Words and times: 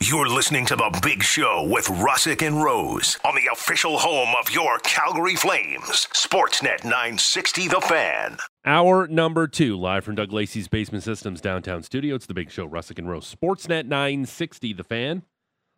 You're 0.00 0.28
listening 0.28 0.64
to 0.66 0.76
The 0.76 0.96
Big 1.02 1.24
Show 1.24 1.66
with 1.68 1.86
Russick 1.86 2.46
and 2.46 2.62
Rose 2.62 3.18
on 3.24 3.34
the 3.34 3.50
official 3.52 3.98
home 3.98 4.32
of 4.40 4.48
your 4.48 4.78
Calgary 4.78 5.34
Flames, 5.34 6.06
Sportsnet 6.12 6.84
960 6.84 7.66
The 7.66 7.80
Fan. 7.80 8.38
Hour 8.64 9.08
number 9.08 9.48
two, 9.48 9.76
live 9.76 10.04
from 10.04 10.14
Doug 10.14 10.32
Lacey's 10.32 10.68
Basement 10.68 11.02
Systems 11.02 11.40
downtown 11.40 11.82
studio. 11.82 12.14
It's 12.14 12.26
The 12.26 12.34
Big 12.34 12.52
Show, 12.52 12.68
Russick 12.68 13.00
and 13.00 13.10
Rose. 13.10 13.34
Sportsnet 13.34 13.86
960 13.86 14.72
The 14.72 14.84
Fan. 14.84 15.24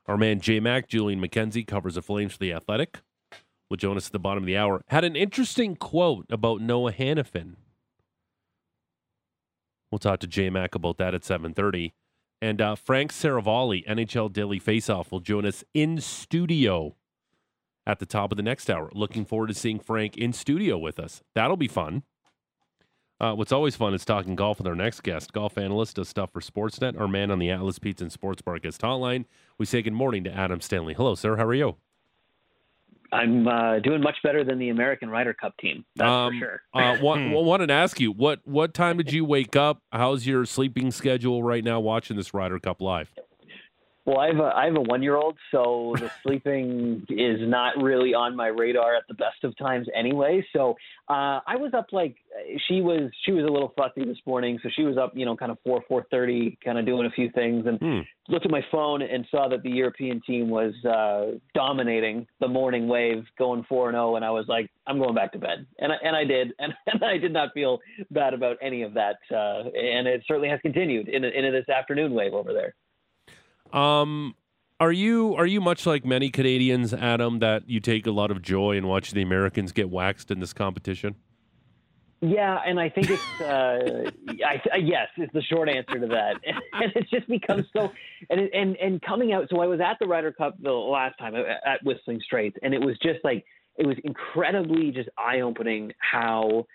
Our 0.06 0.18
man 0.18 0.41
J 0.41 0.61
Mac, 0.61 0.87
Julian 0.87 1.18
McKenzie, 1.18 1.66
covers 1.66 1.95
the 1.95 2.02
Flames 2.02 2.32
for 2.32 2.39
The 2.41 2.52
Athletic. 2.52 3.00
Will 3.71 3.79
join 3.79 3.96
us 3.96 4.09
at 4.09 4.12
the 4.12 4.18
bottom 4.18 4.43
of 4.43 4.46
the 4.46 4.57
hour. 4.59 4.82
Had 4.89 5.05
an 5.05 5.16
interesting 5.16 5.77
quote 5.77 6.27
about 6.29 6.61
Noah 6.61 6.93
Hanifin. 6.93 7.55
We'll 9.91 9.98
talk 9.98 10.21
to 10.21 10.27
J 10.27 10.50
Mac 10.50 10.75
about 10.75 10.98
that 10.98 11.14
at 11.14 11.25
730. 11.25 11.95
And 12.43 12.61
uh, 12.61 12.75
Frank 12.75 13.12
Seravalli, 13.12 13.86
NHL 13.86 14.32
Daily 14.32 14.59
Faceoff, 14.59 15.11
will 15.11 15.21
join 15.21 15.44
us 15.44 15.62
in 15.75 16.00
studio 16.00 16.96
at 17.86 17.99
the 17.99 18.07
top 18.07 18.32
of 18.32 18.36
the 18.36 18.43
next 18.43 18.71
hour. 18.71 18.90
Looking 18.94 19.25
forward 19.25 19.49
to 19.49 19.54
seeing 19.54 19.79
Frank 19.79 20.16
in 20.16 20.32
studio 20.32 20.79
with 20.79 20.99
us. 20.99 21.22
That'll 21.35 21.57
be 21.57 21.68
fun. 21.68 22.03
Uh, 23.21 23.35
what's 23.35 23.53
always 23.53 23.76
fun 23.76 23.93
is 23.93 24.07
talking 24.07 24.35
golf 24.35 24.58
with 24.58 24.66
our 24.66 24.75
next 24.75 25.03
guest, 25.03 25.35
golf 25.35 25.58
analyst, 25.58 25.96
does 25.96 26.08
stuff 26.08 26.32
for 26.32 26.40
Sportsnet, 26.40 26.99
our 26.99 27.08
man 27.08 27.30
on 27.30 27.39
the 27.39 27.50
Atlas 27.50 27.79
Pizza 27.79 28.04
and 28.04 28.13
Sports 28.13 28.41
Bar 28.41 28.58
guest 28.58 28.80
hotline. 28.80 29.27
We 29.58 29.66
say 29.66 29.82
good 29.82 29.93
morning 29.93 30.25
to 30.25 30.32
Adam 30.32 30.63
Stanley. 30.63 30.94
Hello, 30.94 31.14
sir. 31.14 31.36
How 31.36 31.44
are 31.44 31.54
you? 31.54 31.77
I'm 33.12 33.48
uh, 33.48 33.78
doing 33.81 34.00
much 34.03 34.17
better 34.23 34.45
than 34.45 34.59
the 34.59 34.69
American 34.69 35.11
Ryder 35.11 35.34
Cup 35.34 35.56
team. 35.59 35.84
That's 35.97 36.09
Um, 36.09 36.33
for 36.33 36.39
sure. 36.39 36.62
uh, 36.75 36.98
wa- 37.03 37.41
wanted 37.42 37.67
to 37.69 37.75
ask 37.75 37.98
you 38.00 38.12
what 38.12 38.41
what 38.45 38.75
time 38.75 38.97
did 38.97 39.12
you 39.12 39.25
wake 39.25 39.56
up? 39.56 39.83
How's 39.92 40.27
your 40.27 40.45
sleeping 40.47 40.91
schedule 40.91 41.42
right 41.42 41.64
now? 41.64 41.81
Watching 41.81 42.17
this 42.17 42.33
Ryder 42.34 42.59
Cup 42.61 42.81
live. 42.81 43.12
Well, 44.11 44.19
I 44.19 44.27
have 44.27 44.39
a 44.41 44.53
I 44.56 44.64
have 44.64 44.77
a 44.77 44.81
one 44.81 45.05
year 45.05 45.14
old, 45.14 45.39
so 45.53 45.97
the 46.00 46.11
sleeping 46.25 47.06
is 47.08 47.39
not 47.42 47.80
really 47.80 48.12
on 48.12 48.34
my 48.34 48.48
radar 48.48 48.97
at 48.97 49.05
the 49.06 49.14
best 49.14 49.44
of 49.44 49.56
times 49.56 49.86
anyway. 49.97 50.44
So 50.52 50.72
uh, 51.08 51.39
I 51.47 51.55
was 51.55 51.75
up 51.75 51.86
like 51.92 52.17
she 52.67 52.80
was 52.80 53.12
she 53.25 53.30
was 53.30 53.44
a 53.44 53.48
little 53.48 53.72
fussy 53.77 54.05
this 54.05 54.19
morning, 54.27 54.58
so 54.64 54.69
she 54.75 54.83
was 54.83 54.98
up 54.98 55.12
you 55.14 55.25
know 55.25 55.36
kind 55.36 55.52
of 55.52 55.58
four 55.64 55.84
four 55.86 56.06
thirty, 56.11 56.58
kind 56.64 56.77
of 56.77 56.86
doing 56.86 57.06
a 57.06 57.11
few 57.11 57.30
things, 57.30 57.67
and 57.67 57.78
Hmm. 57.78 58.00
looked 58.28 58.44
at 58.44 58.50
my 58.50 58.64
phone 58.72 59.00
and 59.00 59.25
saw 59.30 59.48
that 59.48 59.62
the 59.62 59.70
European 59.70 60.20
team 60.27 60.50
was 60.50 60.74
uh, 60.84 61.39
dominating 61.55 62.27
the 62.41 62.48
morning 62.48 62.89
wave, 62.89 63.24
going 63.39 63.64
four 63.69 63.91
and 63.91 63.95
zero, 63.95 64.17
and 64.17 64.24
I 64.24 64.30
was 64.30 64.47
like, 64.48 64.69
I'm 64.89 64.98
going 64.98 65.14
back 65.14 65.30
to 65.33 65.39
bed, 65.39 65.67
and 65.78 65.92
I, 65.92 65.97
and 66.02 66.17
I 66.17 66.24
did, 66.24 66.52
and, 66.58 66.74
and 66.89 67.05
I 67.05 67.17
did 67.17 67.33
not 67.33 67.55
feel 67.55 67.78
bad 68.11 68.34
about 68.34 68.56
any 68.61 68.83
of 68.83 68.92
that, 68.95 69.19
uh, 69.30 69.70
and 69.70 70.08
it 70.08 70.24
certainly 70.27 70.48
has 70.48 70.58
continued 70.62 71.06
in 71.08 71.22
into 71.22 71.52
this 71.52 71.69
afternoon 71.69 72.12
wave 72.12 72.34
over 72.34 72.52
there. 72.52 72.74
Um, 73.72 74.34
are 74.78 74.92
you 74.92 75.34
are 75.36 75.46
you 75.46 75.60
much 75.60 75.86
like 75.86 76.04
many 76.04 76.30
Canadians, 76.30 76.94
Adam, 76.94 77.38
that 77.40 77.68
you 77.68 77.80
take 77.80 78.06
a 78.06 78.10
lot 78.10 78.30
of 78.30 78.40
joy 78.42 78.77
in 78.77 78.86
watching 78.86 79.16
the 79.16 79.22
Americans 79.22 79.72
get 79.72 79.90
waxed 79.90 80.30
in 80.30 80.40
this 80.40 80.52
competition? 80.52 81.16
Yeah, 82.22 82.58
and 82.66 82.78
I 82.78 82.90
think 82.90 83.10
it's 83.10 83.40
uh, 83.40 84.10
I, 84.44 84.62
I, 84.72 84.77
yes 84.77 85.08
is 85.16 85.30
the 85.32 85.42
short 85.42 85.70
answer 85.70 85.98
to 86.00 86.06
that, 86.08 86.34
and 86.72 86.92
it's 86.94 87.10
just 87.10 87.27
become 87.28 87.66
so 87.74 87.92
and 88.28 88.40
and 88.52 88.77
and 88.77 89.00
coming 89.02 89.32
out. 89.32 89.48
So 89.50 89.60
I 89.60 89.66
was 89.66 89.80
at 89.80 89.98
the 90.00 90.06
Ryder 90.06 90.32
Cup 90.32 90.56
the 90.60 90.72
last 90.72 91.18
time 91.18 91.34
at 91.34 91.46
at 91.46 91.82
Whistling 91.82 92.20
Straits, 92.22 92.56
and 92.62 92.74
it 92.74 92.80
was 92.80 92.98
just 93.02 93.20
like 93.24 93.44
it 93.77 93.86
was 93.86 93.96
incredibly 94.05 94.90
just 94.90 95.08
eye 95.16 95.40
opening 95.40 95.92
how 95.98 96.66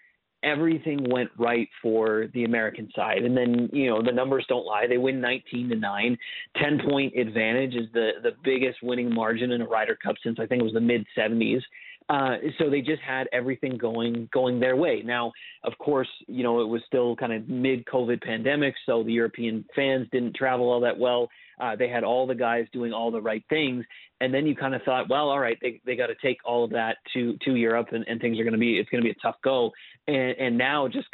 everything 0.46 1.10
went 1.10 1.30
right 1.38 1.68
for 1.82 2.28
the 2.34 2.46
American 2.46 2.90
side. 2.96 3.24
And 3.24 3.36
then, 3.36 3.70
you 3.74 3.90
know, 3.90 4.02
the 4.02 4.12
numbers 4.12 4.46
don't 4.48 4.66
lie. 4.66 4.86
They 4.88 4.98
win 4.98 5.20
19 5.20 5.70
to 5.70 5.76
9. 5.76 6.18
10 6.62 6.82
point 6.88 7.18
advantage 7.18 7.74
is 7.74 7.88
the, 7.94 8.12
the 8.22 8.32
biggest 8.44 8.78
winning 8.84 9.14
margin 9.14 9.52
in 9.52 9.62
a 9.62 9.66
Ryder 9.66 9.98
Cup 10.02 10.16
since 10.24 10.38
I 10.40 10.46
think 10.46 10.62
it 10.62 10.64
was 10.64 10.74
the 10.74 10.80
mid 10.80 11.06
70s. 11.18 11.62
Uh, 12.08 12.36
so 12.60 12.70
they 12.70 12.82
just 12.82 13.02
had 13.02 13.28
everything 13.34 13.78
going 13.78 14.30
going 14.32 14.60
their 14.60 14.76
way. 14.76 15.02
Now, 15.04 15.32
of 15.64 15.74
course, 15.80 16.08
you 16.28 16.44
know 16.44 16.62
it 16.62 16.68
was 16.68 16.82
still 16.86 17.16
kind 17.16 17.34
of 17.34 17.50
mid 17.50 17.86
COVID 17.86 18.22
pandemic, 18.22 18.76
so 18.86 19.04
the 19.04 19.14
European 19.14 19.66
fans 19.76 20.08
didn't 20.12 20.36
travel 20.36 20.70
all 20.72 20.82
that 20.82 20.98
well. 20.98 21.30
Uh, 21.60 21.76
they 21.76 21.88
had 21.88 22.04
all 22.04 22.28
the 22.28 22.36
guys 22.36 22.68
doing 22.74 22.94
all 22.94 23.10
the 23.10 23.22
right 23.22 23.44
things, 23.50 23.86
and 24.22 24.34
then 24.34 24.46
you 24.46 24.56
kind 24.56 24.76
of 24.76 24.84
thought, 24.84 25.10
well, 25.10 25.30
all 25.30 25.40
right, 25.40 25.58
they 25.62 25.82
they 25.86 25.96
got 25.96 26.08
to 26.08 26.16
take 26.22 26.38
all 26.46 26.64
of 26.64 26.70
that 26.72 26.98
to 27.14 27.38
to 27.44 27.56
Europe, 27.56 27.88
and, 27.92 28.06
and 28.08 28.22
things 28.22 28.40
are 28.40 28.44
going 28.44 28.54
to 28.54 28.60
be 28.60 28.78
it's 28.78 28.90
going 28.90 29.02
to 29.02 29.06
be 29.06 29.12
a 29.12 29.22
tough 29.22 29.38
go. 29.44 29.72
And 30.08 30.36
and 30.38 30.58
now 30.58 30.88
just 30.88 31.08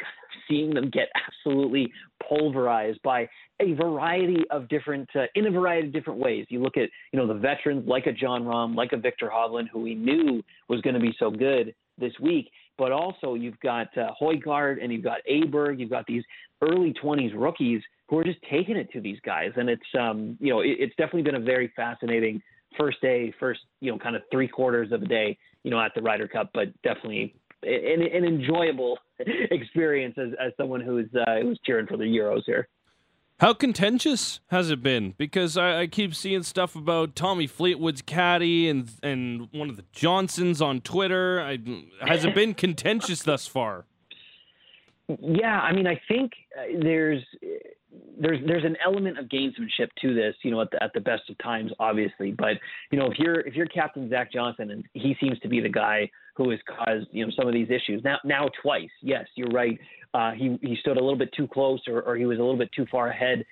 seeing 0.48 0.74
them 0.74 0.90
get 0.90 1.08
absolutely 1.26 1.92
pulverized 2.28 3.00
by 3.02 3.28
a 3.60 3.74
variety 3.74 4.44
of 4.50 4.68
different 4.68 5.08
uh, 5.14 5.24
in 5.34 5.46
a 5.46 5.50
variety 5.50 5.86
of 5.86 5.92
different 5.92 6.18
ways. 6.18 6.46
You 6.48 6.60
look 6.60 6.76
at 6.76 6.88
you 7.12 7.18
know 7.18 7.26
the 7.26 7.34
veterans 7.34 7.86
like 7.86 8.06
a 8.06 8.12
Jon 8.12 8.44
Rahm, 8.44 8.74
like 8.74 8.92
a 8.92 8.96
Viktor 8.96 9.30
Hovland, 9.32 9.68
who 9.72 9.80
we 9.80 9.94
knew 9.94 10.42
was 10.68 10.80
going 10.80 10.94
to 10.94 11.00
be 11.00 11.14
so 11.18 11.30
good 11.30 11.74
this 11.98 12.12
week, 12.20 12.50
but 12.78 12.92
also 12.92 13.34
you've 13.34 13.58
got 13.60 13.86
uh, 13.96 14.10
Højgaard 14.20 14.82
and 14.82 14.92
you've 14.92 15.04
got 15.04 15.18
Aberg, 15.30 15.78
you've 15.78 15.90
got 15.90 16.06
these 16.06 16.24
early 16.62 16.94
20s 17.02 17.32
rookies 17.36 17.82
who 18.08 18.18
are 18.18 18.24
just 18.24 18.38
taking 18.50 18.76
it 18.76 18.90
to 18.92 19.00
these 19.00 19.18
guys, 19.24 19.52
and 19.56 19.68
it's 19.68 19.82
um 19.98 20.36
you 20.40 20.52
know 20.52 20.60
it, 20.60 20.76
it's 20.78 20.96
definitely 20.96 21.22
been 21.22 21.36
a 21.36 21.44
very 21.44 21.72
fascinating 21.76 22.42
first 22.78 23.00
day, 23.00 23.32
first 23.38 23.60
you 23.80 23.90
know 23.90 23.98
kind 23.98 24.16
of 24.16 24.22
three 24.30 24.48
quarters 24.48 24.92
of 24.92 25.02
a 25.02 25.06
day 25.06 25.36
you 25.64 25.70
know 25.70 25.80
at 25.80 25.92
the 25.94 26.02
Ryder 26.02 26.28
Cup, 26.28 26.50
but 26.52 26.68
definitely 26.82 27.34
an, 27.62 28.02
an 28.02 28.24
enjoyable 28.24 28.98
experience 29.18 30.16
as, 30.18 30.30
as 30.40 30.52
someone 30.56 30.80
who's 30.80 31.08
uh, 31.14 31.40
who's 31.42 31.58
cheering 31.64 31.86
for 31.86 31.96
the 31.96 32.04
Euros 32.04 32.42
here. 32.46 32.68
How 33.40 33.52
contentious 33.52 34.40
has 34.48 34.70
it 34.70 34.82
been? 34.82 35.14
Because 35.18 35.56
I, 35.56 35.80
I, 35.80 35.86
keep 35.88 36.14
seeing 36.14 36.44
stuff 36.44 36.76
about 36.76 37.16
Tommy 37.16 37.48
Fleetwood's 37.48 38.02
caddy 38.02 38.68
and 38.68 38.88
and 39.02 39.48
one 39.52 39.68
of 39.68 39.76
the 39.76 39.84
Johnsons 39.92 40.62
on 40.62 40.80
Twitter. 40.80 41.40
I, 41.40 41.58
has 42.00 42.24
it 42.24 42.34
been 42.34 42.54
contentious 42.54 43.22
thus 43.22 43.46
far? 43.46 43.86
Yeah, 45.08 45.60
I 45.60 45.72
mean, 45.72 45.86
I 45.86 46.00
think 46.08 46.32
uh, 46.56 46.62
there's 46.80 47.22
there's 48.18 48.38
there's 48.46 48.64
an 48.64 48.76
element 48.84 49.18
of 49.18 49.26
gamesmanship 49.26 49.88
to 50.00 50.14
this, 50.14 50.34
you 50.42 50.50
know, 50.50 50.60
at 50.60 50.70
the, 50.70 50.82
at 50.82 50.92
the 50.94 51.00
best 51.00 51.28
of 51.28 51.38
times, 51.38 51.70
obviously. 51.78 52.32
But 52.32 52.58
you 52.90 52.98
know, 52.98 53.06
if 53.06 53.18
you're 53.18 53.40
if 53.40 53.54
you're 53.54 53.66
Captain 53.66 54.08
Zach 54.08 54.32
Johnson, 54.32 54.70
and 54.70 54.84
he 54.94 55.16
seems 55.20 55.38
to 55.40 55.48
be 55.48 55.60
the 55.60 55.68
guy 55.68 56.10
who 56.34 56.50
has 56.50 56.60
caused 56.66 57.06
you 57.10 57.24
know 57.24 57.32
some 57.36 57.46
of 57.46 57.54
these 57.54 57.68
issues 57.70 58.02
now 58.04 58.18
now 58.24 58.48
twice. 58.62 58.90
Yes, 59.02 59.26
you're 59.34 59.50
right. 59.50 59.78
Uh, 60.14 60.32
he 60.32 60.58
he 60.62 60.76
stood 60.80 60.96
a 60.96 61.00
little 61.00 61.18
bit 61.18 61.32
too 61.36 61.48
close, 61.48 61.80
or, 61.88 62.02
or 62.02 62.16
he 62.16 62.26
was 62.26 62.38
a 62.38 62.42
little 62.42 62.58
bit 62.58 62.70
too 62.74 62.86
far 62.90 63.08
ahead 63.08 63.44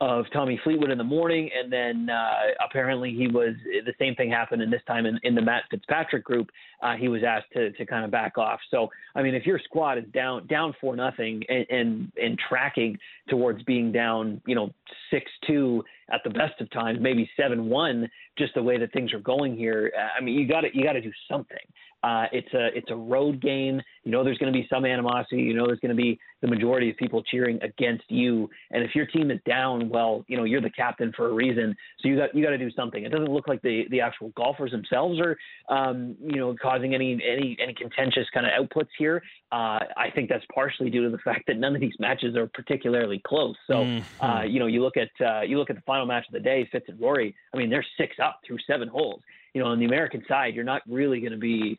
of 0.00 0.26
Tommy 0.32 0.60
Fleetwood 0.62 0.90
in 0.90 0.98
the 0.98 1.04
morning, 1.04 1.50
and 1.58 1.72
then 1.72 2.08
uh, 2.08 2.32
apparently 2.64 3.12
he 3.12 3.26
was 3.26 3.54
the 3.84 3.92
same 3.98 4.14
thing 4.14 4.30
happened, 4.30 4.62
and 4.62 4.72
this 4.72 4.82
time 4.86 5.06
in, 5.06 5.18
in 5.24 5.34
the 5.34 5.42
Matt 5.42 5.64
Fitzpatrick 5.70 6.22
group, 6.22 6.50
uh, 6.82 6.94
he 6.94 7.08
was 7.08 7.22
asked 7.26 7.46
to 7.54 7.72
to 7.72 7.84
kind 7.84 8.04
of 8.04 8.10
back 8.10 8.38
off. 8.38 8.60
So 8.70 8.88
I 9.16 9.22
mean, 9.22 9.34
if 9.34 9.44
your 9.44 9.58
squad 9.64 9.98
is 9.98 10.04
down 10.14 10.46
down 10.46 10.74
for 10.80 10.94
nothing 10.94 11.42
and 11.48 11.66
and, 11.68 12.12
and 12.22 12.38
tracking 12.48 12.96
towards 13.28 13.62
being 13.64 13.90
down, 13.90 14.40
you 14.46 14.54
know, 14.54 14.70
six 15.10 15.30
two 15.46 15.84
at 16.10 16.20
the 16.24 16.30
best 16.30 16.60
of 16.60 16.70
times, 16.70 16.98
maybe 17.00 17.28
seven 17.36 17.68
one, 17.68 18.08
just 18.36 18.54
the 18.54 18.62
way 18.62 18.78
that 18.78 18.92
things 18.92 19.12
are 19.12 19.20
going 19.20 19.56
here, 19.56 19.92
I 20.16 20.22
mean, 20.22 20.38
you 20.38 20.48
got 20.48 20.62
to 20.62 20.68
you 20.72 20.84
got 20.84 20.92
to 20.92 21.00
do 21.00 21.12
something. 21.30 21.58
Uh, 22.02 22.26
it's 22.32 22.52
a 22.54 22.68
it's 22.76 22.90
a 22.90 22.96
road 22.96 23.42
game. 23.42 23.80
You 24.04 24.12
know, 24.12 24.22
there's 24.22 24.38
going 24.38 24.52
to 24.52 24.56
be 24.56 24.66
some 24.70 24.84
animosity. 24.84 25.42
You 25.42 25.54
know, 25.54 25.66
there's 25.66 25.80
going 25.80 25.94
to 25.96 26.00
be 26.00 26.18
the 26.40 26.46
majority 26.46 26.90
of 26.90 26.96
people 26.96 27.22
cheering 27.24 27.60
against 27.62 28.04
you. 28.08 28.48
And 28.70 28.84
if 28.84 28.94
your 28.94 29.06
team 29.06 29.32
is 29.32 29.40
down, 29.44 29.88
well, 29.88 30.24
you 30.28 30.36
know, 30.36 30.44
you're 30.44 30.60
the 30.60 30.70
captain 30.70 31.12
for 31.16 31.28
a 31.28 31.32
reason. 31.32 31.74
So 32.00 32.08
you 32.08 32.16
got 32.16 32.34
you 32.34 32.44
got 32.44 32.50
to 32.50 32.58
do 32.58 32.70
something. 32.70 33.04
It 33.04 33.10
doesn't 33.10 33.32
look 33.32 33.48
like 33.48 33.62
the 33.62 33.86
the 33.90 34.00
actual 34.00 34.28
golfers 34.36 34.70
themselves 34.70 35.18
are, 35.20 35.36
um, 35.68 36.16
you 36.20 36.36
know, 36.36 36.54
causing 36.62 36.94
any 36.94 37.14
any 37.14 37.56
any 37.60 37.74
contentious 37.74 38.26
kind 38.32 38.46
of 38.46 38.52
outputs 38.52 38.90
here. 38.96 39.20
Uh, 39.50 39.80
I 39.96 40.10
think 40.14 40.28
that's 40.28 40.44
partially 40.54 40.90
due 40.90 41.02
to 41.02 41.10
the 41.10 41.18
fact 41.18 41.48
that 41.48 41.56
none 41.56 41.74
of 41.74 41.80
these 41.80 41.94
matches 41.98 42.36
are 42.36 42.46
particularly 42.46 43.20
close. 43.26 43.56
So, 43.66 43.74
mm-hmm. 43.74 44.24
uh, 44.24 44.42
you 44.44 44.60
know, 44.60 44.66
you 44.66 44.77
look 44.82 44.96
at 44.96 45.10
uh, 45.24 45.42
you 45.42 45.58
look 45.58 45.70
at 45.70 45.76
the 45.76 45.82
final 45.82 46.06
match 46.06 46.26
of 46.28 46.32
the 46.32 46.40
day, 46.40 46.68
Fitz 46.70 46.86
and 46.88 47.00
Rory. 47.00 47.34
I 47.54 47.56
mean, 47.56 47.70
they're 47.70 47.86
six 47.96 48.16
up 48.22 48.40
through 48.46 48.58
seven 48.66 48.88
holes 48.88 49.20
you 49.54 49.62
know, 49.62 49.70
on 49.70 49.78
the 49.78 49.86
American 49.86 50.24
side, 50.28 50.54
you're 50.54 50.64
not 50.64 50.82
really 50.86 51.20
going 51.20 51.32
to 51.32 51.38
be 51.38 51.78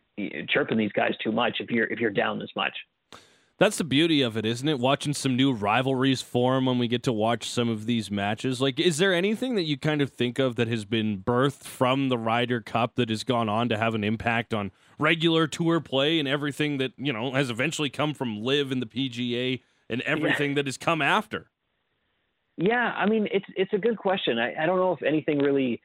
chirping 0.49 0.77
these 0.77 0.91
guys 0.91 1.13
too 1.23 1.31
much 1.31 1.57
if 1.59 1.69
you're 1.69 1.85
if 1.85 1.99
you're 1.99 2.09
down 2.11 2.39
this 2.39 2.49
much. 2.55 2.73
That's 3.57 3.77
the 3.77 3.83
beauty 3.83 4.21
of 4.21 4.37
it, 4.37 4.45
isn't 4.45 4.67
it? 4.67 4.79
Watching 4.79 5.13
some 5.13 5.35
new 5.35 5.51
rivalries 5.51 6.21
form 6.21 6.65
when 6.65 6.77
we 6.77 6.87
get 6.87 7.03
to 7.03 7.13
watch 7.13 7.49
some 7.49 7.67
of 7.67 7.85
these 7.85 8.09
matches. 8.09 8.61
Like, 8.61 8.79
is 8.79 8.99
there 8.99 9.13
anything 9.13 9.55
that 9.55 9.63
you 9.63 9.77
kind 9.77 10.01
of 10.01 10.11
think 10.11 10.39
of 10.39 10.55
that 10.55 10.69
has 10.69 10.85
been 10.85 11.17
birthed 11.17 11.63
from 11.63 12.07
the 12.07 12.17
Ryder 12.17 12.61
Cup 12.61 12.95
that 12.95 13.09
has 13.09 13.25
gone 13.25 13.49
on 13.49 13.67
to 13.67 13.77
have 13.77 13.95
an 13.95 14.03
impact 14.05 14.53
on 14.53 14.71
regular 14.97 15.45
tour 15.45 15.81
play 15.81 16.19
and 16.19 16.27
everything 16.27 16.77
that, 16.77 16.93
you 16.95 17.11
know, 17.11 17.33
has 17.33 17.49
eventually 17.49 17.89
come 17.89 18.13
from 18.13 18.41
LIV 18.41 18.71
and 18.71 18.81
the 18.81 18.85
PGA 18.85 19.61
and 19.89 20.01
everything 20.03 20.51
yeah. 20.51 20.55
that 20.55 20.65
has 20.65 20.77
come 20.77 21.01
after? 21.01 21.49
Yeah, 22.61 22.93
I 22.97 23.05
mean, 23.05 23.25
it's 23.31 23.45
it's 23.55 23.71
a 23.71 23.77
good 23.77 23.97
question. 23.97 24.37
I, 24.37 24.63
I 24.63 24.65
don't 24.65 24.77
know 24.77 24.91
if 24.91 25.01
anything 25.01 25.39
really 25.39 25.81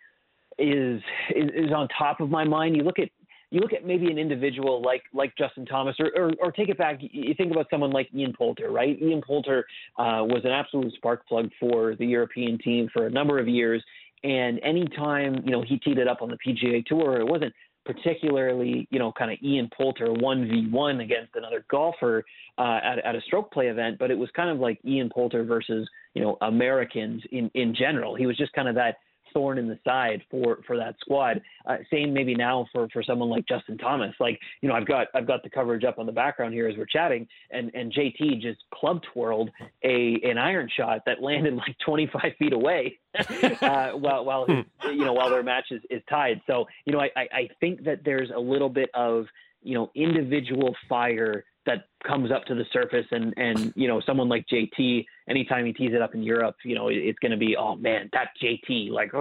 is, 0.59 1.00
is 1.31 1.49
is 1.55 1.73
on 1.73 1.87
top 1.97 2.19
of 2.19 2.31
my 2.31 2.43
mind. 2.43 2.75
You 2.75 2.82
look 2.82 2.99
at 2.99 3.11
you 3.53 3.61
look 3.61 3.73
at 3.73 3.87
maybe 3.87 4.11
an 4.11 4.19
individual 4.19 4.82
like 4.82 5.05
like 5.12 5.32
Justin 5.38 5.67
Thomas, 5.67 5.94
or, 6.00 6.11
or, 6.17 6.32
or 6.41 6.50
take 6.50 6.69
it 6.69 6.76
back. 6.76 6.99
You 7.00 7.32
think 7.35 7.53
about 7.53 7.67
someone 7.71 7.93
like 7.93 8.09
Ian 8.12 8.32
Poulter, 8.37 8.73
right? 8.73 9.00
Ian 9.00 9.23
Poulter 9.25 9.65
uh, 10.00 10.26
was 10.26 10.41
an 10.44 10.50
absolute 10.50 10.93
spark 10.94 11.25
plug 11.29 11.49
for 11.61 11.94
the 11.94 12.06
European 12.06 12.59
team 12.59 12.88
for 12.93 13.06
a 13.06 13.11
number 13.11 13.38
of 13.38 13.47
years, 13.47 13.81
And 14.25 14.59
anytime 14.65 15.43
you 15.44 15.53
know 15.53 15.62
he 15.62 15.79
teed 15.79 15.99
it 15.99 16.09
up 16.09 16.23
on 16.23 16.29
the 16.29 16.38
PGA 16.44 16.85
Tour, 16.85 17.20
it 17.20 17.27
wasn't 17.27 17.55
particularly, 17.84 18.88
you 18.90 18.98
know, 18.98 19.12
kind 19.12 19.31
of 19.31 19.38
Ian 19.42 19.69
Poulter 19.76 20.06
1v1 20.06 21.02
against 21.02 21.34
another 21.34 21.64
golfer 21.70 22.25
uh, 22.58 22.81
at, 22.82 22.98
at 23.04 23.14
a 23.14 23.20
stroke 23.22 23.52
play 23.52 23.66
event, 23.66 23.98
but 23.98 24.10
it 24.10 24.19
was 24.19 24.28
kind 24.34 24.50
of 24.50 24.58
like 24.58 24.78
Ian 24.84 25.10
Poulter 25.12 25.44
versus, 25.44 25.88
you 26.14 26.22
know, 26.22 26.38
Americans 26.40 27.22
in, 27.31 27.50
in 27.54 27.75
general. 27.75 28.14
He 28.14 28.26
was 28.26 28.36
just 28.36 28.52
kind 28.52 28.69
of 28.69 28.75
that 28.76 28.96
thorn 29.34 29.58
in 29.58 29.69
the 29.69 29.78
side 29.84 30.22
for 30.31 30.60
for 30.66 30.76
that 30.78 30.94
squad. 31.00 31.42
Uh, 31.66 31.76
same 31.92 32.14
maybe 32.14 32.34
now 32.34 32.66
for 32.72 32.88
for 32.88 33.02
someone 33.02 33.28
like 33.28 33.46
Justin 33.46 33.76
Thomas. 33.76 34.14
Like 34.19 34.40
you 34.62 34.69
know, 34.69 34.75
I've 34.75 34.86
got 34.86 35.08
I've 35.14 35.26
got 35.26 35.42
the 35.42 35.50
coverage 35.50 35.84
up 35.84 35.98
on 35.98 36.06
the 36.06 36.12
background 36.12 36.54
here 36.54 36.69
as 36.69 36.76
we're 36.76 36.86
chatting, 36.86 37.26
and 37.50 37.70
and 37.75 37.92
JT 37.92 38.40
just 38.40 38.60
club 38.72 39.02
twirled 39.12 39.50
a 39.82 40.20
an 40.22 40.38
iron 40.38 40.70
shot 40.75 41.00
that 41.04 41.22
landed 41.22 41.54
like 41.56 41.76
25 41.84 42.22
feet 42.38 42.52
away, 42.52 42.98
uh, 43.60 43.90
while 43.90 44.25
while 44.25 44.46
his, 44.46 44.64
you 44.84 45.04
know 45.04 45.12
while 45.12 45.28
their 45.28 45.42
match 45.42 45.66
is, 45.70 45.82
is 45.90 46.02
tied. 46.08 46.40
So 46.46 46.66
you 46.86 46.92
know, 46.92 47.00
I 47.00 47.10
I 47.16 47.48
think 47.60 47.84
that 47.84 48.04
there's 48.04 48.31
a 48.34 48.40
little 48.40 48.70
bit 48.70 48.88
of 48.94 49.26
you 49.62 49.75
know 49.75 49.90
individual 49.94 50.75
fire 50.88 51.44
that 51.66 51.86
comes 52.06 52.31
up 52.31 52.44
to 52.44 52.54
the 52.54 52.64
surface 52.72 53.06
and 53.10 53.34
and 53.36 53.72
you 53.75 53.88
know 53.88 54.00
someone 54.06 54.28
like 54.28 54.46
JT 54.46 55.04
anytime 55.29 55.65
he 55.67 55.73
tees 55.73 55.93
it 55.94 56.03
up 56.03 56.15
in 56.15 56.23
Europe 56.23 56.56
you 56.65 56.75
know 56.75 56.88
it's 56.88 57.19
going 57.19 57.32
to 57.32 57.38
be 57.38 57.56
oh 57.56 57.76
man 57.76 58.09
that 58.12 58.29
JT 58.43 58.91
like 58.91 59.12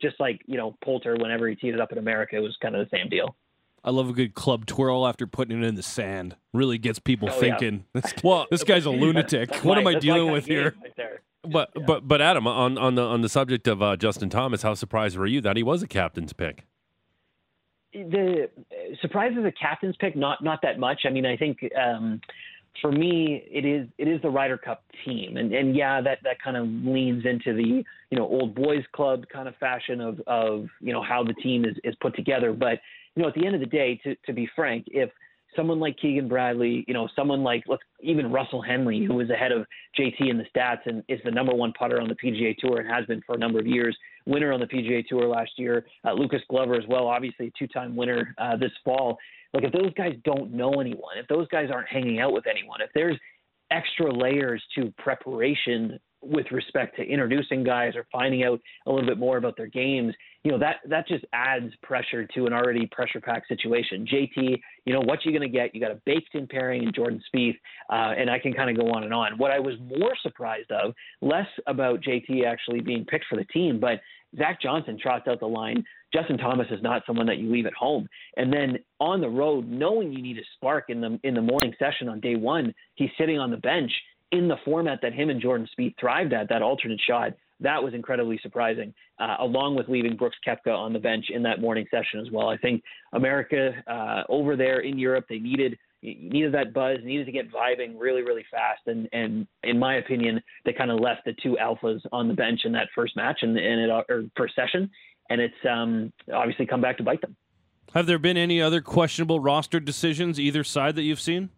just 0.00 0.18
like 0.20 0.40
you 0.46 0.56
know 0.56 0.76
Poulter 0.84 1.16
whenever 1.16 1.48
he 1.48 1.54
teed 1.54 1.74
it 1.74 1.80
up 1.80 1.92
in 1.92 1.98
America 1.98 2.36
it 2.36 2.40
was 2.40 2.56
kind 2.60 2.74
of 2.74 2.88
the 2.88 2.96
same 2.96 3.08
deal. 3.08 3.36
I 3.84 3.90
love 3.90 4.08
a 4.08 4.12
good 4.12 4.34
club 4.34 4.66
twirl 4.66 5.06
after 5.06 5.28
putting 5.28 5.62
it 5.62 5.64
in 5.64 5.76
the 5.76 5.82
sand. 5.82 6.34
Really 6.52 6.76
gets 6.76 6.98
people 6.98 7.28
Oh, 7.30 7.38
thinking. 7.38 7.84
This, 7.92 8.14
well, 8.24 8.46
this 8.50 8.64
guy's 8.64 8.84
a 8.84 8.90
lunatic. 9.02 9.54
What 9.62 9.78
am 9.78 9.86
I 9.86 9.94
dealing 9.94 10.32
with 10.32 10.46
here? 10.46 10.74
right. 10.82 10.92
But 11.48 11.70
Yeah. 11.76 11.84
but 11.86 12.08
but 12.08 12.20
Adam, 12.20 12.48
on 12.48 12.76
on 12.76 12.96
the 12.96 13.02
on 13.02 13.20
the 13.20 13.28
subject 13.28 13.68
of 13.68 13.80
uh, 13.80 13.94
Justin 13.94 14.28
Thomas, 14.28 14.62
how 14.62 14.74
surprised 14.74 15.16
were 15.16 15.26
you 15.26 15.40
that 15.42 15.56
he 15.56 15.62
was 15.62 15.80
a 15.80 15.86
captain's 15.86 16.32
pick? 16.32 16.64
the 17.92 18.50
surprise 19.00 19.32
is 19.38 19.44
a 19.44 19.52
captain's 19.52 19.96
pick, 19.96 20.16
not 20.16 20.42
not 20.42 20.60
that 20.62 20.78
much. 20.78 21.02
I 21.06 21.10
mean, 21.10 21.24
I 21.24 21.36
think 21.36 21.58
um, 21.80 22.20
for 22.80 22.92
me, 22.92 23.42
it 23.50 23.64
is 23.64 23.88
it 23.98 24.08
is 24.08 24.20
the 24.22 24.30
Ryder 24.30 24.58
Cup 24.58 24.82
team, 25.04 25.36
and 25.36 25.52
and 25.52 25.76
yeah, 25.76 26.00
that 26.00 26.18
that 26.24 26.40
kind 26.42 26.56
of 26.56 26.66
leans 26.66 27.24
into 27.24 27.54
the 27.54 27.84
you 28.10 28.18
know 28.18 28.26
old 28.26 28.54
boys 28.54 28.84
club 28.92 29.24
kind 29.32 29.48
of 29.48 29.56
fashion 29.56 30.00
of 30.00 30.20
of 30.26 30.66
you 30.80 30.92
know 30.92 31.02
how 31.02 31.22
the 31.22 31.34
team 31.34 31.64
is 31.64 31.76
is 31.84 31.94
put 32.00 32.14
together. 32.14 32.52
But 32.52 32.80
you 33.14 33.22
know, 33.22 33.28
at 33.28 33.34
the 33.34 33.46
end 33.46 33.54
of 33.54 33.60
the 33.60 33.66
day, 33.66 34.00
to 34.04 34.14
to 34.26 34.32
be 34.32 34.48
frank, 34.54 34.86
if 34.88 35.10
someone 35.56 35.80
like 35.80 35.96
Keegan 35.98 36.28
Bradley, 36.28 36.84
you 36.86 36.94
know, 36.94 37.08
someone 37.16 37.42
like 37.42 37.64
let's 37.66 37.82
even 38.00 38.30
Russell 38.30 38.62
Henley, 38.62 39.04
who 39.04 39.20
is 39.20 39.30
ahead 39.30 39.52
of 39.52 39.66
JT 39.98 40.30
in 40.30 40.38
the 40.38 40.44
stats 40.54 40.80
and 40.86 41.02
is 41.08 41.20
the 41.24 41.30
number 41.30 41.54
one 41.54 41.72
putter 41.72 42.00
on 42.00 42.08
the 42.08 42.14
PGA 42.14 42.56
Tour 42.56 42.80
and 42.80 42.88
has 42.88 43.06
been 43.06 43.22
for 43.26 43.34
a 43.34 43.38
number 43.38 43.58
of 43.58 43.66
years, 43.66 43.96
winner 44.26 44.52
on 44.52 44.60
the 44.60 44.66
PGA 44.66 45.04
Tour 45.06 45.26
last 45.26 45.52
year. 45.56 45.86
Uh, 46.04 46.12
Lucas 46.12 46.42
Glover 46.48 46.74
as 46.74 46.84
well, 46.88 47.06
obviously 47.06 47.52
two-time 47.58 47.96
winner 47.96 48.34
uh, 48.38 48.56
this 48.56 48.72
fall. 48.84 49.18
Like 49.54 49.64
if 49.64 49.72
those 49.72 49.92
guys 49.94 50.14
don't 50.24 50.52
know 50.52 50.80
anyone, 50.80 51.16
if 51.16 51.26
those 51.28 51.48
guys 51.48 51.70
aren't 51.72 51.88
hanging 51.88 52.20
out 52.20 52.32
with 52.32 52.46
anyone, 52.46 52.80
if 52.80 52.90
there's 52.94 53.18
extra 53.70 54.12
layers 54.12 54.62
to 54.76 54.92
preparation 54.98 55.98
with 56.28 56.46
respect 56.50 56.96
to 56.96 57.02
introducing 57.02 57.64
guys 57.64 57.94
or 57.96 58.06
finding 58.12 58.44
out 58.44 58.60
a 58.86 58.90
little 58.90 59.06
bit 59.06 59.18
more 59.18 59.36
about 59.36 59.56
their 59.56 59.66
games, 59.66 60.14
you 60.44 60.52
know 60.52 60.58
that 60.58 60.76
that 60.88 61.08
just 61.08 61.24
adds 61.32 61.72
pressure 61.82 62.24
to 62.24 62.46
an 62.46 62.52
already 62.52 62.86
pressure 62.86 63.20
packed 63.20 63.48
situation. 63.48 64.06
JT, 64.06 64.60
you 64.84 64.92
know 64.92 65.00
what 65.00 65.24
you're 65.24 65.36
going 65.36 65.50
to 65.50 65.56
get. 65.56 65.74
You 65.74 65.80
got 65.80 65.90
a 65.90 66.00
baked 66.06 66.34
in 66.34 66.46
pairing 66.46 66.84
in 66.84 66.92
Jordan 66.92 67.22
Spieth, 67.34 67.58
uh, 67.90 68.14
and 68.16 68.30
I 68.30 68.38
can 68.38 68.52
kind 68.52 68.70
of 68.70 68.76
go 68.76 68.92
on 68.92 69.02
and 69.02 69.12
on. 69.12 69.38
What 69.38 69.50
I 69.50 69.58
was 69.58 69.74
more 69.80 70.14
surprised 70.22 70.70
of, 70.70 70.94
less 71.20 71.48
about 71.66 72.00
JT 72.00 72.44
actually 72.46 72.80
being 72.80 73.04
picked 73.04 73.26
for 73.28 73.36
the 73.36 73.44
team, 73.46 73.80
but 73.80 74.00
Zach 74.36 74.60
Johnson 74.60 74.98
trots 75.00 75.26
out 75.28 75.40
the 75.40 75.46
line. 75.46 75.84
Justin 76.12 76.38
Thomas 76.38 76.66
is 76.70 76.82
not 76.82 77.02
someone 77.06 77.26
that 77.26 77.38
you 77.38 77.50
leave 77.50 77.66
at 77.66 77.74
home. 77.74 78.08
And 78.36 78.52
then 78.52 78.78
on 79.00 79.20
the 79.20 79.28
road, 79.28 79.68
knowing 79.68 80.12
you 80.12 80.22
need 80.22 80.38
a 80.38 80.44
spark 80.54 80.84
in 80.88 81.00
the 81.00 81.18
in 81.24 81.34
the 81.34 81.42
morning 81.42 81.74
session 81.78 82.08
on 82.08 82.20
day 82.20 82.36
one, 82.36 82.74
he's 82.94 83.10
sitting 83.18 83.38
on 83.38 83.50
the 83.50 83.56
bench 83.56 83.92
in 84.32 84.48
the 84.48 84.56
format 84.64 85.00
that 85.02 85.12
him 85.12 85.30
and 85.30 85.40
Jordan 85.40 85.68
Spieth 85.78 85.94
thrived 85.98 86.32
at, 86.32 86.48
that 86.48 86.62
alternate 86.62 87.00
shot. 87.06 87.32
That 87.60 87.82
was 87.82 87.94
incredibly 87.94 88.38
surprising, 88.42 88.92
uh, 89.18 89.36
along 89.40 89.76
with 89.76 89.88
leaving 89.88 90.16
Brooks 90.16 90.36
Koepka 90.46 90.76
on 90.76 90.92
the 90.92 90.98
bench 90.98 91.26
in 91.30 91.42
that 91.44 91.60
morning 91.60 91.86
session 91.90 92.20
as 92.20 92.30
well. 92.30 92.48
I 92.48 92.58
think 92.58 92.82
America 93.14 93.72
uh, 93.86 94.24
over 94.28 94.56
there 94.56 94.80
in 94.80 94.98
Europe, 94.98 95.26
they 95.28 95.38
needed 95.38 95.78
needed 96.02 96.52
that 96.52 96.72
buzz, 96.72 96.98
needed 97.02 97.24
to 97.24 97.32
get 97.32 97.50
vibing 97.50 97.94
really, 97.98 98.22
really 98.22 98.44
fast. 98.50 98.82
And 98.86 99.08
and 99.12 99.46
in 99.62 99.78
my 99.78 99.96
opinion, 99.96 100.42
they 100.64 100.74
kind 100.74 100.90
of 100.90 101.00
left 101.00 101.24
the 101.24 101.34
two 101.42 101.56
alphas 101.60 102.00
on 102.12 102.28
the 102.28 102.34
bench 102.34 102.60
in 102.64 102.72
that 102.72 102.88
first 102.94 103.16
match 103.16 103.38
and, 103.42 103.56
and 103.56 103.80
it 103.80 104.04
or 104.08 104.24
first 104.36 104.54
session, 104.54 104.90
and 105.30 105.40
it's 105.40 105.54
um, 105.68 106.12
obviously 106.32 106.66
come 106.66 106.82
back 106.82 106.98
to 106.98 107.02
bite 107.02 107.22
them. 107.22 107.34
Have 107.94 108.06
there 108.06 108.18
been 108.18 108.36
any 108.36 108.60
other 108.60 108.82
questionable 108.82 109.40
roster 109.40 109.80
decisions 109.80 110.38
either 110.38 110.62
side 110.62 110.96
that 110.96 111.02
you've 111.02 111.20
seen? 111.20 111.48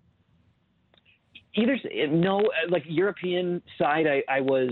Either 1.59 1.79
no, 2.11 2.43
like 2.69 2.85
European 2.87 3.61
side, 3.79 4.07
I, 4.07 4.23
I 4.29 4.41
was 4.41 4.71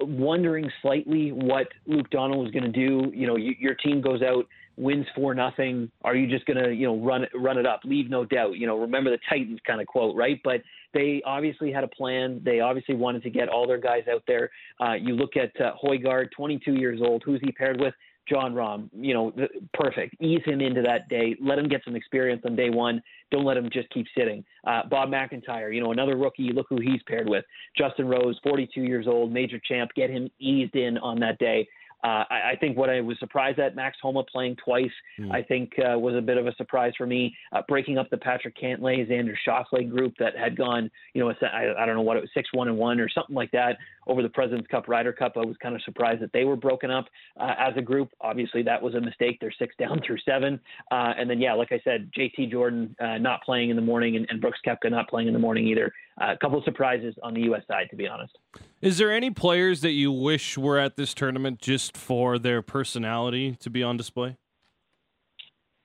wondering 0.00 0.70
slightly 0.82 1.30
what 1.30 1.68
Luke 1.86 2.10
Donald 2.10 2.42
was 2.42 2.50
going 2.50 2.64
to 2.64 2.72
do. 2.72 3.12
You 3.14 3.26
know, 3.26 3.36
you, 3.36 3.54
your 3.58 3.74
team 3.74 4.00
goes 4.00 4.22
out, 4.22 4.46
wins 4.76 5.06
four 5.14 5.34
nothing. 5.34 5.90
Are 6.02 6.16
you 6.16 6.26
just 6.26 6.46
going 6.46 6.62
to 6.62 6.74
you 6.74 6.86
know 6.86 6.98
run 6.98 7.26
run 7.34 7.58
it 7.58 7.66
up, 7.66 7.80
leave 7.84 8.10
no 8.10 8.24
doubt? 8.24 8.56
You 8.56 8.66
know, 8.66 8.78
remember 8.78 9.10
the 9.10 9.18
Titans 9.28 9.60
kind 9.66 9.80
of 9.80 9.86
quote, 9.86 10.16
right? 10.16 10.40
But 10.42 10.62
they 10.92 11.22
obviously 11.24 11.72
had 11.72 11.84
a 11.84 11.88
plan. 11.88 12.40
They 12.44 12.60
obviously 12.60 12.94
wanted 12.94 13.22
to 13.22 13.30
get 13.30 13.48
all 13.48 13.66
their 13.66 13.78
guys 13.78 14.04
out 14.10 14.22
there. 14.26 14.50
Uh, 14.80 14.94
you 14.94 15.14
look 15.14 15.36
at 15.36 15.52
uh, 15.60 15.72
Højgaard, 15.82 16.30
22 16.36 16.74
years 16.74 17.00
old. 17.02 17.22
Who's 17.24 17.40
he 17.42 17.52
paired 17.52 17.80
with? 17.80 17.94
Jon 18.28 18.54
Rahm, 18.54 18.88
you 18.98 19.14
know, 19.14 19.32
perfect. 19.74 20.16
Ease 20.20 20.40
him 20.44 20.60
into 20.60 20.82
that 20.82 21.08
day. 21.08 21.36
Let 21.40 21.58
him 21.58 21.68
get 21.68 21.82
some 21.84 21.94
experience 21.96 22.42
on 22.46 22.56
day 22.56 22.70
one. 22.70 23.02
Don't 23.30 23.44
let 23.44 23.56
him 23.56 23.68
just 23.72 23.90
keep 23.90 24.06
sitting. 24.16 24.44
Uh, 24.66 24.82
Bob 24.88 25.10
MacIntyre, 25.10 25.70
you 25.72 25.82
know, 25.82 25.92
another 25.92 26.16
rookie. 26.16 26.50
Look 26.52 26.66
who 26.70 26.80
he's 26.80 27.02
paired 27.06 27.28
with. 27.28 27.44
Justin 27.76 28.08
Rose, 28.08 28.38
42 28.42 28.80
years 28.82 29.06
old, 29.06 29.32
major 29.32 29.60
champ. 29.66 29.90
Get 29.94 30.10
him 30.10 30.30
eased 30.38 30.74
in 30.74 30.98
on 30.98 31.20
that 31.20 31.38
day. 31.38 31.68
Uh, 32.04 32.22
I, 32.28 32.50
I 32.52 32.56
think 32.60 32.76
what 32.76 32.90
I 32.90 33.00
was 33.00 33.18
surprised 33.18 33.58
at, 33.58 33.74
Max 33.74 33.96
Homa 34.02 34.24
playing 34.30 34.56
twice, 34.62 34.90
Mm. 35.18 35.32
I 35.32 35.42
think 35.42 35.72
uh, 35.78 35.96
was 35.96 36.16
a 36.16 36.20
bit 36.20 36.36
of 36.38 36.46
a 36.46 36.54
surprise 36.56 36.92
for 36.98 37.06
me. 37.06 37.34
Uh, 37.52 37.62
breaking 37.68 37.98
up 37.98 38.10
the 38.10 38.16
Patrick 38.16 38.56
Cantlay, 38.60 39.08
Xander 39.08 39.34
Schauffele 39.46 39.88
group 39.88 40.12
that 40.18 40.36
had 40.36 40.56
gone, 40.56 40.90
you 41.14 41.22
know, 41.22 41.32
I, 41.40 41.72
I 41.78 41.86
don't 41.86 41.94
know 41.94 42.02
what 42.02 42.16
it 42.16 42.20
was, 42.20 42.30
six 42.34 42.48
one 42.52 42.66
and 42.66 42.76
one 42.76 42.98
or 42.98 43.08
something 43.08 43.34
like 43.36 43.52
that 43.52 43.78
over 44.06 44.22
the 44.22 44.28
President's 44.28 44.66
Cup, 44.68 44.88
Ryder 44.88 45.12
Cup. 45.12 45.32
I 45.36 45.40
was 45.40 45.56
kind 45.62 45.74
of 45.74 45.82
surprised 45.82 46.20
that 46.22 46.32
they 46.32 46.44
were 46.44 46.56
broken 46.56 46.90
up 46.90 47.06
uh, 47.38 47.54
as 47.58 47.74
a 47.76 47.82
group. 47.82 48.10
Obviously, 48.20 48.62
that 48.62 48.82
was 48.82 48.94
a 48.94 49.00
mistake. 49.00 49.38
They're 49.40 49.52
six 49.58 49.74
down 49.78 50.00
through 50.06 50.18
seven, 50.24 50.60
uh, 50.90 51.12
and 51.16 51.28
then 51.28 51.40
yeah, 51.40 51.54
like 51.54 51.72
I 51.72 51.80
said, 51.84 52.10
JT 52.16 52.50
Jordan 52.50 52.94
uh, 53.00 53.18
not 53.18 53.42
playing 53.42 53.70
in 53.70 53.76
the 53.76 53.82
morning, 53.82 54.16
and, 54.16 54.26
and 54.30 54.40
Brooks 54.40 54.58
Koepka 54.66 54.90
not 54.90 55.08
playing 55.08 55.28
in 55.28 55.34
the 55.34 55.40
morning 55.40 55.66
either. 55.66 55.92
Uh, 56.20 56.32
a 56.32 56.38
couple 56.38 56.58
of 56.58 56.64
surprises 56.64 57.14
on 57.22 57.34
the 57.34 57.42
U.S. 57.42 57.62
side, 57.66 57.88
to 57.90 57.96
be 57.96 58.06
honest. 58.06 58.38
Is 58.80 58.98
there 58.98 59.12
any 59.12 59.30
players 59.30 59.80
that 59.80 59.90
you 59.90 60.12
wish 60.12 60.56
were 60.56 60.78
at 60.78 60.96
this 60.96 61.12
tournament 61.12 61.58
just 61.60 61.96
for 61.96 62.38
their 62.38 62.62
personality 62.62 63.56
to 63.56 63.70
be 63.70 63.82
on 63.82 63.96
display? 63.96 64.36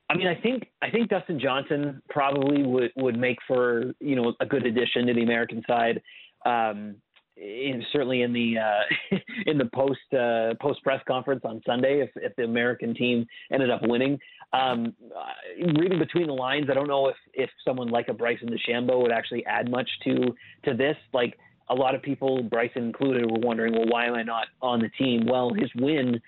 I 0.10 0.16
mean, 0.16 0.28
I 0.28 0.36
think 0.36 0.68
I 0.82 0.90
think 0.90 1.10
Dustin 1.10 1.40
Johnson 1.40 2.02
probably 2.10 2.64
would 2.64 2.92
would 2.96 3.18
make 3.18 3.38
for 3.48 3.94
you 4.00 4.16
know 4.16 4.34
a 4.40 4.46
good 4.46 4.66
addition 4.66 5.06
to 5.08 5.14
the 5.14 5.22
American 5.22 5.64
side. 5.68 6.02
Um, 6.46 6.96
in, 7.39 7.84
certainly 7.91 8.22
in 8.22 8.34
the 8.34 8.55
uh, 8.58 9.17
in 9.46 9.58
the 9.58 9.69
post 9.74 10.00
uh, 10.13 10.53
post 10.62 10.84
press 10.84 11.01
conference 11.08 11.41
on 11.43 11.62
Sunday, 11.65 12.01
if, 12.01 12.10
if 12.15 12.36
the 12.36 12.43
American 12.43 12.93
team 12.93 13.25
ended 13.51 13.69
up 13.69 13.81
winning, 13.84 14.19
um, 14.53 14.93
uh, 15.15 15.79
reading 15.79 16.00
between 16.00 16.27
the 16.27 16.34
lines, 16.34 16.67
I 16.69 16.74
don't 16.74 16.88
know 16.88 17.08
if 17.08 17.15
if 17.34 17.50
someone 17.65 17.89
like 17.89 18.08
a 18.10 18.13
Bryson 18.13 18.50
DeChambeau 18.50 19.01
would 19.01 19.12
actually 19.12 19.46
add 19.46 19.69
much 19.69 19.89
to 20.05 20.36
to 20.65 20.74
this. 20.74 20.98
Like 21.13 21.38
a 21.69 21.75
lot 21.75 21.96
of 21.96 22.01
people, 22.01 22.43
Bryson 22.43 22.84
included, 22.84 23.29
were 23.29 23.39
wondering, 23.39 23.74
well, 23.74 23.88
why 23.88 24.05
am 24.05 24.15
I 24.15 24.24
not 24.24 24.48
on 24.62 24.79
the 24.79 24.89
team? 24.89 25.25
Well, 25.25 25.53
his 25.53 25.69
win 25.75 26.19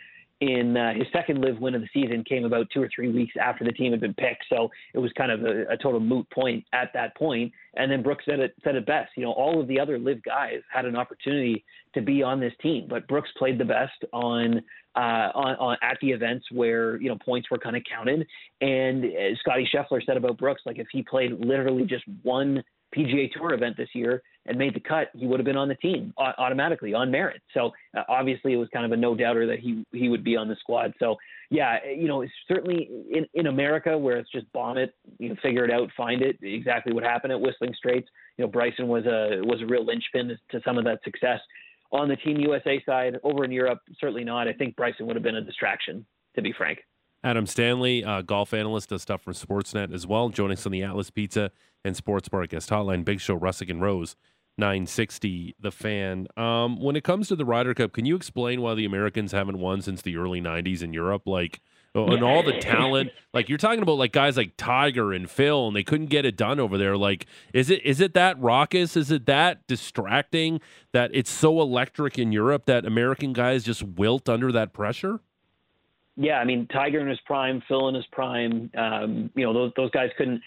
in 0.41 0.75
uh, 0.75 0.93
his 0.93 1.05
second 1.13 1.39
LIV 1.39 1.59
win 1.59 1.75
of 1.75 1.81
the 1.81 1.87
season 1.93 2.23
came 2.23 2.45
about 2.45 2.67
two 2.73 2.81
or 2.81 2.89
three 2.93 3.09
weeks 3.09 3.33
after 3.39 3.63
the 3.63 3.71
team 3.71 3.91
had 3.91 4.01
been 4.01 4.15
picked. 4.15 4.43
So 4.49 4.69
it 4.93 4.97
was 4.97 5.11
kind 5.15 5.31
of 5.31 5.43
a, 5.43 5.67
a 5.69 5.77
total 5.77 5.99
moot 5.99 6.27
point 6.31 6.65
at 6.73 6.91
that 6.95 7.15
point. 7.15 7.53
And 7.75 7.91
then 7.91 8.01
Brooks 8.01 8.25
said 8.25 8.39
it 8.39 8.55
said 8.63 8.75
it 8.75 8.87
best. 8.87 9.11
You 9.15 9.23
know, 9.23 9.33
all 9.33 9.61
of 9.61 9.67
the 9.67 9.79
other 9.79 9.99
LIV 9.99 10.23
guys 10.23 10.61
had 10.73 10.85
an 10.85 10.95
opportunity 10.95 11.63
to 11.93 12.01
be 12.01 12.23
on 12.23 12.39
this 12.39 12.53
team, 12.61 12.87
but 12.89 13.07
Brooks 13.07 13.29
played 13.37 13.59
the 13.59 13.65
best 13.65 14.03
on 14.11 14.63
uh, 14.95 15.29
on, 15.35 15.55
on 15.57 15.77
at 15.83 15.97
the 16.01 16.09
events 16.09 16.45
where 16.51 16.99
you 16.99 17.07
know 17.07 17.17
points 17.23 17.51
were 17.51 17.59
kind 17.59 17.77
of 17.77 17.83
counted. 17.89 18.25
And 18.61 19.05
uh, 19.05 19.35
Scotty 19.39 19.69
Scheffler 19.73 20.03
said 20.03 20.17
about 20.17 20.39
Brooks, 20.39 20.63
like 20.65 20.79
if 20.79 20.87
he 20.91 21.03
played 21.03 21.33
literally 21.39 21.85
just 21.85 22.03
one 22.23 22.63
PGA 22.95 23.31
Tour 23.31 23.53
event 23.53 23.77
this 23.77 23.89
year 23.93 24.23
and 24.45 24.57
made 24.57 24.73
the 24.73 24.79
cut, 24.79 25.09
he 25.13 25.27
would 25.27 25.39
have 25.39 25.45
been 25.45 25.57
on 25.57 25.67
the 25.67 25.75
team 25.75 26.13
automatically 26.17 26.93
on 26.93 27.11
merit. 27.11 27.41
So 27.53 27.71
uh, 27.95 28.03
obviously, 28.09 28.53
it 28.53 28.57
was 28.57 28.67
kind 28.73 28.85
of 28.85 28.91
a 28.91 28.97
no 28.97 29.15
doubter 29.15 29.45
that 29.47 29.59
he 29.59 29.85
he 29.91 30.09
would 30.09 30.23
be 30.23 30.35
on 30.35 30.47
the 30.47 30.55
squad. 30.59 30.93
So 30.99 31.15
yeah, 31.49 31.77
you 31.85 32.07
know, 32.07 32.25
certainly 32.47 32.89
in 33.11 33.27
in 33.33 33.47
America 33.47 33.97
where 33.97 34.17
it's 34.17 34.31
just 34.31 34.51
bomb 34.51 34.77
it, 34.77 34.95
you 35.19 35.29
know, 35.29 35.35
figure 35.43 35.63
it 35.63 35.71
out, 35.71 35.89
find 35.95 36.21
it, 36.21 36.37
exactly 36.41 36.93
what 36.93 37.03
happened 37.03 37.33
at 37.33 37.39
Whistling 37.39 37.73
Straits. 37.75 38.07
You 38.37 38.45
know, 38.45 38.51
Bryson 38.51 38.87
was 38.87 39.05
a 39.05 39.41
was 39.43 39.61
a 39.61 39.65
real 39.65 39.85
linchpin 39.85 40.37
to 40.49 40.61
some 40.65 40.77
of 40.77 40.85
that 40.85 40.99
success. 41.03 41.39
on 41.91 42.07
the 42.07 42.15
Team 42.15 42.37
USA 42.37 42.81
side. 42.85 43.17
Over 43.23 43.43
in 43.43 43.51
Europe, 43.51 43.79
certainly 43.99 44.23
not. 44.23 44.47
I 44.47 44.53
think 44.53 44.75
Bryson 44.75 45.05
would 45.07 45.15
have 45.15 45.23
been 45.23 45.35
a 45.35 45.41
distraction, 45.41 46.05
to 46.35 46.41
be 46.41 46.53
frank. 46.53 46.79
Adam 47.23 47.45
Stanley, 47.45 48.03
uh, 48.03 48.21
golf 48.21 48.53
analyst, 48.53 48.89
does 48.89 49.01
stuff 49.03 49.21
from 49.21 49.33
Sportsnet 49.33 49.93
as 49.93 50.07
well. 50.07 50.29
Joining 50.29 50.57
us 50.57 50.65
on 50.65 50.71
the 50.71 50.83
Atlas 50.83 51.11
Pizza 51.11 51.51
and 51.85 51.95
Sports 51.95 52.29
Bar 52.29 52.47
guest 52.47 52.69
hotline. 52.69 53.05
Big 53.05 53.19
Show, 53.19 53.37
Russick 53.37 53.69
and 53.69 53.81
Rose, 53.81 54.15
960, 54.57 55.55
the 55.59 55.71
fan. 55.71 56.27
Um, 56.35 56.81
when 56.81 56.95
it 56.95 57.03
comes 57.03 57.27
to 57.27 57.35
the 57.35 57.45
Ryder 57.45 57.73
Cup, 57.75 57.93
can 57.93 58.05
you 58.05 58.15
explain 58.15 58.61
why 58.61 58.73
the 58.73 58.85
Americans 58.85 59.31
haven't 59.31 59.59
won 59.59 59.81
since 59.81 60.01
the 60.01 60.17
early 60.17 60.41
90s 60.41 60.81
in 60.81 60.93
Europe? 60.93 61.23
Like, 61.27 61.61
and 61.93 62.23
all 62.23 62.41
the 62.41 62.57
talent, 62.59 63.11
like 63.33 63.49
you're 63.49 63.57
talking 63.57 63.83
about, 63.83 63.97
like 63.97 64.13
guys 64.13 64.37
like 64.37 64.53
Tiger 64.57 65.13
and 65.13 65.29
Phil, 65.29 65.67
and 65.67 65.75
they 65.75 65.83
couldn't 65.83 66.07
get 66.07 66.25
it 66.25 66.37
done 66.37 66.59
over 66.59 66.77
there. 66.77 66.97
Like, 66.97 67.27
is 67.53 67.69
it 67.69 67.83
is 67.85 67.99
it 67.99 68.13
that 68.13 68.39
raucous? 68.39 68.95
Is 68.95 69.11
it 69.11 69.25
that 69.25 69.67
distracting 69.67 70.61
that 70.93 71.11
it's 71.13 71.29
so 71.29 71.61
electric 71.61 72.17
in 72.17 72.31
Europe 72.31 72.65
that 72.65 72.85
American 72.85 73.33
guys 73.33 73.63
just 73.63 73.83
wilt 73.83 74.29
under 74.29 74.51
that 74.53 74.73
pressure? 74.73 75.19
Yeah, 76.15 76.37
I 76.37 76.45
mean 76.45 76.67
Tiger 76.67 76.99
in 76.99 77.07
his 77.07 77.19
prime, 77.25 77.61
Phil 77.67 77.87
in 77.89 77.95
his 77.95 78.05
prime. 78.11 78.69
Um, 78.77 79.29
you 79.35 79.45
know 79.45 79.53
those 79.53 79.71
those 79.75 79.91
guys 79.91 80.09
couldn't 80.17 80.41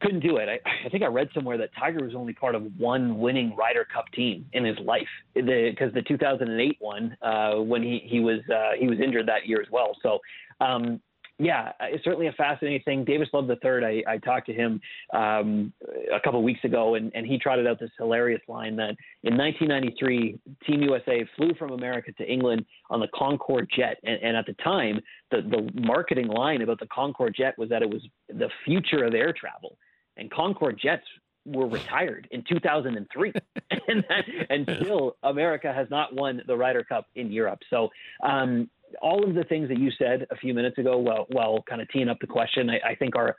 couldn't 0.00 0.20
do 0.20 0.36
it. 0.36 0.48
I, 0.48 0.86
I 0.86 0.88
think 0.90 1.02
I 1.02 1.06
read 1.06 1.28
somewhere 1.34 1.56
that 1.58 1.70
Tiger 1.78 2.04
was 2.04 2.14
only 2.14 2.32
part 2.32 2.54
of 2.54 2.62
one 2.76 3.18
winning 3.18 3.54
Ryder 3.56 3.86
Cup 3.92 4.06
team 4.12 4.46
in 4.52 4.64
his 4.64 4.78
life 4.80 5.08
because 5.34 5.92
the, 5.92 6.00
the 6.00 6.02
2008 6.02 6.76
one 6.80 7.16
uh, 7.22 7.54
when 7.54 7.82
he 7.82 8.02
he 8.04 8.20
was 8.20 8.40
uh, 8.52 8.72
he 8.78 8.86
was 8.86 8.98
injured 9.00 9.26
that 9.28 9.46
year 9.46 9.60
as 9.60 9.70
well. 9.70 9.96
So 10.02 10.18
um, 10.60 11.00
yeah, 11.38 11.72
it's 11.80 12.04
certainly 12.04 12.28
a 12.28 12.32
fascinating 12.32 12.82
thing. 12.84 13.04
Davis 13.04 13.28
Love 13.32 13.50
III, 13.50 14.04
I, 14.06 14.12
I 14.14 14.18
talked 14.18 14.46
to 14.46 14.52
him 14.52 14.80
um, 15.12 15.72
a 16.12 16.20
couple 16.20 16.38
of 16.38 16.44
weeks 16.44 16.60
ago, 16.62 16.94
and, 16.94 17.10
and 17.14 17.26
he 17.26 17.38
trotted 17.38 17.66
out 17.66 17.80
this 17.80 17.90
hilarious 17.98 18.40
line 18.46 18.76
that 18.76 18.94
in 19.24 19.36
1993, 19.36 20.38
Team 20.64 20.82
USA 20.82 21.26
flew 21.36 21.52
from 21.58 21.72
America 21.72 22.12
to 22.18 22.24
England 22.24 22.64
on 22.88 23.00
the 23.00 23.08
Concorde 23.14 23.68
jet. 23.74 23.98
And, 24.04 24.22
and 24.22 24.36
at 24.36 24.46
the 24.46 24.54
time, 24.62 25.00
the, 25.32 25.42
the 25.42 25.80
marketing 25.80 26.28
line 26.28 26.62
about 26.62 26.78
the 26.78 26.86
Concorde 26.86 27.34
jet 27.36 27.58
was 27.58 27.68
that 27.68 27.82
it 27.82 27.90
was 27.90 28.02
the 28.28 28.48
future 28.64 29.04
of 29.04 29.14
air 29.14 29.32
travel. 29.32 29.76
And 30.16 30.30
Concorde 30.30 30.78
jets 30.80 31.04
were 31.46 31.66
retired 31.66 32.26
in 32.30 32.42
2003, 32.48 33.32
and, 33.88 34.04
that, 34.08 34.24
and 34.50 34.68
still 34.80 35.16
America 35.22 35.72
has 35.72 35.88
not 35.90 36.14
won 36.14 36.42
the 36.46 36.56
Ryder 36.56 36.84
Cup 36.84 37.06
in 37.16 37.30
Europe. 37.30 37.60
So 37.70 37.90
um, 38.22 38.70
all 39.02 39.24
of 39.24 39.34
the 39.34 39.44
things 39.44 39.68
that 39.68 39.78
you 39.78 39.90
said 39.98 40.26
a 40.30 40.36
few 40.36 40.54
minutes 40.54 40.78
ago, 40.78 40.98
well, 40.98 41.26
well, 41.30 41.64
kind 41.68 41.80
of 41.80 41.88
teeing 41.88 42.08
up 42.08 42.18
the 42.20 42.26
question, 42.26 42.70
I, 42.70 42.90
I 42.90 42.94
think 42.94 43.16
are 43.16 43.36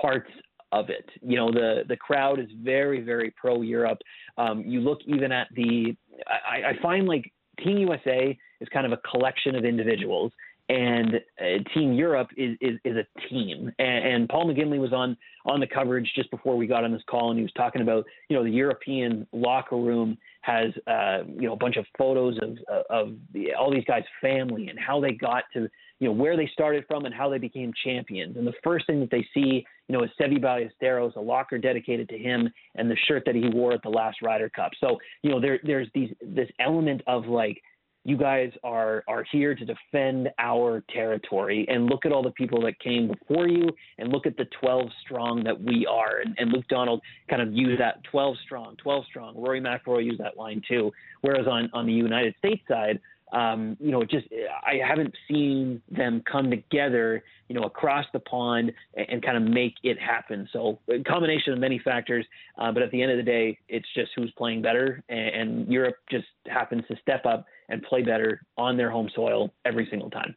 parts 0.00 0.30
of 0.72 0.90
it. 0.90 1.08
You 1.22 1.36
know, 1.36 1.50
the 1.50 1.84
the 1.88 1.96
crowd 1.96 2.38
is 2.40 2.48
very, 2.62 3.00
very 3.00 3.32
pro 3.36 3.62
Europe. 3.62 3.98
Um, 4.36 4.62
you 4.66 4.80
look 4.80 4.98
even 5.06 5.32
at 5.32 5.48
the, 5.54 5.96
I, 6.26 6.70
I 6.70 6.82
find 6.82 7.06
like 7.06 7.32
Team 7.62 7.78
USA 7.78 8.36
is 8.60 8.68
kind 8.72 8.86
of 8.86 8.92
a 8.92 8.98
collection 9.08 9.54
of 9.54 9.64
individuals, 9.64 10.32
and 10.68 11.14
uh, 11.40 11.62
Team 11.74 11.92
Europe 11.92 12.28
is, 12.36 12.56
is, 12.60 12.78
is 12.84 12.96
a 12.96 13.28
team. 13.28 13.70
And, 13.78 14.06
and, 14.06 14.28
Paul 14.28 14.52
McGinley 14.52 14.80
was 14.80 14.92
on 14.92 15.16
on 15.44 15.60
the 15.60 15.66
coverage 15.66 16.10
just 16.16 16.28
before 16.32 16.56
we 16.56 16.66
got 16.66 16.82
on 16.82 16.92
this 16.92 17.02
call, 17.08 17.30
and 17.30 17.38
he 17.38 17.42
was 17.42 17.52
talking 17.52 17.82
about 17.82 18.04
you 18.28 18.36
know 18.36 18.42
the 18.42 18.50
European 18.50 19.26
locker 19.32 19.76
room 19.76 20.18
has 20.40 20.72
uh, 20.88 21.18
you 21.28 21.46
know 21.46 21.52
a 21.52 21.56
bunch 21.56 21.76
of 21.76 21.86
photos 21.96 22.36
of 22.42 22.58
of 22.90 23.14
the, 23.32 23.54
all 23.54 23.70
these 23.70 23.84
guys' 23.84 24.02
family 24.20 24.68
and 24.68 24.78
how 24.78 25.00
they 25.00 25.12
got 25.12 25.44
to 25.52 25.68
you 26.00 26.08
know 26.08 26.12
where 26.12 26.36
they 26.36 26.50
started 26.52 26.84
from 26.88 27.04
and 27.04 27.14
how 27.14 27.28
they 27.28 27.38
became 27.38 27.72
champions. 27.84 28.36
And 28.36 28.46
the 28.46 28.54
first 28.64 28.86
thing 28.88 28.98
that 29.00 29.10
they 29.10 29.24
see 29.32 29.64
you 29.88 29.96
know 29.96 30.02
is 30.02 30.10
Seve 30.20 30.42
Ballesteros, 30.42 31.14
a 31.14 31.20
locker 31.20 31.58
dedicated 31.58 32.08
to 32.08 32.18
him, 32.18 32.50
and 32.74 32.90
the 32.90 32.96
shirt 33.06 33.22
that 33.26 33.36
he 33.36 33.48
wore 33.50 33.72
at 33.72 33.82
the 33.84 33.88
last 33.88 34.20
Ryder 34.20 34.50
Cup. 34.50 34.72
So 34.80 34.98
you 35.22 35.30
know 35.30 35.40
there 35.40 35.60
there's 35.62 35.88
these 35.94 36.10
this 36.20 36.48
element 36.58 37.02
of 37.06 37.26
like 37.26 37.62
you 38.06 38.16
guys 38.16 38.52
are 38.62 39.02
are 39.08 39.24
here 39.32 39.54
to 39.54 39.64
defend 39.64 40.30
our 40.38 40.84
territory 40.94 41.66
and 41.68 41.86
look 41.86 42.06
at 42.06 42.12
all 42.12 42.22
the 42.22 42.30
people 42.30 42.62
that 42.62 42.78
came 42.78 43.08
before 43.08 43.48
you 43.48 43.68
and 43.98 44.12
look 44.12 44.26
at 44.26 44.36
the 44.36 44.46
12 44.60 44.88
strong 45.04 45.42
that 45.42 45.60
we 45.60 45.84
are. 45.86 46.20
And, 46.24 46.36
and 46.38 46.52
luke 46.52 46.66
donald 46.68 47.02
kind 47.28 47.42
of 47.42 47.52
used 47.52 47.80
that 47.80 48.02
12 48.04 48.36
strong 48.44 48.76
12 48.76 49.04
strong. 49.06 49.34
Rory 49.36 49.60
mcilroy 49.60 50.04
used 50.04 50.20
that 50.20 50.36
line 50.36 50.62
too. 50.68 50.92
Whereas 51.22 51.48
on 51.48 51.68
on 51.72 51.84
the 51.84 51.92
united 51.92 52.36
states 52.38 52.62
side 52.68 53.00
um, 53.32 53.76
you 53.80 53.90
know, 53.90 54.04
just 54.04 54.26
I 54.64 54.74
haven't 54.86 55.12
seen 55.28 55.82
them 55.90 56.22
come 56.30 56.48
together, 56.48 57.24
you 57.48 57.56
know, 57.56 57.66
across 57.66 58.06
the 58.12 58.20
pond 58.20 58.72
and, 58.94 59.06
and 59.08 59.22
kind 59.22 59.36
of 59.36 59.42
make 59.42 59.74
it 59.82 59.98
happen. 59.98 60.48
So 60.52 60.78
a 60.88 61.02
combination 61.02 61.52
of 61.52 61.58
many 61.58 61.80
factors, 61.80 62.24
uh, 62.56 62.70
but 62.70 62.84
at 62.84 62.92
the 62.92 63.02
end 63.02 63.10
of 63.10 63.16
the 63.16 63.24
day, 63.24 63.58
it's 63.68 63.88
just 63.96 64.12
who's 64.14 64.32
playing 64.38 64.62
better, 64.62 65.02
and, 65.08 65.28
and 65.28 65.72
Europe 65.72 65.96
just 66.08 66.28
happens 66.46 66.84
to 66.88 66.96
step 67.02 67.26
up 67.26 67.46
and 67.68 67.82
play 67.82 68.02
better 68.02 68.42
on 68.56 68.76
their 68.76 68.90
home 68.90 69.10
soil 69.14 69.52
every 69.64 69.86
single 69.90 70.10
time. 70.10 70.34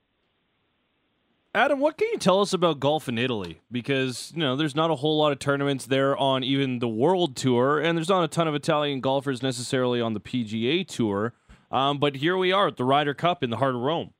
Adam, 1.55 1.79
what 1.79 1.97
can 1.97 2.07
you 2.11 2.17
tell 2.19 2.41
us 2.41 2.53
about 2.53 2.79
golf 2.79 3.09
in 3.09 3.17
Italy? 3.17 3.59
Because 3.71 4.31
you 4.35 4.41
know, 4.41 4.55
there's 4.55 4.75
not 4.75 4.91
a 4.91 4.95
whole 4.95 5.17
lot 5.17 5.31
of 5.31 5.39
tournaments 5.39 5.87
there 5.87 6.15
on 6.15 6.43
even 6.43 6.77
the 6.77 6.87
World 6.87 7.35
Tour, 7.35 7.79
and 7.79 7.97
there's 7.97 8.09
not 8.09 8.23
a 8.23 8.27
ton 8.27 8.47
of 8.47 8.53
Italian 8.53 9.01
golfers 9.01 9.41
necessarily 9.41 9.99
on 9.99 10.13
the 10.13 10.19
PGA 10.19 10.87
Tour. 10.87 11.33
Um, 11.71 11.97
but 11.97 12.17
here 12.17 12.37
we 12.37 12.51
are 12.51 12.67
at 12.67 12.77
the 12.77 12.83
Ryder 12.83 13.15
Cup 13.15 13.43
in 13.43 13.49
the 13.49 13.57
heart 13.57 13.73
of 13.73 13.81
Rome. 13.81 14.13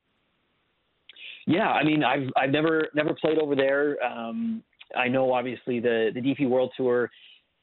Yeah, 1.46 1.70
I 1.70 1.84
mean, 1.84 2.04
I've 2.04 2.30
I've 2.36 2.50
never 2.50 2.88
never 2.96 3.14
played 3.14 3.38
over 3.38 3.56
there. 3.56 4.04
Um, 4.04 4.64
I 4.96 5.08
know 5.08 5.32
obviously 5.32 5.80
the 5.80 6.10
the 6.14 6.22
DP 6.22 6.50
World 6.50 6.72
Tour 6.76 7.12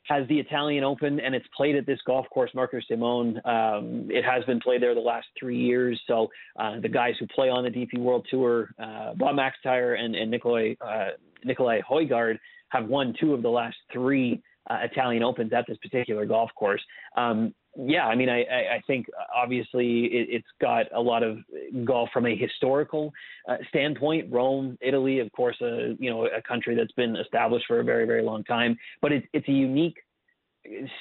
has 0.08 0.26
the 0.28 0.38
Italian 0.38 0.84
Open 0.84 1.20
and 1.20 1.34
it's 1.34 1.46
played 1.56 1.76
at 1.76 1.86
this 1.86 1.98
golf 2.06 2.26
course, 2.30 2.50
Marco 2.54 2.78
Simone. 2.88 3.40
Um, 3.44 4.08
it 4.10 4.24
has 4.24 4.44
been 4.44 4.60
played 4.60 4.82
there 4.82 4.94
the 4.94 5.00
last 5.00 5.26
three 5.38 5.58
years. 5.58 6.00
So 6.06 6.28
uh, 6.58 6.80
the 6.80 6.88
guys 6.88 7.14
who 7.18 7.26
play 7.26 7.48
on 7.48 7.64
the 7.64 7.70
DP 7.70 7.98
World 7.98 8.26
Tour, 8.30 8.70
uh, 8.78 9.14
Bob 9.14 9.36
MacIntyre 9.36 9.94
and, 9.94 10.14
and 10.14 10.30
Nicolai 10.30 10.76
uh, 10.80 11.10
Højgaard, 11.44 12.38
have 12.70 12.86
won 12.88 13.14
two 13.18 13.32
of 13.32 13.42
the 13.42 13.48
last 13.48 13.76
three 13.92 14.42
uh, 14.70 14.78
Italian 14.82 15.22
Opens 15.22 15.52
at 15.52 15.64
this 15.68 15.78
particular 15.78 16.26
golf 16.26 16.50
course. 16.56 16.82
Um, 17.16 17.54
yeah, 17.78 18.06
I 18.06 18.14
mean, 18.14 18.28
I, 18.28 18.40
I 18.40 18.82
think 18.86 19.06
obviously 19.34 20.06
it, 20.06 20.32
has 20.32 20.42
got 20.60 20.86
a 20.94 21.00
lot 21.00 21.22
of 21.22 21.38
golf 21.84 22.08
from 22.12 22.26
a 22.26 22.34
historical 22.34 23.12
uh, 23.48 23.56
standpoint. 23.68 24.32
Rome, 24.32 24.78
Italy, 24.80 25.18
of 25.20 25.30
course, 25.32 25.56
a 25.60 25.94
you 25.98 26.10
know 26.10 26.26
a 26.26 26.42
country 26.42 26.74
that's 26.74 26.92
been 26.92 27.16
established 27.16 27.66
for 27.66 27.80
a 27.80 27.84
very 27.84 28.06
very 28.06 28.22
long 28.22 28.44
time, 28.44 28.78
but 29.02 29.12
it's 29.12 29.26
it's 29.32 29.48
a 29.48 29.52
unique 29.52 29.96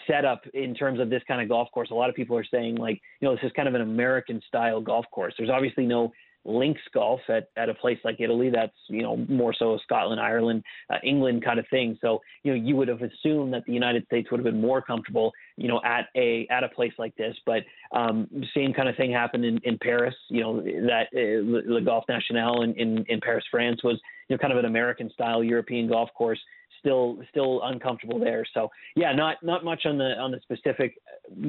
setup 0.07 0.45
in 0.53 0.75
terms 0.75 0.99
of 0.99 1.09
this 1.09 1.23
kind 1.27 1.41
of 1.41 1.49
golf 1.49 1.69
course. 1.71 1.89
A 1.91 1.93
lot 1.93 2.09
of 2.09 2.15
people 2.15 2.37
are 2.37 2.45
saying 2.45 2.75
like 2.75 3.01
you 3.21 3.27
know 3.27 3.35
this 3.35 3.43
is 3.43 3.51
kind 3.55 3.67
of 3.67 3.75
an 3.75 3.81
American 3.81 4.41
style 4.47 4.81
golf 4.81 5.05
course. 5.11 5.33
There's 5.37 5.49
obviously 5.49 5.85
no 5.85 6.11
links 6.45 6.81
golf 6.93 7.19
at, 7.27 7.49
at 7.57 7.69
a 7.69 7.73
place 7.73 7.97
like 8.03 8.17
Italy. 8.19 8.49
That's 8.49 8.73
you 8.87 9.01
know 9.01 9.17
more 9.17 9.53
so 9.53 9.77
Scotland, 9.83 10.21
Ireland, 10.21 10.63
uh, 10.89 10.97
England 11.03 11.43
kind 11.43 11.59
of 11.59 11.65
thing. 11.69 11.97
So 12.01 12.21
you 12.43 12.51
know 12.51 12.61
you 12.61 12.75
would 12.75 12.87
have 12.87 13.01
assumed 13.01 13.53
that 13.53 13.65
the 13.65 13.73
United 13.73 14.05
States 14.05 14.29
would 14.31 14.39
have 14.39 14.45
been 14.45 14.61
more 14.61 14.81
comfortable 14.81 15.33
you 15.57 15.67
know 15.67 15.81
at 15.83 16.07
a 16.15 16.47
at 16.49 16.63
a 16.63 16.69
place 16.69 16.93
like 16.97 17.15
this. 17.15 17.35
But 17.45 17.63
um, 17.91 18.27
same 18.55 18.73
kind 18.73 18.87
of 18.87 18.95
thing 18.95 19.11
happened 19.11 19.45
in, 19.45 19.59
in 19.63 19.77
Paris. 19.79 20.15
You 20.29 20.41
know 20.41 20.61
that 20.61 21.07
uh, 21.13 21.73
the 21.73 21.81
Golf 21.83 22.05
National 22.07 22.61
in, 22.61 22.73
in 22.75 23.05
in 23.07 23.19
Paris, 23.19 23.43
France 23.49 23.83
was 23.83 23.99
you 24.29 24.35
know 24.35 24.39
kind 24.39 24.53
of 24.53 24.59
an 24.59 24.65
American 24.65 25.09
style 25.11 25.43
European 25.43 25.89
golf 25.89 26.09
course 26.13 26.39
still 26.85 27.17
still 27.29 27.61
uncomfortable 27.63 28.19
there. 28.19 28.45
So 28.53 28.69
yeah, 28.95 29.11
not 29.13 29.37
not 29.43 29.65
much 29.65 29.85
on 29.85 29.97
the 29.97 30.15
on 30.19 30.31
the 30.31 30.39
specific 30.43 30.97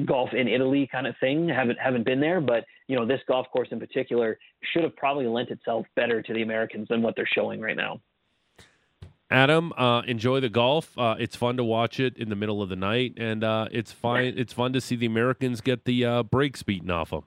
golf 0.05 0.33
in 0.33 0.47
Italy 0.47 0.89
kind 0.91 1.05
of 1.05 1.15
thing. 1.19 1.47
Haven't 1.47 1.77
haven't 1.79 2.05
been 2.05 2.19
there, 2.19 2.41
but 2.41 2.65
you 2.87 2.95
know 2.95 3.05
this 3.05 3.21
golf 3.27 3.47
course 3.53 3.67
in 3.71 3.79
particular 3.79 4.39
should 4.73 4.83
have 4.83 4.95
probably 4.95 5.27
lent 5.27 5.49
itself 5.49 5.85
better 5.95 6.21
to 6.21 6.33
the 6.33 6.41
Americans 6.41 6.87
than 6.89 7.01
what 7.01 7.15
they're 7.15 7.29
showing 7.31 7.61
right 7.61 7.77
now. 7.77 8.01
Adam, 9.29 9.73
uh, 9.77 10.01
enjoy 10.07 10.39
the 10.39 10.49
golf. 10.49 10.97
Uh, 10.97 11.15
it's 11.19 11.35
fun 11.35 11.57
to 11.57 11.63
watch 11.63 11.99
it 11.99 12.17
in 12.17 12.29
the 12.29 12.35
middle 12.35 12.61
of 12.61 12.69
the 12.69 12.77
night, 12.77 13.13
and 13.17 13.43
uh, 13.43 13.67
it's 13.71 13.91
fine. 13.91 14.33
It's 14.37 14.53
fun 14.53 14.73
to 14.73 14.81
see 14.81 14.95
the 14.95 15.05
Americans 15.05 15.61
get 15.61 15.85
the 15.85 16.05
uh, 16.05 16.23
breaks 16.23 16.63
beaten 16.63 16.89
off 16.89 17.09
them. 17.09 17.23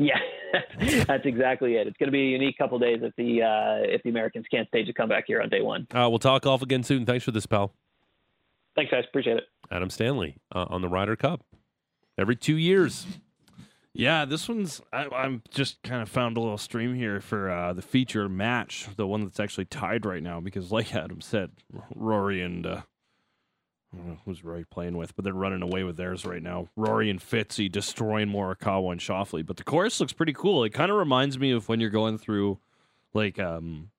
Yeah, 0.00 0.18
that's 1.06 1.26
exactly 1.26 1.76
it. 1.76 1.86
It's 1.86 1.96
going 1.98 2.06
to 2.06 2.12
be 2.12 2.20
a 2.22 2.30
unique 2.30 2.56
couple 2.56 2.78
days 2.78 3.00
if 3.02 3.14
the 3.16 3.42
uh, 3.42 3.84
if 3.86 4.02
the 4.02 4.08
Americans 4.08 4.46
can't 4.50 4.66
stage 4.68 4.88
a 4.88 4.94
comeback 4.94 5.24
here 5.26 5.42
on 5.42 5.50
day 5.50 5.60
one. 5.60 5.86
Uh, 5.92 6.08
we'll 6.08 6.18
talk 6.18 6.42
golf 6.42 6.62
again 6.62 6.82
soon. 6.82 7.04
Thanks 7.04 7.22
for 7.22 7.32
this, 7.32 7.44
pal. 7.44 7.74
Thanks, 8.74 8.90
guys. 8.90 9.04
Appreciate 9.06 9.36
it. 9.36 9.44
Adam 9.70 9.90
Stanley 9.90 10.38
uh, 10.54 10.64
on 10.70 10.80
the 10.80 10.88
Ryder 10.88 11.16
Cup 11.16 11.44
every 12.16 12.34
two 12.34 12.56
years. 12.56 13.06
Yeah, 13.92 14.24
this 14.24 14.48
one's. 14.48 14.80
I, 14.90 15.06
am 15.12 15.42
just 15.50 15.82
kind 15.82 16.00
of 16.00 16.08
found 16.08 16.38
a 16.38 16.40
little 16.40 16.56
stream 16.56 16.94
here 16.94 17.20
for 17.20 17.50
uh, 17.50 17.74
the 17.74 17.82
feature 17.82 18.26
match, 18.26 18.88
the 18.96 19.06
one 19.06 19.22
that's 19.22 19.40
actually 19.40 19.66
tied 19.66 20.06
right 20.06 20.22
now, 20.22 20.40
because 20.40 20.72
like 20.72 20.94
Adam 20.94 21.20
said, 21.20 21.50
Rory 21.94 22.40
and 22.40 22.82
uh, 23.96 24.14
who's 24.24 24.44
Rory 24.44 24.64
playing 24.64 24.96
with, 24.96 25.14
but 25.16 25.24
they're 25.24 25.32
running 25.34 25.62
away 25.62 25.82
with 25.84 25.96
theirs 25.96 26.24
right 26.24 26.42
now. 26.42 26.68
Rory 26.76 27.10
and 27.10 27.20
Fitzy 27.20 27.70
destroying 27.70 28.28
Morikawa 28.28 28.92
and 28.92 29.00
Schauffele. 29.00 29.44
But 29.46 29.56
the 29.56 29.64
course 29.64 29.98
looks 30.00 30.12
pretty 30.12 30.32
cool. 30.32 30.64
It 30.64 30.70
kind 30.70 30.90
of 30.90 30.96
reminds 30.96 31.38
me 31.38 31.50
of 31.52 31.68
when 31.68 31.80
you're 31.80 31.90
going 31.90 32.18
through 32.18 32.58
like 33.14 33.38
um 33.38 33.90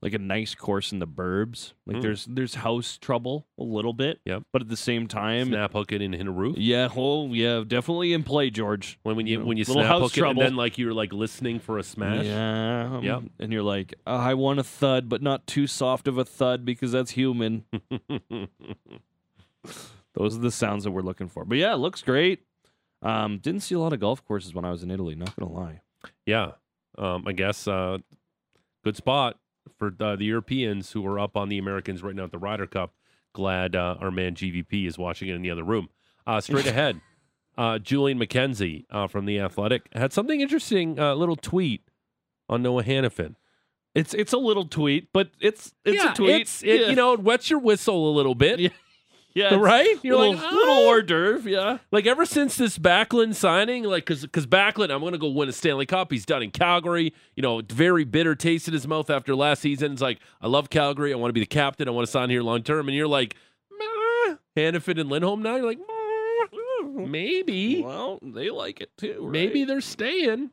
like 0.00 0.12
a 0.14 0.18
nice 0.18 0.54
course 0.54 0.92
in 0.92 1.00
the 1.00 1.08
burbs. 1.08 1.72
Like 1.84 1.96
Mm. 1.96 2.02
there's 2.02 2.24
there's 2.26 2.54
house 2.54 2.98
trouble 2.98 3.46
a 3.58 3.64
little 3.64 3.92
bit. 3.92 4.20
Yep. 4.24 4.44
But 4.52 4.62
at 4.62 4.68
the 4.68 4.76
same 4.76 5.08
time, 5.08 5.48
snap 5.48 5.72
hook 5.72 5.90
it 5.90 6.00
and 6.02 6.14
hit 6.14 6.26
a 6.26 6.30
roof. 6.30 6.56
yeah, 6.56 6.88
oh 6.94 7.32
yeah, 7.32 7.64
definitely 7.66 8.12
in 8.12 8.22
play, 8.22 8.50
George. 8.50 8.98
When 9.02 9.16
when 9.16 9.26
you 9.26 9.38
know, 9.40 9.44
when 9.44 9.56
you 9.56 9.64
snap 9.64 9.98
hook 10.00 10.16
it 10.16 10.22
and 10.24 10.38
then 10.40 10.54
like 10.54 10.78
you're 10.78 10.94
like 10.94 11.12
listening 11.12 11.58
for 11.58 11.78
a 11.78 11.82
smash. 11.82 12.26
Yeah. 12.26 12.90
um, 12.96 13.02
Yep. 13.04 13.22
And 13.40 13.52
you're 13.52 13.64
like, 13.64 13.94
oh, 14.06 14.16
I 14.16 14.34
want 14.34 14.60
a 14.60 14.64
thud, 14.64 15.08
but 15.08 15.20
not 15.20 15.46
too 15.48 15.66
soft 15.66 16.06
of 16.06 16.16
a 16.16 16.24
thud 16.24 16.64
because 16.64 16.92
that's 16.92 17.10
human. 17.12 17.64
Those 20.14 20.36
are 20.36 20.40
the 20.40 20.50
sounds 20.50 20.84
that 20.84 20.90
we're 20.90 21.02
looking 21.02 21.28
for. 21.28 21.44
But 21.44 21.58
yeah, 21.58 21.72
it 21.72 21.78
looks 21.78 22.02
great. 22.02 22.40
Um, 23.02 23.38
didn't 23.38 23.60
see 23.60 23.74
a 23.74 23.78
lot 23.78 23.92
of 23.92 24.00
golf 24.00 24.24
courses 24.24 24.54
when 24.54 24.64
I 24.64 24.70
was 24.70 24.82
in 24.82 24.90
Italy. 24.90 25.14
Not 25.14 25.36
gonna 25.36 25.52
lie. 25.52 25.80
yeah. 26.26 26.52
Um, 26.96 27.24
I 27.28 27.32
guess 27.32 27.68
uh, 27.68 27.98
good 28.82 28.96
spot 28.96 29.38
for 29.78 29.90
the, 29.96 30.16
the 30.16 30.24
Europeans 30.24 30.90
who 30.92 31.06
are 31.06 31.20
up 31.20 31.36
on 31.36 31.48
the 31.48 31.58
Americans 31.58 32.02
right 32.02 32.14
now 32.14 32.24
at 32.24 32.32
the 32.32 32.38
Ryder 32.38 32.66
Cup. 32.66 32.94
Glad 33.34 33.76
uh, 33.76 33.96
our 34.00 34.10
man 34.10 34.34
GVP 34.34 34.86
is 34.86 34.98
watching 34.98 35.28
it 35.28 35.34
in 35.34 35.42
the 35.42 35.50
other 35.50 35.62
room. 35.62 35.90
Uh, 36.26 36.40
straight 36.40 36.66
ahead, 36.74 37.00
uh, 37.56 37.78
Julian 37.78 38.18
McKenzie 38.18 38.84
uh, 38.90 39.06
from 39.06 39.26
the 39.26 39.38
Athletic 39.38 39.88
had 39.92 40.12
something 40.12 40.40
interesting. 40.40 40.98
uh, 40.98 41.14
little 41.14 41.36
tweet 41.36 41.82
on 42.48 42.62
Noah 42.62 42.82
Hanifin. 42.82 43.36
It's 43.94 44.14
it's 44.14 44.32
a 44.32 44.38
little 44.38 44.64
tweet, 44.64 45.08
but 45.12 45.30
it's 45.40 45.72
it's 45.84 46.02
yeah, 46.02 46.12
a 46.12 46.14
tweet. 46.14 46.40
It's, 46.42 46.62
it, 46.62 46.80
yeah. 46.80 46.88
You 46.88 46.96
know, 46.96 47.12
it 47.14 47.20
wets 47.20 47.50
your 47.50 47.58
whistle 47.58 48.10
a 48.10 48.14
little 48.14 48.34
bit. 48.34 48.58
Yeah. 48.60 48.70
Yeah, 49.38 49.54
right? 49.54 49.96
You're 50.02 50.16
little, 50.16 50.34
like, 50.34 50.52
little 50.52 50.74
"Ah." 50.74 50.86
hors 50.88 51.02
d'oeuvre. 51.02 51.50
Yeah. 51.50 51.78
Like 51.90 52.06
ever 52.06 52.26
since 52.26 52.56
this 52.56 52.78
Backlund 52.78 53.34
signing, 53.34 53.84
like 53.84 54.04
because 54.04 54.22
because 54.22 54.46
Backlund, 54.46 54.90
I'm 54.90 55.00
going 55.00 55.12
to 55.12 55.18
go 55.18 55.28
win 55.28 55.48
a 55.48 55.52
Stanley 55.52 55.86
Cup. 55.86 56.10
He's 56.10 56.26
done 56.26 56.42
in 56.42 56.50
Calgary. 56.50 57.14
You 57.36 57.42
know, 57.42 57.62
very 57.68 58.04
bitter 58.04 58.34
taste 58.34 58.68
in 58.68 58.74
his 58.74 58.86
mouth 58.88 59.10
after 59.10 59.34
last 59.36 59.62
season. 59.62 59.92
It's 59.92 60.02
like 60.02 60.18
I 60.40 60.46
love 60.48 60.70
Calgary. 60.70 61.12
I 61.12 61.16
want 61.16 61.30
to 61.30 61.34
be 61.34 61.40
the 61.40 61.46
captain. 61.46 61.86
I 61.88 61.92
want 61.92 62.06
to 62.06 62.10
sign 62.10 62.30
here 62.30 62.42
long 62.42 62.62
term. 62.62 62.88
And 62.88 62.96
you're 62.96 63.06
like. 63.08 63.34
Hanifin 64.56 64.98
and 65.00 65.08
Lindholm 65.08 65.40
now. 65.40 65.54
You're 65.54 65.66
like, 65.66 65.78
maybe, 66.84 67.80
Well, 67.82 68.18
they 68.22 68.50
like 68.50 68.80
it 68.80 68.90
too. 68.98 69.18
right? 69.20 69.30
maybe 69.30 69.64
they're 69.64 69.80
staying. 69.80 70.50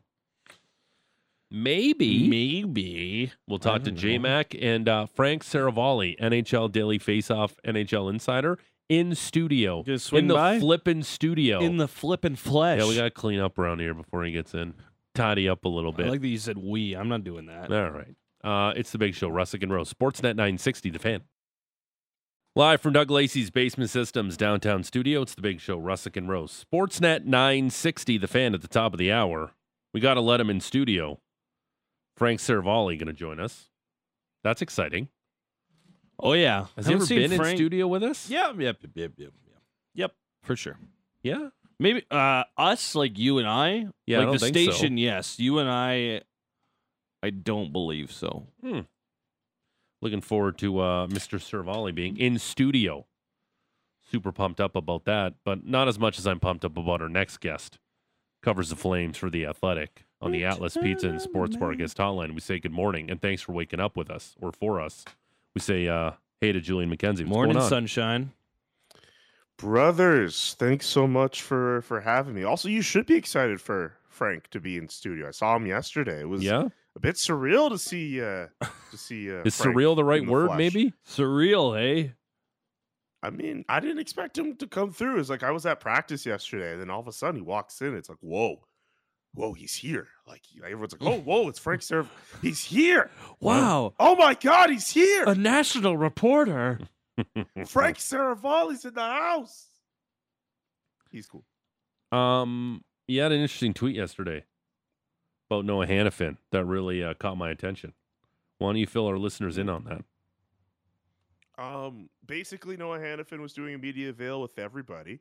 Maybe. 1.50 2.28
Maybe. 2.28 3.32
We'll 3.48 3.58
talk 3.58 3.82
to 3.84 3.90
J. 3.90 4.18
Mac 4.18 4.54
and 4.60 4.88
uh, 4.88 5.06
Frank 5.06 5.44
Seravalli, 5.44 6.18
NHL 6.20 6.70
Daily 6.72 6.98
Faceoff, 6.98 7.54
NHL 7.64 8.10
Insider, 8.10 8.58
in 8.88 9.14
studio. 9.14 9.82
Gonna 9.82 9.98
swing 9.98 10.22
in 10.24 10.28
the 10.28 10.34
by? 10.34 10.58
flippin' 10.58 11.02
studio. 11.02 11.60
In 11.60 11.76
the 11.76 11.88
flippin' 11.88 12.36
flesh. 12.36 12.80
Yeah, 12.80 12.88
we 12.88 12.96
got 12.96 13.04
to 13.04 13.10
clean 13.10 13.40
up 13.40 13.58
around 13.58 13.80
here 13.80 13.94
before 13.94 14.24
he 14.24 14.32
gets 14.32 14.54
in. 14.54 14.74
Tidy 15.14 15.48
up 15.48 15.64
a 15.64 15.68
little 15.68 15.92
I 15.94 15.96
bit. 15.96 16.06
like 16.08 16.20
that 16.20 16.28
you 16.28 16.38
said 16.38 16.58
we. 16.58 16.94
I'm 16.94 17.08
not 17.08 17.24
doing 17.24 17.46
that. 17.46 17.72
All 17.72 17.90
right. 17.90 18.14
Uh, 18.44 18.72
it's 18.76 18.92
the 18.92 18.98
big 18.98 19.14
show, 19.14 19.28
Russick 19.28 19.62
and 19.62 19.72
Rose. 19.72 19.92
Sportsnet 19.92 20.36
960, 20.36 20.90
the 20.90 20.98
fan. 20.98 21.22
Live 22.54 22.80
from 22.80 22.92
Doug 22.92 23.10
Lacey's 23.10 23.50
Basement 23.50 23.90
Systems 23.90 24.36
downtown 24.36 24.82
studio, 24.82 25.20
it's 25.22 25.34
the 25.34 25.42
big 25.42 25.60
show, 25.60 25.78
Russick 25.78 26.16
and 26.16 26.28
Rose. 26.28 26.64
Sportsnet 26.64 27.24
960, 27.24 28.16
the 28.18 28.28
fan 28.28 28.54
at 28.54 28.62
the 28.62 28.68
top 28.68 28.94
of 28.94 28.98
the 28.98 29.12
hour. 29.12 29.52
We 29.92 30.00
got 30.00 30.14
to 30.14 30.20
let 30.20 30.40
him 30.40 30.48
in 30.48 30.60
studio. 30.60 31.20
Frank 32.16 32.40
Seravalli 32.40 32.98
going 32.98 33.08
to 33.08 33.12
join 33.12 33.40
us. 33.40 33.68
That's 34.42 34.62
exciting. 34.62 35.08
Oh 36.18 36.32
yeah. 36.32 36.66
Has 36.76 36.86
he 36.86 36.94
ever 36.94 37.06
been 37.06 37.32
in 37.32 37.38
Frank- 37.38 37.56
studio 37.58 37.86
with 37.86 38.02
us? 38.02 38.28
Yeah. 38.30 38.52
Yep. 38.56 38.78
Yep. 38.82 38.90
Yep. 38.94 39.12
Yep. 39.18 39.32
Yep. 39.94 40.12
For 40.42 40.56
sure. 40.56 40.78
Yeah. 41.22 41.48
Maybe 41.78 42.04
uh 42.10 42.44
us 42.56 42.94
like 42.94 43.18
you 43.18 43.38
and 43.38 43.46
I. 43.48 43.88
Yeah, 44.06 44.18
I 44.18 44.20
Like 44.20 44.26
don't 44.26 44.32
the 44.32 44.38
think 44.38 44.56
so. 44.56 44.70
station. 44.76 44.96
Yes. 44.98 45.38
You 45.38 45.58
and 45.58 45.68
I. 45.68 46.22
I 47.22 47.30
don't 47.30 47.72
believe 47.72 48.12
so. 48.12 48.46
Looking 50.02 50.20
forward 50.20 50.58
to 50.58 50.78
uh, 50.80 51.06
Mr. 51.08 51.38
Seravalli 51.40 51.94
being 51.94 52.16
in 52.18 52.38
studio. 52.38 53.06
Super 54.10 54.30
pumped 54.30 54.60
up 54.60 54.76
about 54.76 55.04
that, 55.06 55.34
but 55.44 55.66
not 55.66 55.88
as 55.88 55.98
much 55.98 56.18
as 56.18 56.26
I'm 56.26 56.38
pumped 56.38 56.64
up 56.64 56.76
about 56.76 57.02
our 57.02 57.08
next 57.08 57.38
guest. 57.38 57.78
Covers 58.42 58.68
the 58.68 58.76
Flames 58.76 59.16
for 59.16 59.30
the 59.30 59.46
Athletic 59.46 60.04
on 60.20 60.30
the 60.30 60.44
Atlas 60.44 60.76
Pizza 60.80 61.08
and 61.08 61.20
Sports 61.20 61.56
Bar 61.56 61.74
guest 61.74 61.96
hotline. 61.96 62.32
We 62.34 62.40
say 62.40 62.60
good 62.60 62.70
morning 62.72 63.10
and 63.10 63.20
thanks 63.20 63.42
for 63.42 63.52
waking 63.52 63.80
up 63.80 63.96
with 63.96 64.08
us 64.10 64.36
or 64.40 64.52
for 64.52 64.80
us. 64.80 65.04
We 65.56 65.60
say 65.60 65.88
uh, 65.88 66.10
hey 66.42 66.52
to 66.52 66.60
Julian 66.60 66.90
McKenzie. 66.90 67.20
What's 67.20 67.30
Morning 67.30 67.54
going 67.54 67.64
on? 67.64 67.70
sunshine. 67.70 68.32
Brothers, 69.56 70.54
thanks 70.58 70.84
so 70.84 71.06
much 71.06 71.40
for 71.40 71.80
for 71.80 72.02
having 72.02 72.34
me. 72.34 72.44
Also, 72.44 72.68
you 72.68 72.82
should 72.82 73.06
be 73.06 73.14
excited 73.14 73.58
for 73.58 73.94
Frank 74.06 74.48
to 74.50 74.60
be 74.60 74.76
in 74.76 74.90
studio. 74.90 75.28
I 75.28 75.30
saw 75.30 75.56
him 75.56 75.66
yesterday. 75.66 76.20
It 76.20 76.28
was 76.28 76.42
Yeah, 76.42 76.68
a 76.94 77.00
bit 77.00 77.14
surreal 77.16 77.70
to 77.70 77.78
see 77.78 78.20
uh 78.20 78.48
to 78.90 78.98
see 78.98 79.34
uh 79.34 79.44
is 79.44 79.56
Frank 79.56 79.74
surreal 79.74 79.96
the 79.96 80.04
right 80.04 80.20
in 80.24 80.28
word? 80.28 80.48
flesh. 80.48 80.58
Maybe. 80.58 80.92
Surreal, 81.08 81.74
eh? 81.80 82.08
I 83.22 83.30
mean, 83.30 83.64
I 83.66 83.80
didn't 83.80 84.00
expect 84.00 84.36
him 84.36 84.56
to 84.56 84.66
come 84.66 84.90
through. 84.92 85.20
It's 85.20 85.30
like 85.30 85.42
I 85.42 85.52
was 85.52 85.64
at 85.64 85.80
practice 85.80 86.26
yesterday, 86.26 86.72
and 86.72 86.82
then 86.82 86.90
all 86.90 87.00
of 87.00 87.08
a 87.08 87.12
sudden 87.12 87.36
he 87.36 87.40
walks 87.40 87.80
in. 87.80 87.96
It's 87.96 88.10
like, 88.10 88.18
whoa, 88.20 88.65
whoa, 89.36 89.52
he's 89.52 89.74
here. 89.74 90.08
Like 90.26 90.42
everyone's 90.64 90.92
like, 90.92 91.02
oh, 91.02 91.20
whoa, 91.20 91.48
it's 91.48 91.58
Frank 91.58 91.82
Serv. 91.82 92.10
He's 92.42 92.64
here. 92.64 93.10
Wow. 93.38 93.94
Oh 94.00 94.16
my 94.16 94.34
God, 94.34 94.70
he's 94.70 94.90
here. 94.90 95.24
A 95.24 95.34
national 95.34 95.96
reporter. 95.96 96.80
Frank 97.66 97.98
Seravalli's 97.98 98.84
in 98.84 98.94
the 98.94 99.00
house. 99.00 99.66
He's 101.10 101.26
cool. 101.26 101.44
Um, 102.12 102.82
you 103.06 103.20
had 103.20 103.32
an 103.32 103.40
interesting 103.40 103.74
tweet 103.74 103.96
yesterday 103.96 104.44
about 105.48 105.64
Noah 105.64 105.86
Hanifin 105.86 106.36
that 106.50 106.64
really 106.64 107.02
uh, 107.02 107.14
caught 107.14 107.36
my 107.36 107.50
attention. 107.50 107.92
Why 108.58 108.68
don't 108.68 108.76
you 108.76 108.86
fill 108.86 109.06
our 109.06 109.18
listeners 109.18 109.58
in 109.58 109.68
on 109.68 109.84
that? 109.84 110.04
Um, 111.62 112.10
basically, 112.26 112.76
Noah 112.76 112.98
Hanifin 112.98 113.40
was 113.40 113.52
doing 113.52 113.74
a 113.74 113.78
media 113.78 114.10
avail 114.10 114.42
with 114.42 114.58
everybody, 114.58 115.20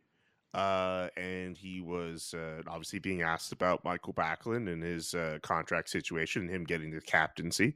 uh, 0.56 1.10
and 1.18 1.58
he 1.58 1.82
was 1.82 2.34
uh, 2.34 2.62
obviously 2.66 2.98
being 2.98 3.22
asked 3.22 3.52
about 3.52 3.84
Michael 3.84 4.14
Backlund 4.14 4.72
and 4.72 4.82
his 4.82 5.14
uh, 5.14 5.38
contract 5.44 5.90
situation 5.90 6.44
and 6.44 6.50
him 6.50 6.64
getting 6.64 6.92
the 6.92 7.02
captaincy. 7.02 7.76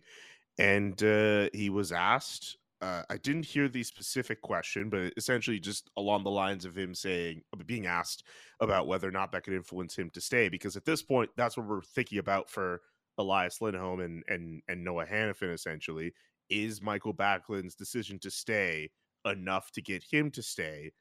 And 0.57 1.01
uh, 1.03 1.49
he 1.53 1.69
was 1.69 1.91
asked. 1.91 2.57
Uh, 2.81 3.03
I 3.09 3.17
didn't 3.17 3.43
hear 3.43 3.67
the 3.67 3.83
specific 3.83 4.41
question, 4.41 4.89
but 4.89 5.11
essentially 5.17 5.59
just 5.59 5.89
along 5.97 6.23
the 6.23 6.31
lines 6.31 6.63
of 6.63 6.77
him 6.77 6.95
saying, 6.95 7.41
being 7.65 7.85
asked 7.85 8.23
about 8.61 8.87
whether 8.87 9.09
or 9.09 9.11
not 9.11 9.33
that 9.33 9.43
could 9.43 9.53
influence 9.53 9.97
him 9.97 10.09
to 10.11 10.21
stay, 10.21 10.47
because 10.47 10.77
at 10.77 10.85
this 10.85 11.03
point, 11.03 11.29
that's 11.35 11.57
what 11.57 11.67
we're 11.67 11.81
thinking 11.81 12.19
about 12.19 12.49
for 12.49 12.79
Elias 13.17 13.59
Lindholm 13.59 13.99
and 13.99 14.23
and 14.29 14.61
and 14.69 14.81
Noah 14.81 15.05
Hanifin. 15.05 15.53
Essentially, 15.53 16.13
is 16.49 16.81
Michael 16.81 17.13
Backlund's 17.13 17.75
decision 17.75 18.17
to 18.19 18.31
stay 18.31 18.89
enough 19.25 19.69
to 19.71 19.81
get 19.81 20.01
him 20.01 20.31
to 20.31 20.41
stay? 20.41 20.93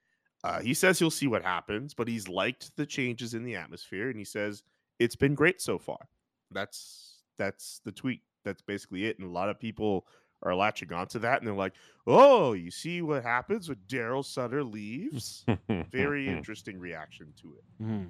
Uh, 0.44 0.60
he 0.60 0.72
says 0.74 0.98
he'll 0.98 1.10
see 1.10 1.26
what 1.26 1.42
happens, 1.42 1.94
but 1.94 2.08
he's 2.08 2.28
liked 2.28 2.76
the 2.76 2.86
changes 2.86 3.34
in 3.34 3.42
the 3.42 3.56
atmosphere, 3.56 4.08
and 4.08 4.18
he 4.18 4.24
says 4.24 4.62
it's 4.98 5.16
been 5.16 5.34
great 5.34 5.60
so 5.60 5.78
far. 5.78 6.08
That's 6.50 7.22
that's 7.38 7.80
the 7.84 7.92
tweet. 7.92 8.22
That's 8.44 8.62
basically 8.62 9.06
it. 9.06 9.18
And 9.18 9.28
a 9.28 9.32
lot 9.32 9.48
of 9.48 9.58
people 9.58 10.06
are 10.42 10.54
latching 10.54 10.92
onto 10.92 11.18
that, 11.20 11.38
and 11.38 11.46
they're 11.46 11.54
like, 11.54 11.74
"Oh, 12.06 12.52
you 12.52 12.70
see 12.70 13.02
what 13.02 13.24
happens 13.24 13.68
when 13.68 13.78
Daryl 13.88 14.24
Sutter 14.24 14.62
leaves?" 14.62 15.44
Very 15.90 16.28
interesting 16.36 16.78
reaction 16.78 17.32
to 17.42 17.54
it. 17.54 17.84
Hmm. 17.84 18.04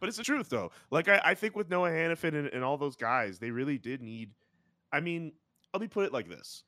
But 0.00 0.08
it's 0.08 0.18
the 0.18 0.24
truth, 0.24 0.50
though. 0.50 0.70
Like 0.90 1.08
I, 1.08 1.20
I 1.24 1.34
think 1.34 1.56
with 1.56 1.70
Noah 1.70 1.90
Hanifin 1.90 2.34
and, 2.34 2.48
and 2.48 2.62
all 2.62 2.76
those 2.76 2.96
guys, 2.96 3.38
they 3.38 3.50
really 3.50 3.78
did 3.78 4.02
need. 4.02 4.30
I 4.92 5.00
mean, 5.00 5.32
let 5.72 5.80
me 5.80 5.88
put 5.88 6.04
it 6.04 6.12
like 6.12 6.28
this. 6.28 6.64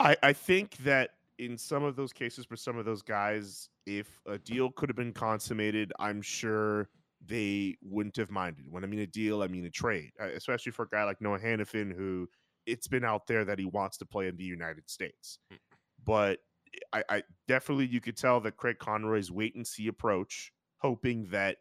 I 0.00 0.16
I 0.22 0.32
think 0.32 0.78
that 0.78 1.10
in 1.44 1.58
some 1.58 1.82
of 1.82 1.96
those 1.96 2.12
cases 2.12 2.44
for 2.44 2.56
some 2.56 2.78
of 2.78 2.84
those 2.84 3.02
guys, 3.02 3.68
if 3.84 4.20
a 4.26 4.38
deal 4.38 4.70
could 4.70 4.88
have 4.88 4.96
been 4.96 5.12
consummated, 5.12 5.92
I'm 5.98 6.22
sure 6.22 6.88
they 7.24 7.76
wouldn't 7.82 8.16
have 8.16 8.30
minded. 8.30 8.66
When 8.70 8.84
I 8.84 8.86
mean 8.86 9.00
a 9.00 9.06
deal, 9.06 9.42
I 9.42 9.48
mean 9.48 9.64
a 9.64 9.70
trade, 9.70 10.10
uh, 10.20 10.28
especially 10.28 10.72
for 10.72 10.84
a 10.84 10.88
guy 10.88 11.04
like 11.04 11.20
Noah 11.20 11.40
Hanifin, 11.40 11.94
who 11.94 12.28
it's 12.66 12.86
been 12.86 13.04
out 13.04 13.26
there 13.26 13.44
that 13.44 13.58
he 13.58 13.64
wants 13.64 13.98
to 13.98 14.06
play 14.06 14.28
in 14.28 14.36
the 14.36 14.44
United 14.44 14.88
States. 14.88 15.38
But 16.04 16.38
I, 16.92 17.02
I 17.08 17.22
definitely 17.48 17.86
you 17.86 18.00
could 18.00 18.16
tell 18.16 18.40
that 18.40 18.56
Craig 18.56 18.78
Conroy's 18.78 19.32
wait 19.32 19.56
and 19.56 19.66
see 19.66 19.88
approach, 19.88 20.52
hoping 20.78 21.26
that 21.30 21.56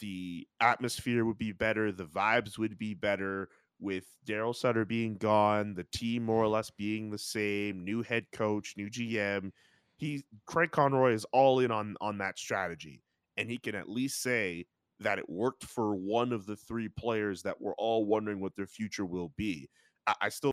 the 0.00 0.46
atmosphere 0.60 1.24
would 1.24 1.38
be 1.38 1.52
better, 1.52 1.92
the 1.92 2.04
vibes 2.04 2.56
would 2.56 2.78
be 2.78 2.94
better 2.94 3.50
with 3.80 4.04
Daryl 4.26 4.54
Sutter 4.54 4.84
being 4.84 5.16
gone, 5.16 5.74
the 5.74 5.84
team 5.84 6.24
more 6.24 6.42
or 6.42 6.48
less 6.48 6.70
being 6.70 7.10
the 7.10 7.18
same, 7.18 7.84
new 7.84 8.02
head 8.02 8.26
coach, 8.32 8.74
new 8.76 8.90
GM. 8.90 9.52
He 9.96 10.24
Craig 10.46 10.70
Conroy 10.70 11.12
is 11.12 11.24
all 11.32 11.60
in 11.60 11.70
on 11.70 11.96
on 12.00 12.18
that 12.18 12.38
strategy, 12.38 13.02
and 13.36 13.50
he 13.50 13.58
can 13.58 13.74
at 13.74 13.88
least 13.88 14.22
say 14.22 14.66
that 15.00 15.18
it 15.18 15.28
worked 15.28 15.64
for 15.64 15.94
one 15.94 16.32
of 16.32 16.46
the 16.46 16.56
three 16.56 16.88
players 16.88 17.42
that 17.42 17.60
we're 17.60 17.74
all 17.74 18.04
wondering 18.04 18.40
what 18.40 18.56
their 18.56 18.66
future 18.66 19.06
will 19.06 19.32
be. 19.36 19.68
I, 20.06 20.14
I 20.22 20.28
still 20.28 20.52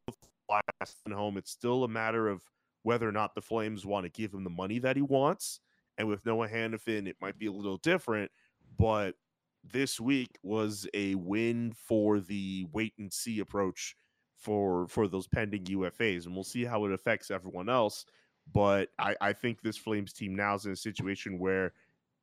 last 0.50 0.98
home. 1.12 1.38
It's 1.38 1.52
still 1.52 1.84
a 1.84 1.88
matter 1.88 2.28
of 2.28 2.44
whether 2.84 3.08
or 3.08 3.12
not 3.12 3.34
the 3.34 3.42
Flames 3.42 3.86
want 3.86 4.06
to 4.06 4.10
give 4.10 4.34
him 4.34 4.44
the 4.44 4.50
money 4.50 4.80
that 4.80 4.96
he 4.96 5.02
wants. 5.02 5.60
And 5.98 6.08
with 6.08 6.26
Noah 6.26 6.48
Hannafin, 6.48 7.08
it 7.08 7.16
might 7.22 7.40
be 7.40 7.48
a 7.48 7.52
little 7.52 7.78
different, 7.78 8.30
but 8.78 9.16
this 9.72 10.00
week 10.00 10.38
was 10.44 10.88
a 10.94 11.16
win 11.16 11.74
for 11.76 12.20
the 12.20 12.66
wait 12.72 12.94
and 12.98 13.12
see 13.12 13.40
approach 13.40 13.96
for 14.38 14.88
for 14.88 15.08
those 15.08 15.28
pending 15.28 15.66
UFAs, 15.66 16.26
and 16.26 16.36
we'll 16.36 16.44
see 16.44 16.64
how 16.64 16.86
it 16.86 16.92
affects 16.92 17.32
everyone 17.32 17.70
else. 17.70 18.06
But 18.54 18.90
I, 19.00 19.16
I 19.22 19.34
think 19.34 19.62
this 19.62 19.78
Flames 19.78 20.14
team 20.14 20.36
now 20.36 20.56
is 20.56 20.66
in 20.66 20.72
a 20.72 20.76
situation 20.76 21.40
where 21.40 21.74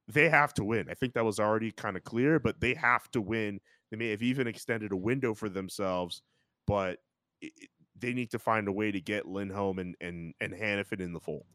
they 0.08 0.28
have 0.28 0.54
to 0.54 0.64
win. 0.64 0.88
I 0.90 0.94
think 0.94 1.14
that 1.14 1.24
was 1.24 1.40
already 1.40 1.72
kind 1.72 1.96
of 1.96 2.04
clear, 2.04 2.38
but 2.38 2.60
they 2.60 2.74
have 2.74 3.10
to 3.12 3.20
win. 3.20 3.60
They 3.90 3.96
may 3.96 4.10
have 4.10 4.22
even 4.22 4.46
extended 4.46 4.92
a 4.92 4.96
window 4.96 5.34
for 5.34 5.48
themselves, 5.48 6.22
but 6.66 6.98
it, 7.40 7.52
they 7.98 8.12
need 8.12 8.30
to 8.30 8.38
find 8.38 8.68
a 8.68 8.72
way 8.72 8.92
to 8.92 9.00
get 9.00 9.26
Lindholm 9.26 9.78
and 9.78 9.96
and 10.00 10.34
and 10.40 10.52
Hanifin 10.52 11.00
in 11.00 11.12
the 11.12 11.20
fold. 11.20 11.46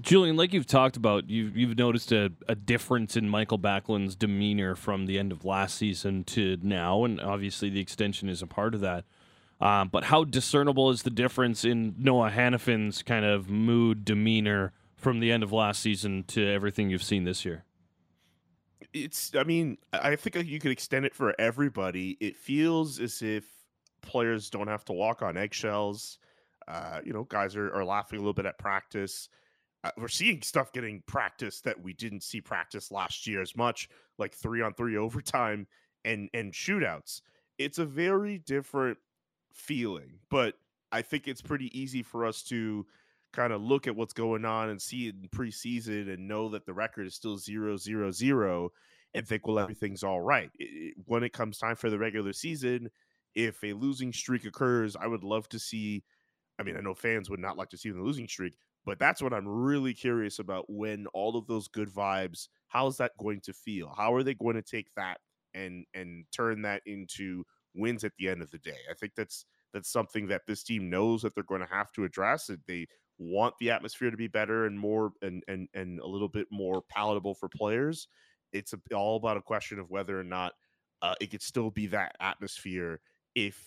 Julian, 0.00 0.36
like 0.36 0.52
you've 0.52 0.66
talked 0.66 0.96
about, 0.96 1.28
you've 1.28 1.56
you've 1.56 1.76
noticed 1.76 2.12
a, 2.12 2.32
a 2.48 2.54
difference 2.54 3.16
in 3.16 3.28
Michael 3.28 3.58
Backlund's 3.58 4.16
demeanor 4.16 4.74
from 4.74 5.06
the 5.06 5.18
end 5.18 5.32
of 5.32 5.44
last 5.44 5.76
season 5.76 6.24
to 6.24 6.58
now, 6.62 7.04
and 7.04 7.20
obviously 7.20 7.68
the 7.68 7.80
extension 7.80 8.28
is 8.28 8.42
a 8.42 8.46
part 8.46 8.74
of 8.74 8.80
that. 8.80 9.04
Um, 9.60 9.88
but 9.88 10.04
how 10.04 10.24
discernible 10.24 10.90
is 10.90 11.02
the 11.02 11.10
difference 11.10 11.64
in 11.64 11.94
Noah 11.96 12.30
Hanifin's 12.30 13.02
kind 13.02 13.24
of 13.24 13.48
mood, 13.48 14.04
demeanor 14.04 14.72
from 14.96 15.20
the 15.20 15.30
end 15.30 15.44
of 15.44 15.52
last 15.52 15.80
season 15.80 16.24
to 16.28 16.44
everything 16.44 16.90
you've 16.90 17.02
seen 17.02 17.24
this 17.24 17.44
year? 17.44 17.64
It's, 18.92 19.32
I 19.36 19.44
mean, 19.44 19.78
I 19.92 20.16
think 20.16 20.36
you 20.46 20.58
could 20.58 20.72
extend 20.72 21.06
it 21.06 21.14
for 21.14 21.34
everybody. 21.40 22.16
It 22.20 22.36
feels 22.36 22.98
as 22.98 23.22
if 23.22 23.44
players 24.00 24.50
don't 24.50 24.68
have 24.68 24.84
to 24.86 24.92
walk 24.92 25.22
on 25.22 25.36
eggshells. 25.36 26.18
Uh, 26.66 27.00
you 27.04 27.12
know, 27.12 27.22
guys 27.24 27.54
are, 27.54 27.72
are 27.72 27.84
laughing 27.84 28.18
a 28.18 28.20
little 28.20 28.34
bit 28.34 28.46
at 28.46 28.58
practice. 28.58 29.28
Uh, 29.84 29.90
we're 29.96 30.08
seeing 30.08 30.42
stuff 30.42 30.72
getting 30.72 31.02
practiced 31.06 31.64
that 31.64 31.82
we 31.82 31.92
didn't 31.92 32.22
see 32.22 32.40
practice 32.40 32.90
last 32.90 33.26
year 33.26 33.42
as 33.42 33.56
much, 33.56 33.88
like 34.18 34.34
three 34.34 34.62
on 34.62 34.74
three 34.74 34.96
overtime 34.98 35.66
and 36.04 36.28
and 36.34 36.52
shootouts. 36.52 37.20
It's 37.58 37.78
a 37.78 37.84
very 37.84 38.38
different 38.38 38.98
feeling, 39.52 40.18
but 40.30 40.54
I 40.90 41.02
think 41.02 41.28
it's 41.28 41.42
pretty 41.42 41.76
easy 41.78 42.02
for 42.02 42.24
us 42.24 42.42
to 42.44 42.86
kind 43.32 43.52
of 43.52 43.62
look 43.62 43.86
at 43.86 43.96
what's 43.96 44.12
going 44.12 44.44
on 44.44 44.68
and 44.68 44.80
see 44.80 45.08
it 45.08 45.14
in 45.20 45.28
preseason 45.28 46.12
and 46.12 46.28
know 46.28 46.50
that 46.50 46.66
the 46.66 46.74
record 46.74 47.06
is 47.06 47.14
still 47.14 47.38
zero 47.38 47.76
zero 47.76 48.10
zero 48.10 48.70
and 49.14 49.26
think 49.26 49.46
well 49.46 49.58
everything's 49.58 50.02
all 50.02 50.20
right. 50.20 50.50
It, 50.58 50.94
when 51.06 51.22
it 51.22 51.32
comes 51.32 51.58
time 51.58 51.76
for 51.76 51.90
the 51.90 51.98
regular 51.98 52.32
season, 52.32 52.90
if 53.34 53.62
a 53.64 53.72
losing 53.72 54.12
streak 54.12 54.44
occurs, 54.44 54.96
I 54.96 55.06
would 55.06 55.24
love 55.24 55.48
to 55.50 55.58
see. 55.58 56.04
I 56.58 56.62
mean, 56.62 56.76
I 56.76 56.80
know 56.80 56.94
fans 56.94 57.30
would 57.30 57.40
not 57.40 57.56
like 57.56 57.70
to 57.70 57.78
see 57.78 57.90
the 57.90 58.00
losing 58.00 58.28
streak, 58.28 58.56
but 58.84 58.98
that's 58.98 59.22
what 59.22 59.32
I'm 59.32 59.46
really 59.46 59.94
curious 59.94 60.38
about. 60.38 60.64
When 60.68 61.06
all 61.08 61.36
of 61.36 61.46
those 61.46 61.68
good 61.68 61.88
vibes, 61.88 62.48
how 62.68 62.86
is 62.86 62.96
that 62.96 63.12
going 63.18 63.40
to 63.42 63.52
feel? 63.52 63.92
How 63.96 64.14
are 64.14 64.22
they 64.22 64.34
going 64.34 64.56
to 64.56 64.62
take 64.62 64.88
that 64.96 65.18
and 65.54 65.84
and 65.94 66.24
turn 66.34 66.62
that 66.62 66.82
into 66.86 67.44
wins 67.74 68.04
at 68.04 68.12
the 68.18 68.28
end 68.28 68.42
of 68.42 68.50
the 68.50 68.58
day? 68.58 68.78
I 68.90 68.94
think 68.94 69.12
that's 69.16 69.44
that's 69.72 69.90
something 69.90 70.26
that 70.28 70.42
this 70.46 70.62
team 70.62 70.90
knows 70.90 71.22
that 71.22 71.34
they're 71.34 71.44
going 71.44 71.60
to 71.60 71.66
have 71.66 71.92
to 71.92 72.04
address. 72.04 72.50
They 72.66 72.86
want 73.18 73.54
the 73.60 73.70
atmosphere 73.70 74.10
to 74.10 74.16
be 74.16 74.28
better 74.28 74.66
and 74.66 74.78
more 74.78 75.12
and 75.22 75.42
and 75.48 75.68
and 75.74 76.00
a 76.00 76.06
little 76.06 76.28
bit 76.28 76.46
more 76.50 76.82
palatable 76.88 77.34
for 77.34 77.48
players. 77.48 78.08
It's 78.52 78.74
a, 78.74 78.94
all 78.94 79.16
about 79.16 79.36
a 79.36 79.42
question 79.42 79.78
of 79.78 79.90
whether 79.90 80.18
or 80.18 80.24
not 80.24 80.52
uh, 81.00 81.14
it 81.20 81.30
could 81.30 81.42
still 81.42 81.70
be 81.70 81.86
that 81.88 82.16
atmosphere 82.20 83.00
if 83.34 83.64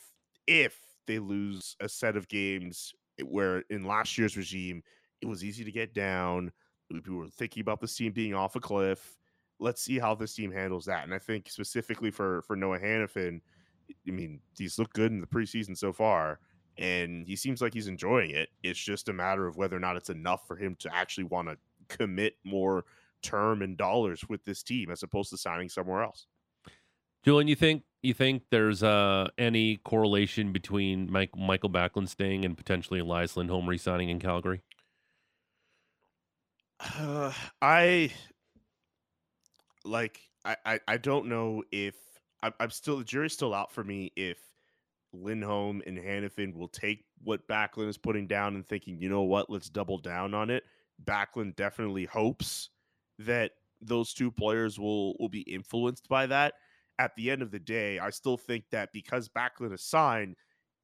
if 0.48 0.80
they 1.08 1.20
lose 1.20 1.76
a 1.80 1.90
set 1.90 2.16
of 2.16 2.28
games 2.28 2.94
where 3.24 3.64
in 3.70 3.86
last 3.86 4.18
year's 4.18 4.38
regime 4.38 4.84
it 5.26 5.30
was 5.30 5.44
easy 5.44 5.64
to 5.64 5.72
get 5.72 5.94
down. 5.94 6.52
People 6.92 7.16
were 7.16 7.28
thinking 7.28 7.62
about 7.62 7.82
this 7.82 7.96
team 7.96 8.12
being 8.12 8.34
off 8.34 8.56
a 8.56 8.60
cliff. 8.60 9.18
Let's 9.60 9.82
see 9.82 9.98
how 9.98 10.16
this 10.16 10.36
team 10.36 10.52
handles 10.52 10.86
that. 10.86 11.04
And 11.04 11.14
I 11.14 11.20
think 11.20 11.50
specifically 11.50 12.12
for 12.12 12.42
for 12.44 12.56
Noah 12.56 12.80
Hanifin, 12.80 13.42
I 14.08 14.12
mean, 14.12 14.40
he's 14.58 14.78
looked 14.78 14.94
good 14.94 15.12
in 15.12 15.22
the 15.22 15.28
preseason 15.28 15.78
so 15.78 15.92
far, 15.92 16.40
and 16.78 17.26
he 17.26 17.36
seems 17.36 17.62
like 17.62 17.74
he's 17.74 17.88
enjoying 17.88 18.32
it. 18.32 18.50
It's 18.64 18.80
just 18.80 19.10
a 19.10 19.14
matter 19.14 19.48
of 19.48 19.58
whether 19.58 19.76
or 19.76 19.80
not 19.80 19.98
it's 19.98 20.10
enough 20.10 20.48
for 20.48 20.56
him 20.56 20.76
to 20.80 20.96
actually 20.96 21.26
want 21.26 21.48
to 21.48 21.58
commit 21.88 22.36
more 22.44 22.86
term 23.22 23.62
and 23.62 23.78
dollars 23.78 24.24
with 24.30 24.44
this 24.46 24.62
team 24.62 24.92
as 24.92 25.02
opposed 25.02 25.32
to 25.32 25.38
signing 25.38 25.70
somewhere 25.70 26.04
else. 26.04 26.28
Julian, 27.24 27.48
you 27.48 27.56
think 27.56 27.84
you 28.04 28.14
think 28.14 28.44
there's 28.52 28.84
uh, 28.84 29.28
any 29.38 29.78
correlation 29.78 30.54
between 30.54 31.12
Mike, 31.12 31.32
Michael 31.36 31.72
Backlund 31.72 32.10
staying 32.10 32.46
and 32.46 32.56
potentially 32.56 33.00
Elias 33.00 33.36
Lindholm 33.36 33.68
re-signing 33.68 34.10
in 34.10 34.20
Calgary? 34.20 34.62
Uh, 36.80 37.32
I 37.62 38.12
like 39.84 40.20
I, 40.44 40.58
I 40.66 40.80
I 40.88 40.98
don't 40.98 41.28
know 41.28 41.64
if 41.72 41.96
I'm, 42.44 42.54
I'm 42.60 42.70
still 42.70 42.98
the 42.98 43.04
jury's 43.04 43.34
still 43.34 43.54
out 43.54 43.72
for 43.72 43.84
me 43.84 44.12
if 44.16 44.38
Lindholm 45.14 45.82
and 45.88 45.98
Hanifin 45.98 46.54
will 46.54 46.68
take 46.68 47.06
what 47.24 47.48
Backlund 47.48 47.88
is 47.88 47.98
putting 47.98 48.28
down 48.28 48.56
and 48.56 48.68
thinking, 48.68 49.00
you 49.00 49.10
know 49.10 49.24
what, 49.24 49.50
let's 49.50 49.70
double 49.70 49.98
down 49.98 50.34
on 50.34 50.50
it. 50.50 50.64
Backlund 51.06 51.56
definitely 51.56 52.06
hopes 52.06 52.70
that 53.20 53.52
those 53.82 54.14
two 54.14 54.32
players 54.32 54.78
will 54.80 55.16
will 55.20 55.30
be 55.30 55.42
influenced 55.42 56.08
by 56.10 56.26
that. 56.28 56.56
At 57.00 57.16
the 57.16 57.30
end 57.30 57.42
of 57.42 57.52
the 57.52 57.60
day, 57.60 58.00
I 58.00 58.10
still 58.10 58.38
think 58.38 58.66
that 58.72 58.92
because 58.94 59.30
Backlund 59.30 59.74
is 59.74 59.84
signed, 59.84 60.36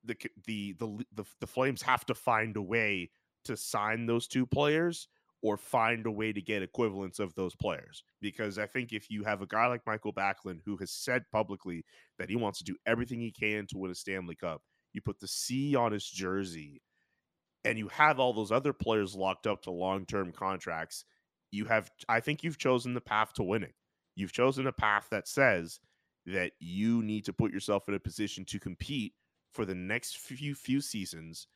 the 0.06 0.16
the 0.46 0.74
the 0.80 1.06
the, 1.14 1.26
the 1.42 1.48
Flames 1.48 1.82
have 1.82 2.06
to 2.06 2.16
find 2.16 2.56
a 2.56 2.62
way 2.62 3.12
to 3.44 3.58
sign 3.58 4.06
those 4.06 4.28
two 4.28 4.46
players 4.46 5.08
or 5.42 5.58
find 5.58 6.06
a 6.06 6.12
way 6.12 6.32
to 6.32 6.42
get 6.42 6.62
equivalents 6.62 7.20
of 7.20 7.34
those 7.36 7.56
players. 7.56 8.04
Because 8.22 8.60
I 8.60 8.68
think 8.68 8.94
if 8.94 9.10
you 9.10 9.24
have 9.24 9.42
a 9.42 9.48
guy 9.48 9.68
like 9.68 9.86
Michael 9.88 10.14
Backlund 10.14 10.60
who 10.66 10.78
has 10.78 10.92
said 10.92 11.24
publicly 11.32 11.84
that 12.20 12.30
he 12.30 12.36
wants 12.36 12.60
to 12.60 12.66
do 12.66 12.76
everything 12.86 13.20
he 13.20 13.32
can 13.32 13.66
to 13.68 13.78
win 13.78 13.92
a 13.92 13.96
Stanley 13.96 14.36
Cup, 14.36 14.62
you 14.94 15.02
put 15.02 15.20
the 15.20 15.28
C 15.28 15.76
on 15.76 15.92
his 15.92 16.06
jersey 16.06 16.82
and 17.64 17.78
you 17.78 17.88
have 17.90 18.20
all 18.20 18.34
those 18.34 18.52
other 18.52 18.74
players 18.74 19.16
locked 19.16 19.48
up 19.48 19.64
to 19.64 19.72
long 19.72 20.06
term 20.06 20.32
contracts, 20.32 21.06
you 21.52 21.66
have, 21.66 21.90
I 22.08 22.20
think 22.20 22.44
you've 22.44 22.58
chosen 22.58 22.94
the 22.94 23.02
path 23.02 23.34
to 23.34 23.44
winning. 23.44 23.74
You've 24.16 24.34
chosen 24.34 24.68
a 24.68 24.72
path 24.72 25.08
that 25.12 25.28
says 25.28 25.80
that 26.26 26.52
you 26.60 27.02
need 27.02 27.26
to 27.26 27.34
put 27.34 27.52
yourself 27.52 27.88
in 27.88 27.96
a 27.96 28.00
position 28.00 28.46
to 28.46 28.60
compete 28.60 29.14
for 29.52 29.66
the 29.66 29.76
next 29.76 30.18
few 30.18 30.56
few 30.56 30.82
seasons 30.82 31.48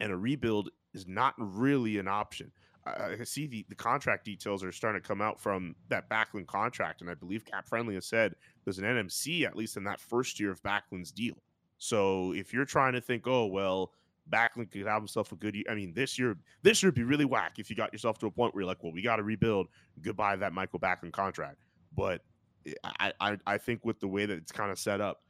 and 0.00 0.12
a 0.12 0.16
rebuild 0.16 0.70
is 0.92 1.06
not 1.06 1.34
really 1.38 1.98
an 1.98 2.08
option. 2.08 2.52
I, 2.86 3.24
see 3.24 3.46
the, 3.46 3.64
the 3.68 3.74
contract 3.74 4.24
details 4.24 4.62
are 4.62 4.72
starting 4.72 5.00
to 5.00 5.06
come 5.06 5.22
out 5.22 5.40
from 5.40 5.74
that 5.88 6.08
Backlund 6.10 6.46
contract, 6.46 7.00
and 7.00 7.10
I 7.10 7.14
believe 7.14 7.44
Cap 7.44 7.66
Friendly 7.66 7.94
has 7.94 8.06
said 8.06 8.34
there's 8.64 8.78
an 8.78 8.84
NMC 8.84 9.46
at 9.46 9.56
least 9.56 9.76
in 9.76 9.84
that 9.84 10.00
first 10.00 10.38
year 10.38 10.50
of 10.50 10.62
Backlund's 10.62 11.10
deal. 11.10 11.36
So 11.78 12.32
if 12.32 12.52
you're 12.52 12.64
trying 12.64 12.92
to 12.92 13.00
think, 13.00 13.26
oh 13.26 13.46
well, 13.46 13.92
Backlund 14.30 14.70
could 14.70 14.86
have 14.86 15.02
himself 15.02 15.32
a 15.32 15.36
good 15.36 15.54
year. 15.54 15.64
I 15.68 15.74
mean, 15.74 15.92
this 15.94 16.18
year, 16.18 16.36
this 16.62 16.82
year 16.82 16.88
would 16.88 16.94
be 16.94 17.02
really 17.02 17.24
whack 17.24 17.58
if 17.58 17.68
you 17.68 17.76
got 17.76 17.92
yourself 17.92 18.18
to 18.18 18.26
a 18.26 18.30
point 18.30 18.54
where 18.54 18.62
you're 18.62 18.68
like, 18.68 18.82
well, 18.82 18.92
we 18.92 19.02
got 19.02 19.16
to 19.16 19.22
rebuild. 19.22 19.68
Goodbye 20.00 20.36
that 20.36 20.52
Michael 20.52 20.80
Backlund 20.80 21.12
contract. 21.12 21.58
But 21.94 22.22
eh, 22.66 22.72
I, 22.84 23.12
I, 23.20 23.38
I 23.46 23.58
think 23.58 23.84
with 23.84 24.00
the 24.00 24.08
way 24.08 24.26
that 24.26 24.36
it's 24.36 24.52
kind 24.52 24.70
of 24.70 24.78
set 24.78 25.00
up, 25.00 25.22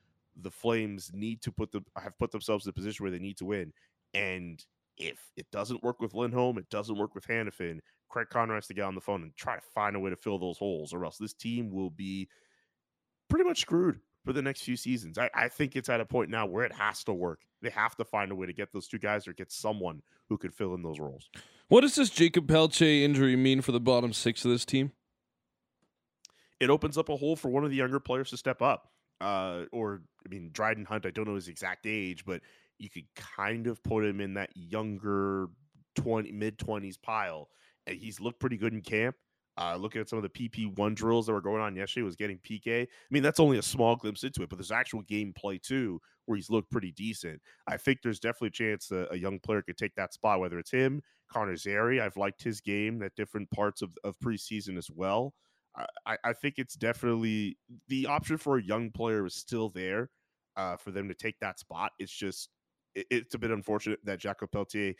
the 0.42 0.50
Flames 0.50 1.10
need 1.14 1.42
to 1.42 1.52
put 1.52 1.70
the 1.70 1.82
have 1.96 2.18
put 2.18 2.32
themselves 2.32 2.66
in 2.66 2.70
a 2.70 2.72
position 2.72 3.04
where 3.04 3.10
they 3.10 3.18
need 3.18 3.36
to 3.38 3.44
win. 3.44 3.72
And 4.12 4.64
if 4.96 5.18
it 5.37 5.50
doesn't 5.50 5.83
work 5.83 6.00
with 6.00 6.14
Lindholm, 6.14 6.59
it 6.59 6.68
doesn't 6.70 6.98
work 6.98 7.14
with 7.14 7.26
Hanifin, 7.26 7.80
Craig 8.14 8.28
Conroy 8.30 8.54
has 8.54 8.68
to 8.68 8.74
get 8.74 8.85
on 8.85 8.94
the 8.94 9.00
phone 9.00 9.22
and 9.22 9.37
try 9.37 9.57
to 9.57 9.62
find 9.74 9.96
a 9.96 9.98
way 9.98 10.09
to 10.09 10.16
fill 10.16 10.38
those 10.38 10.57
holes, 10.57 10.92
or 10.92 11.04
else 11.04 11.18
this 11.18 11.35
team 11.35 11.70
will 11.70 11.90
be 11.90 12.28
pretty 13.28 13.44
much 13.44 13.61
screwed 13.61 13.98
for 14.24 14.33
the 14.33 14.40
next 14.40 14.62
few 14.62 14.76
seasons. 14.76 15.18
I, 15.18 15.28
I 15.35 15.48
think 15.48 15.74
it's 15.74 15.88
at 15.88 16.00
a 16.00 16.04
point 16.04 16.30
now 16.30 16.46
where 16.46 16.64
it 16.64 16.72
has 16.72 17.02
to 17.04 17.12
work. 17.12 17.40
They 17.61 17.70
have 17.70 17.96
to 17.96 18.04
find 18.04 18.30
a 18.30 18.37
way 18.37 18.46
to 18.46 18.52
get 18.52 18.72
those 18.72 18.87
two 18.87 18.98
guys 18.98 19.26
or 19.26 19.33
get 19.33 19.50
someone 19.50 20.00
who 20.28 20.38
could 20.38 20.54
fill 20.54 20.74
in 20.74 20.83
those 20.83 21.00
roles. 21.00 21.28
What 21.66 21.80
does 21.80 21.96
this 21.96 22.09
Jakob 22.09 22.46
Pelletier 22.46 23.04
injury 23.04 23.35
mean 23.35 23.62
for 23.62 23.72
the 23.72 23.80
bottom 23.80 24.12
six 24.12 24.44
of 24.44 24.52
this 24.52 24.64
team? 24.64 24.92
It 26.61 26.70
opens 26.70 26.96
up 26.96 27.09
a 27.09 27.16
hole 27.16 27.35
for 27.35 27.48
one 27.48 27.64
of 27.64 27.70
the 27.70 27.76
younger 27.76 27.98
players 27.98 28.30
to 28.30 28.37
step 28.37 28.62
up. 28.62 28.92
Uh, 29.20 29.64
or 29.72 30.02
I 30.24 30.28
mean, 30.28 30.50
Dryden 30.52 30.85
Hunt. 30.85 31.04
I 31.04 31.11
don't 31.11 31.26
know 31.26 31.35
his 31.35 31.48
exact 31.48 31.87
age, 31.87 32.24
but 32.24 32.42
you 32.78 32.90
could 32.90 33.06
kind 33.14 33.66
of 33.66 33.82
put 33.82 34.04
him 34.04 34.20
in 34.20 34.34
that 34.34 34.50
younger 34.54 35.48
20 35.96 36.32
mid 36.32 36.58
20s 36.58 37.00
pile. 37.00 37.48
And 37.87 37.96
he's 37.96 38.20
looked 38.20 38.40
pretty 38.40 38.56
good 38.56 38.72
in 38.72 38.80
camp. 38.80 39.16
Uh, 39.56 39.76
looking 39.76 40.00
at 40.00 40.08
some 40.08 40.18
of 40.18 40.24
the 40.24 40.28
PP1 40.48 40.96
drills 40.96 41.26
that 41.26 41.32
were 41.32 41.40
going 41.40 41.62
on 41.62 41.76
yesterday, 41.76 42.02
was 42.02 42.16
getting 42.16 42.38
PK. 42.38 42.82
I 42.82 42.87
mean, 43.10 43.22
that's 43.22 43.38
only 43.38 43.58
a 43.58 43.62
small 43.62 43.94
glimpse 43.94 44.24
into 44.24 44.42
it, 44.42 44.48
but 44.48 44.58
there's 44.58 44.72
actual 44.72 45.04
gameplay 45.04 45.62
too 45.62 46.00
where 46.26 46.34
he's 46.34 46.50
looked 46.50 46.72
pretty 46.72 46.90
decent. 46.90 47.40
I 47.68 47.76
think 47.76 48.00
there's 48.02 48.18
definitely 48.18 48.48
a 48.48 48.50
chance 48.50 48.90
a, 48.90 49.06
a 49.12 49.16
young 49.16 49.38
player 49.38 49.62
could 49.62 49.76
take 49.76 49.94
that 49.94 50.12
spot, 50.12 50.40
whether 50.40 50.58
it's 50.58 50.72
him, 50.72 51.02
Connor 51.30 51.54
Zary. 51.54 52.00
I've 52.00 52.16
liked 52.16 52.42
his 52.42 52.60
game 52.60 53.00
at 53.02 53.14
different 53.14 53.48
parts 53.50 53.80
of, 53.80 53.96
of 54.02 54.18
preseason 54.18 54.76
as 54.76 54.90
well. 54.90 55.34
I, 56.06 56.16
I 56.24 56.32
think 56.32 56.54
it's 56.58 56.74
definitely 56.74 57.58
the 57.88 58.06
option 58.06 58.38
for 58.38 58.58
a 58.58 58.62
young 58.62 58.90
player 58.90 59.26
is 59.26 59.34
still 59.34 59.70
there 59.70 60.10
uh, 60.56 60.76
for 60.76 60.90
them 60.90 61.08
to 61.08 61.14
take 61.14 61.38
that 61.40 61.58
spot. 61.58 61.92
It's 61.98 62.12
just 62.12 62.48
it, 62.94 63.07
it's 63.11 63.35
a 63.35 63.38
bit 63.38 63.50
unfortunate 63.50 64.00
that 64.04 64.18
Jakob 64.18 64.50
Pelletier. 64.52 64.94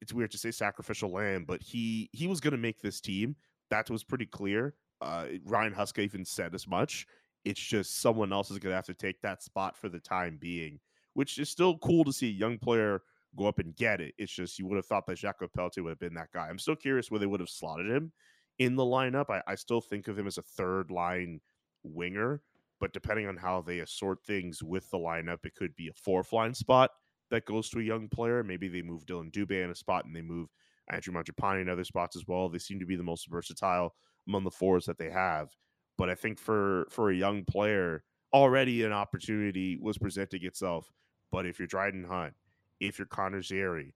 It's 0.00 0.14
weird 0.14 0.30
to 0.30 0.38
say 0.38 0.50
sacrificial 0.50 1.12
lamb, 1.12 1.44
but 1.46 1.62
he 1.62 2.08
he 2.12 2.26
was 2.26 2.40
going 2.40 2.52
to 2.52 2.58
make 2.58 2.80
this 2.80 3.00
team. 3.00 3.36
That 3.70 3.90
was 3.90 4.02
pretty 4.02 4.26
clear. 4.26 4.74
Uh, 5.00 5.26
Ryan 5.44 5.74
Huska 5.74 6.00
even 6.00 6.24
said 6.24 6.54
as 6.54 6.66
much. 6.66 7.06
It's 7.44 7.60
just 7.60 8.00
someone 8.00 8.32
else 8.32 8.50
is 8.50 8.58
going 8.58 8.72
to 8.72 8.76
have 8.76 8.86
to 8.86 8.94
take 8.94 9.20
that 9.22 9.42
spot 9.42 9.76
for 9.76 9.88
the 9.88 10.00
time 10.00 10.38
being, 10.40 10.78
which 11.14 11.38
is 11.38 11.48
still 11.48 11.78
cool 11.78 12.04
to 12.04 12.12
see 12.12 12.28
a 12.28 12.32
young 12.32 12.58
player 12.58 13.02
go 13.36 13.46
up 13.46 13.58
and 13.58 13.76
get 13.76 14.00
it. 14.00 14.14
It's 14.18 14.32
just 14.32 14.58
you 14.58 14.66
would 14.66 14.76
have 14.76 14.86
thought 14.86 15.06
that 15.06 15.18
Jakob 15.18 15.52
Pelletier 15.52 15.82
would 15.84 15.90
have 15.90 15.98
been 15.98 16.14
that 16.14 16.32
guy. 16.32 16.48
I'm 16.48 16.58
still 16.58 16.76
curious 16.76 17.10
where 17.10 17.20
they 17.20 17.26
would 17.26 17.40
have 17.40 17.48
slotted 17.48 17.90
him 17.90 18.12
in 18.58 18.76
the 18.76 18.82
lineup. 18.82 19.30
I, 19.30 19.42
I 19.46 19.54
still 19.54 19.80
think 19.80 20.08
of 20.08 20.18
him 20.18 20.26
as 20.26 20.38
a 20.38 20.42
third 20.42 20.90
line 20.90 21.40
winger, 21.82 22.42
but 22.78 22.92
depending 22.92 23.26
on 23.26 23.36
how 23.36 23.60
they 23.60 23.80
assort 23.80 24.22
things 24.26 24.62
with 24.62 24.90
the 24.90 24.98
lineup, 24.98 25.44
it 25.44 25.54
could 25.54 25.74
be 25.76 25.88
a 25.88 25.94
fourth 25.94 26.32
line 26.32 26.54
spot 26.54 26.90
that 27.30 27.46
goes 27.46 27.70
to 27.70 27.80
a 27.80 27.82
young 27.82 28.08
player. 28.08 28.42
Maybe 28.42 28.68
they 28.68 28.82
move 28.82 29.06
Dylan 29.06 29.30
Dubé 29.30 29.64
in 29.64 29.70
a 29.70 29.74
spot 29.74 30.04
and 30.04 30.14
they 30.14 30.22
move 30.22 30.48
Andrew 30.90 31.14
Mangiapane 31.14 31.62
in 31.62 31.68
other 31.68 31.84
spots 31.84 32.16
as 32.16 32.26
well. 32.26 32.48
They 32.48 32.58
seem 32.58 32.80
to 32.80 32.86
be 32.86 32.96
the 32.96 33.02
most 33.02 33.28
versatile 33.28 33.94
among 34.26 34.44
the 34.44 34.50
fours 34.50 34.84
that 34.86 34.98
they 34.98 35.10
have. 35.10 35.50
But 35.96 36.10
I 36.10 36.14
think 36.14 36.38
for 36.38 36.86
for 36.90 37.10
a 37.10 37.16
young 37.16 37.44
player, 37.44 38.04
already 38.32 38.84
an 38.84 38.92
opportunity 38.92 39.78
was 39.80 39.98
presenting 39.98 40.44
itself. 40.44 40.90
But 41.30 41.46
if 41.46 41.58
you're 41.58 41.68
Dryden 41.68 42.04
Hunt, 42.04 42.34
if 42.80 42.98
you're 42.98 43.06
Connor 43.06 43.42
Zary, 43.42 43.94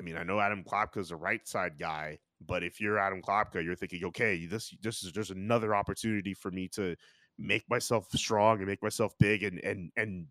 I 0.00 0.04
mean, 0.04 0.16
I 0.16 0.22
know 0.22 0.40
Adam 0.40 0.64
Klapka's 0.64 1.10
a 1.10 1.16
right 1.16 1.46
side 1.46 1.78
guy, 1.78 2.18
but 2.46 2.62
if 2.62 2.80
you're 2.80 2.98
Adam 2.98 3.22
Klapka, 3.22 3.64
you're 3.64 3.74
thinking, 3.74 4.04
okay, 4.06 4.46
this 4.46 4.74
this 4.82 5.02
is 5.02 5.12
there's 5.12 5.30
another 5.30 5.74
opportunity 5.74 6.34
for 6.34 6.50
me 6.50 6.68
to 6.68 6.94
make 7.38 7.68
myself 7.70 8.08
strong 8.14 8.58
and 8.58 8.66
make 8.66 8.82
myself 8.82 9.12
big 9.18 9.42
and 9.42 9.58
and 9.60 9.90
and 9.96 10.26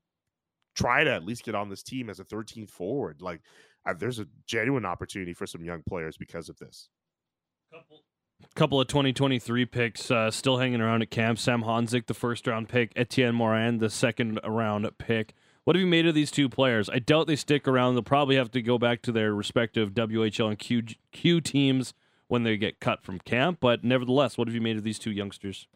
try 0.77 1.03
to 1.03 1.11
at 1.11 1.25
least 1.25 1.43
get 1.43 1.55
on 1.55 1.69
this 1.69 1.83
team 1.83 2.09
as 2.09 2.19
a 2.19 2.23
13th 2.23 2.69
forward. 2.69 3.21
Like, 3.21 3.41
uh, 3.85 3.93
there's 3.93 4.19
a 4.19 4.27
genuine 4.45 4.85
opportunity 4.85 5.33
for 5.33 5.47
some 5.47 5.65
young 5.65 5.81
players 5.87 6.17
because 6.17 6.49
of 6.49 6.57
this. 6.59 6.89
Couple, 7.73 8.03
couple 8.55 8.81
of 8.81 8.87
2023 8.87 9.65
picks 9.65 10.11
uh, 10.11 10.29
still 10.31 10.57
hanging 10.57 10.81
around 10.81 11.01
at 11.01 11.09
camp. 11.09 11.39
Sam 11.39 11.63
Honzek, 11.63 12.05
the 12.05 12.13
first 12.13 12.47
round 12.47 12.69
pick. 12.69 12.93
Etienne 12.95 13.35
Morin, 13.35 13.79
the 13.79 13.89
second 13.89 14.39
round 14.45 14.87
pick. 14.97 15.33
What 15.63 15.75
have 15.75 15.81
you 15.81 15.87
made 15.87 16.07
of 16.07 16.15
these 16.15 16.31
two 16.31 16.47
players? 16.47 16.89
I 16.89 16.99
doubt 16.99 17.27
they 17.27 17.35
stick 17.35 17.67
around. 17.67 17.95
They'll 17.95 18.03
probably 18.03 18.37
have 18.37 18.51
to 18.51 18.61
go 18.61 18.77
back 18.77 19.01
to 19.01 19.11
their 19.11 19.33
respective 19.33 19.91
WHL 19.91 20.47
and 20.47 20.59
Q, 20.59 20.83
Q 21.11 21.41
teams 21.41 21.93
when 22.29 22.43
they 22.43 22.55
get 22.55 22.79
cut 22.79 23.03
from 23.03 23.19
camp. 23.19 23.57
But 23.59 23.83
nevertheless, 23.83 24.37
what 24.37 24.47
have 24.47 24.55
you 24.55 24.61
made 24.61 24.77
of 24.77 24.83
these 24.83 24.99
two 24.99 25.11
youngsters? 25.11 25.67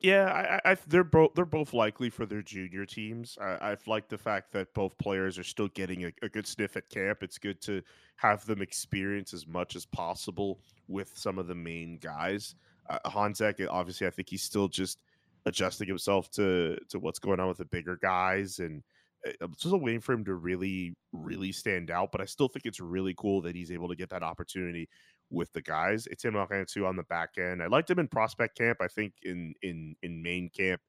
Yeah, 0.00 0.60
I, 0.64 0.70
I, 0.70 0.76
they're 0.86 1.04
both 1.04 1.34
they're 1.34 1.44
both 1.44 1.74
likely 1.74 2.08
for 2.08 2.24
their 2.24 2.40
junior 2.40 2.86
teams. 2.86 3.36
I, 3.38 3.58
I've 3.60 3.86
liked 3.86 4.08
the 4.08 4.16
fact 4.16 4.50
that 4.52 4.72
both 4.72 4.96
players 4.96 5.38
are 5.38 5.44
still 5.44 5.68
getting 5.68 6.06
a, 6.06 6.12
a, 6.22 6.28
good 6.28 6.46
sniff 6.46 6.76
at 6.78 6.88
camp. 6.88 7.22
It's 7.22 7.36
good 7.36 7.60
to 7.62 7.82
have 8.16 8.46
them 8.46 8.62
experience 8.62 9.34
as 9.34 9.46
much 9.46 9.76
as 9.76 9.84
possible 9.84 10.58
with 10.88 11.12
some 11.14 11.38
of 11.38 11.48
the 11.48 11.54
main 11.54 11.98
guys. 11.98 12.54
Uh, 12.88 12.98
Honzek, 13.10 13.66
obviously, 13.70 14.06
I 14.06 14.10
think 14.10 14.30
he's 14.30 14.42
still 14.42 14.68
just 14.68 15.00
adjusting 15.44 15.86
himself 15.86 16.30
to 16.32 16.78
to 16.88 16.98
what's 16.98 17.18
going 17.18 17.38
on 17.38 17.48
with 17.48 17.58
the 17.58 17.66
bigger 17.66 17.98
guys, 18.00 18.58
and 18.58 18.82
uh, 19.26 19.32
I'm 19.42 19.52
still 19.58 19.78
waiting 19.78 20.00
for 20.00 20.14
him 20.14 20.24
to 20.24 20.34
really 20.34 20.94
really 21.12 21.52
stand 21.52 21.90
out. 21.90 22.10
But 22.10 22.22
I 22.22 22.24
still 22.24 22.48
think 22.48 22.64
it's 22.64 22.80
really 22.80 23.14
cool 23.18 23.42
that 23.42 23.54
he's 23.54 23.70
able 23.70 23.88
to 23.88 23.96
get 23.96 24.08
that 24.10 24.22
opportunity 24.22 24.88
with 25.30 25.52
the 25.52 25.62
guys. 25.62 26.06
It's 26.08 26.24
him 26.24 26.36
on 26.36 26.48
the 26.48 27.04
back 27.08 27.30
end. 27.38 27.62
I 27.62 27.66
liked 27.66 27.90
him 27.90 27.98
in 27.98 28.08
prospect 28.08 28.56
camp. 28.56 28.78
I 28.80 28.88
think 28.88 29.14
in 29.22 29.54
in 29.62 29.94
in 30.02 30.22
main 30.22 30.50
camp, 30.50 30.80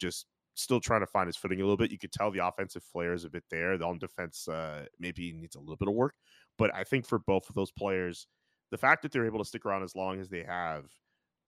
just 0.00 0.26
still 0.54 0.80
trying 0.80 1.00
to 1.00 1.06
find 1.06 1.26
his 1.26 1.36
footing 1.36 1.60
a 1.60 1.62
little 1.62 1.76
bit. 1.76 1.90
You 1.90 1.98
could 1.98 2.12
tell 2.12 2.30
the 2.30 2.46
offensive 2.46 2.82
flair 2.82 3.12
is 3.12 3.24
a 3.24 3.30
bit 3.30 3.44
there. 3.50 3.78
The 3.78 3.86
on 3.86 3.98
defense 3.98 4.48
uh, 4.48 4.86
maybe 4.98 5.32
needs 5.32 5.56
a 5.56 5.60
little 5.60 5.76
bit 5.76 5.88
of 5.88 5.94
work, 5.94 6.14
but 6.58 6.74
I 6.74 6.84
think 6.84 7.06
for 7.06 7.18
both 7.18 7.48
of 7.48 7.54
those 7.54 7.72
players, 7.72 8.26
the 8.70 8.78
fact 8.78 9.02
that 9.02 9.12
they're 9.12 9.26
able 9.26 9.38
to 9.38 9.44
stick 9.44 9.66
around 9.66 9.82
as 9.82 9.96
long 9.96 10.20
as 10.20 10.28
they 10.28 10.42
have. 10.42 10.86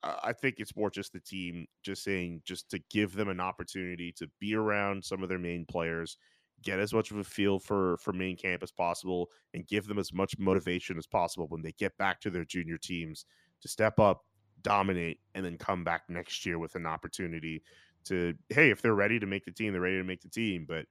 Uh, 0.05 0.17
I 0.25 0.33
think 0.33 0.57
it's 0.59 0.75
more 0.75 0.91
just 0.91 1.13
the 1.13 1.21
team 1.21 1.65
just 1.85 2.03
saying 2.03 2.43
just 2.45 2.69
to 2.71 2.81
give 2.91 3.15
them 3.15 3.29
an 3.29 3.39
opportunity 3.39 4.13
to 4.17 4.29
be 4.41 4.57
around 4.57 5.05
some 5.05 5.23
of 5.23 5.29
their 5.29 5.39
main 5.39 5.65
players 5.65 6.17
get 6.63 6.79
as 6.79 6.93
much 6.93 7.11
of 7.11 7.19
a 7.19 7.25
feel 7.25 7.59
for 7.59 7.97
for 7.99 8.13
main 8.13 8.37
camp 8.37 8.63
as 8.63 8.71
possible 8.71 9.31
and 9.55 9.67
give 9.67 9.87
them 9.87 9.99
as 9.99 10.13
much 10.13 10.39
motivation 10.39 10.99
as 10.99 11.07
possible 11.07 11.47
when 11.49 11.63
they 11.63 11.73
get 11.73 11.97
back 11.99 12.21
to 12.21 12.31
their 12.31 12.45
junior 12.45 12.79
teams 12.79 13.25
to 13.61 13.69
step 13.69 13.99
up 13.99 14.25
dominate 14.63 15.19
and 15.35 15.45
then 15.45 15.59
come 15.59 15.83
back 15.85 16.03
next 16.09 16.47
year 16.47 16.59
with 16.59 16.75
an 16.75 16.87
opportunity 16.87 17.63
to 18.05 18.35
hey 18.49 18.71
if 18.71 18.81
they're 18.81 18.95
ready 18.95 19.19
to 19.19 19.27
make 19.27 19.45
the 19.45 19.51
team 19.53 19.73
they're 19.73 19.83
ready 19.83 19.99
to 19.99 20.05
make 20.05 20.21
the 20.21 20.29
team. 20.29 20.65
But 20.67 20.87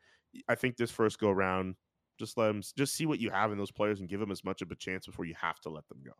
i 0.47 0.55
think 0.55 0.77
this 0.77 0.91
first 0.91 1.19
go 1.19 1.29
around 1.29 1.75
just 2.17 2.37
let 2.37 2.47
them 2.47 2.61
just 2.77 2.95
see 2.95 3.05
what 3.05 3.19
you 3.19 3.29
have 3.29 3.51
in 3.51 3.57
those 3.57 3.71
players 3.71 3.99
and 3.99 4.07
give 4.07 4.19
them 4.19 4.31
as 4.31 4.43
much 4.43 4.61
of 4.61 4.71
a 4.71 4.75
chance 4.75 5.05
before 5.05 5.25
you 5.25 5.33
have 5.39 5.59
to 5.59 5.69
let 5.69 5.87
them 5.89 5.99
go 6.05 6.11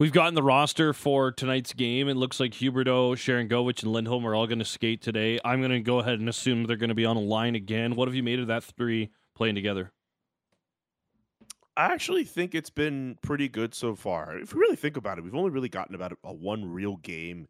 We've 0.00 0.12
gotten 0.12 0.34
the 0.34 0.44
roster 0.44 0.92
for 0.92 1.32
tonight's 1.32 1.72
game. 1.72 2.08
It 2.08 2.16
looks 2.16 2.38
like 2.38 2.52
Huberdeau, 2.52 3.16
Sharangovich, 3.16 3.82
and 3.82 3.90
Lindholm 3.90 4.24
are 4.24 4.32
all 4.32 4.46
going 4.46 4.60
to 4.60 4.64
skate 4.64 5.02
today. 5.02 5.40
I'm 5.44 5.58
going 5.58 5.72
to 5.72 5.80
go 5.80 5.98
ahead 5.98 6.20
and 6.20 6.28
assume 6.28 6.62
they're 6.62 6.76
going 6.76 6.90
to 6.90 6.94
be 6.94 7.04
on 7.04 7.16
a 7.16 7.20
line 7.20 7.56
again. 7.56 7.96
What 7.96 8.06
have 8.06 8.14
you 8.14 8.22
made 8.22 8.38
of 8.38 8.46
that 8.46 8.62
three 8.62 9.10
playing 9.34 9.56
together? 9.56 9.90
I 11.76 11.86
actually 11.86 12.22
think 12.22 12.54
it's 12.54 12.70
been 12.70 13.18
pretty 13.22 13.48
good 13.48 13.74
so 13.74 13.96
far. 13.96 14.38
If 14.38 14.54
we 14.54 14.60
really 14.60 14.76
think 14.76 14.96
about 14.96 15.18
it, 15.18 15.24
we've 15.24 15.34
only 15.34 15.50
really 15.50 15.68
gotten 15.68 15.96
about 15.96 16.16
a 16.22 16.32
one 16.32 16.70
real 16.70 16.98
game 16.98 17.48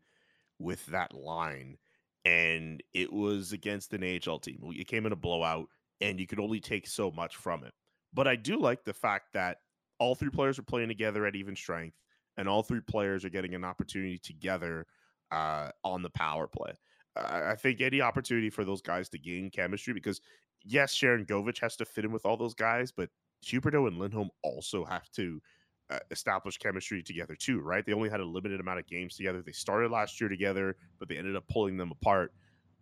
with 0.59 0.87
that 0.87 1.13
line, 1.13 1.77
and 2.25 2.83
it 2.95 3.13
was 3.13 3.53
against 3.53 3.93
an 3.93 4.03
AHL 4.03 4.39
team. 4.39 4.61
It 4.75 4.89
came 4.89 5.05
in 5.05 5.13
a 5.13 5.17
blowout, 5.17 5.69
and 6.01 6.19
you 6.19 6.27
could 6.27 6.41
only 6.41 6.61
take 6.61 6.87
so 6.87 7.11
much 7.11 7.37
from 7.37 7.63
it. 7.65 7.75
But 8.15 8.27
I 8.27 8.37
do 8.37 8.59
like 8.59 8.85
the 8.85 8.95
fact 8.95 9.35
that 9.35 9.59
all 9.99 10.15
three 10.15 10.31
players 10.31 10.59
are 10.59 10.63
playing 10.63 10.89
together 10.89 11.27
at 11.27 11.37
even 11.37 11.55
strength 11.55 11.95
and 12.39 12.49
all 12.49 12.63
three 12.63 12.81
players 12.81 13.25
are 13.25 13.31
getting 13.31 13.55
an 13.55 13.65
opportunity 13.65 14.17
together 14.17 14.87
uh, 15.31 15.71
on 15.85 16.03
the 16.03 16.11
power 16.11 16.47
play. 16.47 16.73
I 17.17 17.57
think 17.57 17.81
any 17.81 18.01
opportunity 18.01 18.49
for 18.49 18.65
those 18.65 18.81
guys 18.81 19.09
to 19.11 19.19
gain 19.19 19.51
chemistry 19.51 19.93
because 19.93 20.21
yes, 20.65 20.95
Sharangovich 20.95 21.61
has 21.61 21.77
to 21.77 21.85
fit 21.85 22.05
in 22.05 22.13
with 22.13 22.25
all 22.25 22.37
those 22.37 22.55
guys, 22.55 22.93
but 22.93 23.11
Huberdeau 23.45 23.89
and 23.89 23.99
Lindholm 23.99 24.31
also 24.43 24.85
have 24.85 25.11
to 25.13 25.43
uh, 25.91 25.99
establish 26.13 26.59
chemistry 26.59 27.03
together 27.03 27.35
too, 27.35 27.61
right? 27.61 27.85
They 27.85 27.93
only 27.93 28.09
had 28.09 28.21
a 28.21 28.25
limited 28.25 28.61
amount 28.61 28.79
of 28.79 28.87
games 28.87 29.17
together. 29.17 29.43
They 29.43 29.53
started 29.53 29.91
last 29.91 30.21
year 30.21 30.29
together, 30.29 30.77
but 31.01 31.09
they 31.09 31.17
ended 31.17 31.35
up 31.35 31.49
pulling 31.49 31.77
them 31.77 31.91
apart. 31.91 32.33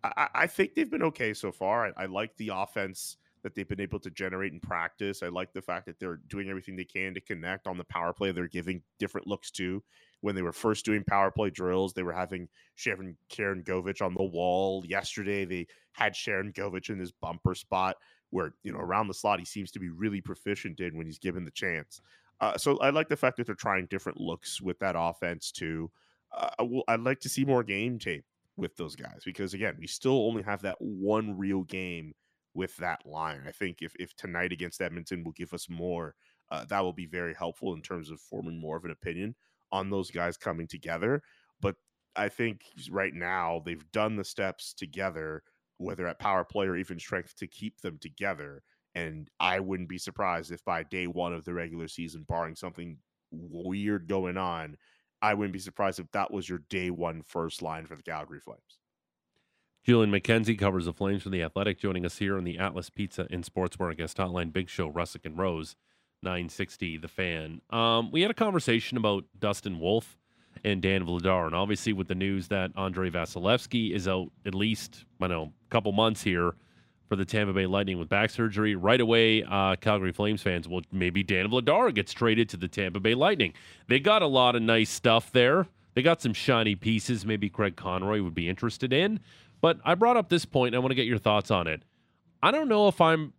I, 0.05 0.29
I 0.35 0.47
think 0.47 0.75
they've 0.75 0.91
been 0.91 1.03
okay 1.05 1.33
so 1.33 1.51
far. 1.51 1.87
I, 1.87 2.03
I 2.03 2.07
like 2.07 2.37
the 2.37 2.51
offense 2.53 3.17
that 3.47 3.55
they've 3.55 3.69
been 3.69 3.81
able 3.81 4.01
to 4.01 4.11
generate 4.11 4.53
in 4.53 4.59
practice. 4.59 5.23
I 5.23 5.29
like 5.29 5.53
the 5.53 5.63
fact 5.63 5.87
that 5.87 6.01
they're 6.01 6.19
doing 6.27 6.49
everything 6.49 6.75
they 6.75 6.85
can 6.85 7.15
to 7.15 7.21
connect 7.21 7.69
on 7.69 7.79
the 7.79 7.85
power 7.85 8.13
play. 8.13 8.33
They're 8.33 8.49
giving 8.49 8.83
different 8.99 9.29
looks 9.29 9.53
to. 9.53 9.85
When 10.21 10.35
they 10.35 10.43
were 10.43 10.53
first 10.53 10.85
doing 10.85 11.05
power 11.05 11.31
play 11.31 11.51
drills, 11.51 11.95
they 11.95 12.03
were 12.03 12.13
having 12.13 12.49
Sharon 12.75 13.17
Sharangovich 13.33 14.03
on 14.03 14.15
the 14.15 14.25
wall. 14.25 14.85
Yesterday, 14.85 15.45
they 15.45 15.69
had 15.93 16.15
Sharangovich 16.15 16.91
in 16.91 16.99
his 16.99 17.13
bumper 17.13 17.55
spot 17.55 17.95
where, 18.31 18.55
you 18.65 18.73
know, 18.73 18.81
around 18.81 19.07
the 19.07 19.15
slot, 19.15 19.39
he 19.39 19.45
seems 19.45 19.71
to 19.71 19.79
be 19.79 19.91
really 19.91 20.21
proficient 20.21 20.81
in 20.81 20.97
when 20.97 21.07
he's 21.07 21.21
given 21.21 21.45
the 21.45 21.53
chance. 21.53 22.01
Uh, 22.41 22.59
so 22.59 22.77
I 22.79 22.91
like 22.91 23.09
the 23.09 23.17
fact 23.17 23.37
that 23.37 23.47
they're 23.47 23.55
trying 23.55 23.87
different 23.87 24.21
looks 24.21 24.61
with 24.61 24.81
that 24.81 24.97
offense 24.99 25.53
too. 25.53 25.89
Uh, 26.37 26.81
I'd 26.89 27.01
like 27.01 27.21
to 27.21 27.29
see 27.29 27.45
more 27.45 27.63
game 27.63 28.01
tape 28.01 28.25
with 28.57 28.75
those 28.77 28.97
guys 28.97 29.23
because 29.25 29.55
again, 29.55 29.77
we 29.79 29.87
still 29.87 30.27
only 30.27 30.43
have 30.43 30.63
that 30.63 30.79
one 30.81 31.39
real 31.39 31.63
game 31.63 32.13
with 32.57 32.77
that 32.79 33.05
line. 33.07 33.43
I 33.47 33.53
think 33.53 33.83
if 33.83 33.95
if 34.01 34.17
tonight 34.17 34.53
against 34.53 34.81
Edmonton 34.81 35.23
will 35.23 35.33
give 35.33 35.53
us 35.53 35.69
more, 35.69 36.15
uh, 36.51 36.65
that 36.65 36.81
will 36.81 36.93
be 36.93 37.07
very 37.07 37.35
helpful 37.35 37.75
in 37.75 37.83
terms 37.83 38.11
of 38.11 38.21
forming 38.21 38.59
more 38.59 38.77
of 38.77 38.85
an 38.85 38.91
opinion 38.91 39.37
on 39.71 39.91
those 39.91 40.11
guys 40.11 40.37
coming 40.37 40.67
together. 40.67 41.23
But 41.61 41.77
I 42.17 42.29
think 42.29 42.63
right 42.91 43.15
now 43.15 43.63
they've 43.65 43.93
done 43.93 44.17
the 44.17 44.25
steps 44.25 44.73
together, 44.73 45.43
whether 45.77 46.07
at 46.07 46.19
power 46.19 46.45
play 46.45 46.67
or 46.67 46.77
even 46.77 46.99
strength, 46.99 47.37
to 47.37 47.47
keep 47.47 47.81
them 47.81 47.99
together. 47.99 48.63
And 48.95 49.29
I 49.39 49.61
wouldn't 49.61 49.91
be 49.91 49.99
surprised 49.99 50.51
if 50.51 50.65
by 50.65 50.83
day 50.85 51.07
one 51.07 51.35
of 51.35 51.45
the 51.45 51.53
regular 51.53 51.89
season, 51.89 52.25
barring 52.27 52.57
something 52.57 52.97
weird 53.31 54.09
going 54.09 54.39
on, 54.39 54.77
I 55.21 55.35
wouldn't 55.35 55.53
be 55.53 55.59
surprised 55.59 56.01
if 56.01 56.11
that 56.13 56.31
was 56.31 56.49
your 56.49 56.61
day 56.71 56.91
one 56.91 57.23
first 57.23 57.61
line 57.61 57.87
for 57.87 57.97
the 57.97 58.03
Calgary 58.03 58.41
Flames. 58.41 58.79
Julian 59.87 60.11
McKenzie 60.11 60.59
covers 60.59 60.87
the 60.87 60.93
Flames 60.93 61.23
for 61.23 61.29
the 61.29 61.45
Athletic, 61.45 61.79
joining 61.79 62.05
us 62.05 62.19
here 62.19 62.37
on 62.37 62.43
the 62.43 62.59
Atlas 62.59 62.91
Pizza 62.91 63.29
and 63.31 63.45
Sports 63.45 63.77
Bar 63.77 63.95
guest 63.95 64.17
hotline. 64.17 64.53
Big 64.53 64.69
Show, 64.69 64.91
Russick 64.91 65.25
and 65.25 65.39
Rose, 65.39 65.77
960, 66.25 66.97
The 66.97 67.07
Fan. 67.07 67.61
Um, 67.71 68.11
we 68.11 68.23
had 68.23 68.33
a 68.33 68.35
conversation 68.35 68.97
about 68.97 69.27
Dustin 69.39 69.79
Wolf 69.79 70.19
and 70.65 70.83
Dan 70.83 71.07
Vladar, 71.07 71.47
and 71.47 71.55
obviously 71.55 71.93
with 71.93 72.09
the 72.09 72.17
news 72.17 72.49
that 72.49 72.73
Andrei 72.77 73.11
Vasilevskiy 73.11 73.93
is 73.93 74.09
out 74.09 74.33
at 74.45 74.57
least, 74.57 75.05
I 75.21 75.29
know, 75.29 75.53
a 75.65 75.71
couple 75.71 75.93
months 75.93 76.25
here 76.25 76.57
for 77.09 77.15
the 77.15 77.25
Tampa 77.25 77.53
Bay 77.53 77.67
Lightning 77.67 77.97
with 77.97 78.09
back 78.09 78.31
surgery. 78.31 78.75
Right 78.75 79.01
away, 79.01 79.45
uh, 79.45 79.77
Calgary 79.77 80.11
Flames 80.11 80.43
fans, 80.43 80.67
well, 80.67 80.83
maybe 80.91 81.23
Dan 81.23 81.49
Vladar 81.49 81.95
gets 81.95 82.13
traded 82.13 82.49
to 82.49 82.57
the 82.57 82.67
Tampa 82.67 82.99
Bay 82.99 83.15
Lightning. 83.15 83.53
They 83.87 84.01
got 84.01 84.23
a 84.23 84.27
lot 84.27 84.57
of 84.57 84.63
nice 84.63 84.91
stuff 84.91 85.31
there. 85.31 85.69
They 85.95 86.03
got 86.03 86.21
some 86.21 86.35
shiny 86.35 86.75
pieces. 86.75 87.25
Maybe 87.25 87.49
Craig 87.49 87.75
Conroy 87.75 88.21
would 88.21 88.35
be 88.35 88.51
interested 88.51 88.93
in. 88.93 89.19
But 89.61 89.79
I 89.85 89.95
brought 89.95 90.17
up 90.17 90.29
this 90.29 90.45
point. 90.45 90.75
I 90.75 90.79
want 90.79 90.91
to 90.91 90.95
get 90.95 91.07
your 91.07 91.19
thoughts 91.19 91.51
on 91.51 91.67
it. 91.67 91.83
I 92.43 92.51
don't 92.51 92.69
know 92.69 92.89
if 92.89 93.01
I'm 93.01 93.33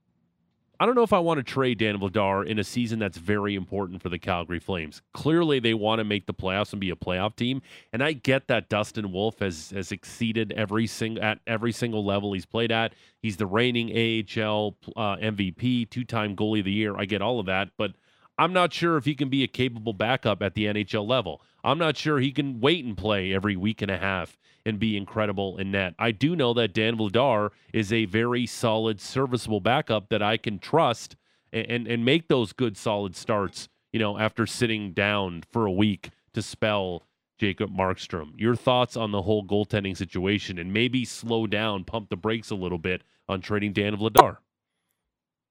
I 0.79 0.85
don't 0.85 0.93
know 0.93 1.03
if 1.03 1.13
I 1.13 1.19
want 1.19 1.39
to 1.39 1.43
trade 1.43 1.79
Dan 1.79 1.97
Vladar 1.97 2.45
in 2.45 2.59
a 2.59 2.63
season 2.63 2.99
that's 2.99 3.17
very 3.17 3.55
important 3.55 4.01
for 4.01 4.09
the 4.09 4.19
Calgary 4.19 4.59
Flames. 4.59 5.01
Clearly, 5.13 5.59
they 5.59 5.73
want 5.73 5.99
to 5.99 6.03
make 6.03 6.27
the 6.27 6.33
playoffs 6.33 6.71
and 6.71 6.79
be 6.79 6.91
a 6.91 6.95
playoff 6.95 7.35
team, 7.35 7.61
and 7.93 8.03
I 8.03 8.13
get 8.13 8.47
that 8.47 8.69
Dustin 8.69 9.11
Wolf 9.11 9.39
has 9.39 9.71
has 9.71 9.91
exceeded 9.91 10.51
every 10.51 10.85
single 10.85 11.23
at 11.23 11.39
every 11.47 11.71
single 11.71 12.05
level 12.05 12.33
he's 12.33 12.45
played 12.45 12.71
at. 12.71 12.93
He's 13.21 13.37
the 13.37 13.47
reigning 13.47 13.89
AHL 13.89 14.75
uh, 14.95 15.17
MVP, 15.17 15.89
two 15.89 16.03
time 16.03 16.35
goalie 16.35 16.59
of 16.59 16.65
the 16.65 16.71
year. 16.71 16.95
I 16.95 17.05
get 17.05 17.21
all 17.21 17.39
of 17.39 17.47
that, 17.47 17.69
but 17.77 17.93
I'm 18.37 18.53
not 18.53 18.71
sure 18.71 18.97
if 18.97 19.05
he 19.05 19.15
can 19.15 19.29
be 19.29 19.43
a 19.43 19.47
capable 19.47 19.93
backup 19.93 20.41
at 20.41 20.53
the 20.53 20.65
NHL 20.65 21.07
level. 21.07 21.41
I'm 21.63 21.79
not 21.79 21.97
sure 21.97 22.19
he 22.19 22.31
can 22.31 22.59
wait 22.59 22.85
and 22.85 22.95
play 22.95 23.33
every 23.33 23.55
week 23.55 23.81
and 23.81 23.89
a 23.89 23.97
half 23.97 24.37
and 24.65 24.79
be 24.79 24.95
incredible 24.95 25.57
in 25.57 25.71
net. 25.71 25.95
I 25.97 26.11
do 26.11 26.35
know 26.35 26.53
that 26.53 26.73
Dan 26.73 26.97
Vladar 26.97 27.49
is 27.73 27.91
a 27.91 28.05
very 28.05 28.45
solid, 28.45 29.01
serviceable 29.01 29.61
backup 29.61 30.09
that 30.09 30.21
I 30.21 30.37
can 30.37 30.59
trust 30.59 31.15
and, 31.51 31.65
and, 31.67 31.87
and 31.87 32.05
make 32.05 32.27
those 32.27 32.53
good, 32.53 32.77
solid 32.77 33.15
starts, 33.15 33.69
you 33.91 33.99
know, 33.99 34.19
after 34.19 34.45
sitting 34.45 34.91
down 34.91 35.43
for 35.51 35.65
a 35.65 35.71
week 35.71 36.11
to 36.33 36.41
spell 36.41 37.03
Jacob 37.37 37.71
Markstrom. 37.71 38.31
Your 38.37 38.55
thoughts 38.55 38.97
on 38.97 39.11
the 39.11 39.21
whole 39.23 39.43
goaltending 39.43 39.95
situation 39.95 40.59
and 40.59 40.73
maybe 40.73 41.05
slow 41.05 41.47
down, 41.47 41.83
pump 41.83 42.09
the 42.09 42.17
brakes 42.17 42.49
a 42.49 42.55
little 42.55 42.77
bit 42.77 43.03
on 43.29 43.41
trading 43.41 43.73
Dan 43.73 43.95
Vladar. 43.95 44.37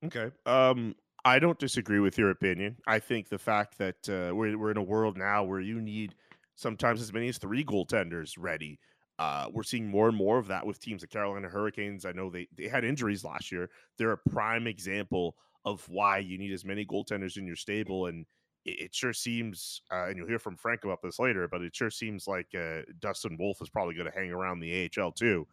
Okay. 0.04 0.30
Um, 0.44 0.94
I 1.26 1.40
don't 1.40 1.58
disagree 1.58 1.98
with 1.98 2.16
your 2.16 2.30
opinion. 2.30 2.76
I 2.86 3.00
think 3.00 3.28
the 3.28 3.38
fact 3.38 3.78
that 3.78 4.08
uh, 4.08 4.32
we're 4.32 4.56
we're 4.56 4.70
in 4.70 4.76
a 4.76 4.82
world 4.82 5.16
now 5.16 5.42
where 5.42 5.58
you 5.58 5.80
need 5.80 6.14
sometimes 6.54 7.02
as 7.02 7.12
many 7.12 7.28
as 7.28 7.36
three 7.36 7.64
goaltenders 7.64 8.34
ready. 8.38 8.78
Uh, 9.18 9.48
we're 9.50 9.64
seeing 9.64 9.88
more 9.88 10.06
and 10.08 10.16
more 10.16 10.38
of 10.38 10.46
that 10.46 10.64
with 10.64 10.78
teams 10.78 11.02
like 11.02 11.10
Carolina 11.10 11.48
Hurricanes. 11.48 12.04
I 12.04 12.12
know 12.12 12.30
they 12.30 12.46
they 12.56 12.68
had 12.68 12.84
injuries 12.84 13.24
last 13.24 13.50
year. 13.50 13.68
They're 13.98 14.12
a 14.12 14.30
prime 14.30 14.68
example 14.68 15.34
of 15.64 15.84
why 15.88 16.18
you 16.18 16.38
need 16.38 16.52
as 16.52 16.64
many 16.64 16.86
goaltenders 16.86 17.36
in 17.36 17.44
your 17.44 17.56
stable, 17.56 18.06
and 18.06 18.24
it, 18.64 18.82
it 18.82 18.94
sure 18.94 19.12
seems. 19.12 19.82
Uh, 19.90 20.04
and 20.06 20.16
you'll 20.16 20.28
hear 20.28 20.38
from 20.38 20.56
Frank 20.56 20.84
about 20.84 21.02
this 21.02 21.18
later, 21.18 21.48
but 21.48 21.60
it 21.60 21.74
sure 21.74 21.90
seems 21.90 22.28
like 22.28 22.54
uh, 22.54 22.82
Dustin 23.00 23.36
Wolf 23.36 23.60
is 23.60 23.68
probably 23.68 23.96
going 23.96 24.08
to 24.08 24.16
hang 24.16 24.30
around 24.30 24.60
the 24.60 24.88
AHL 24.96 25.10
too. 25.10 25.44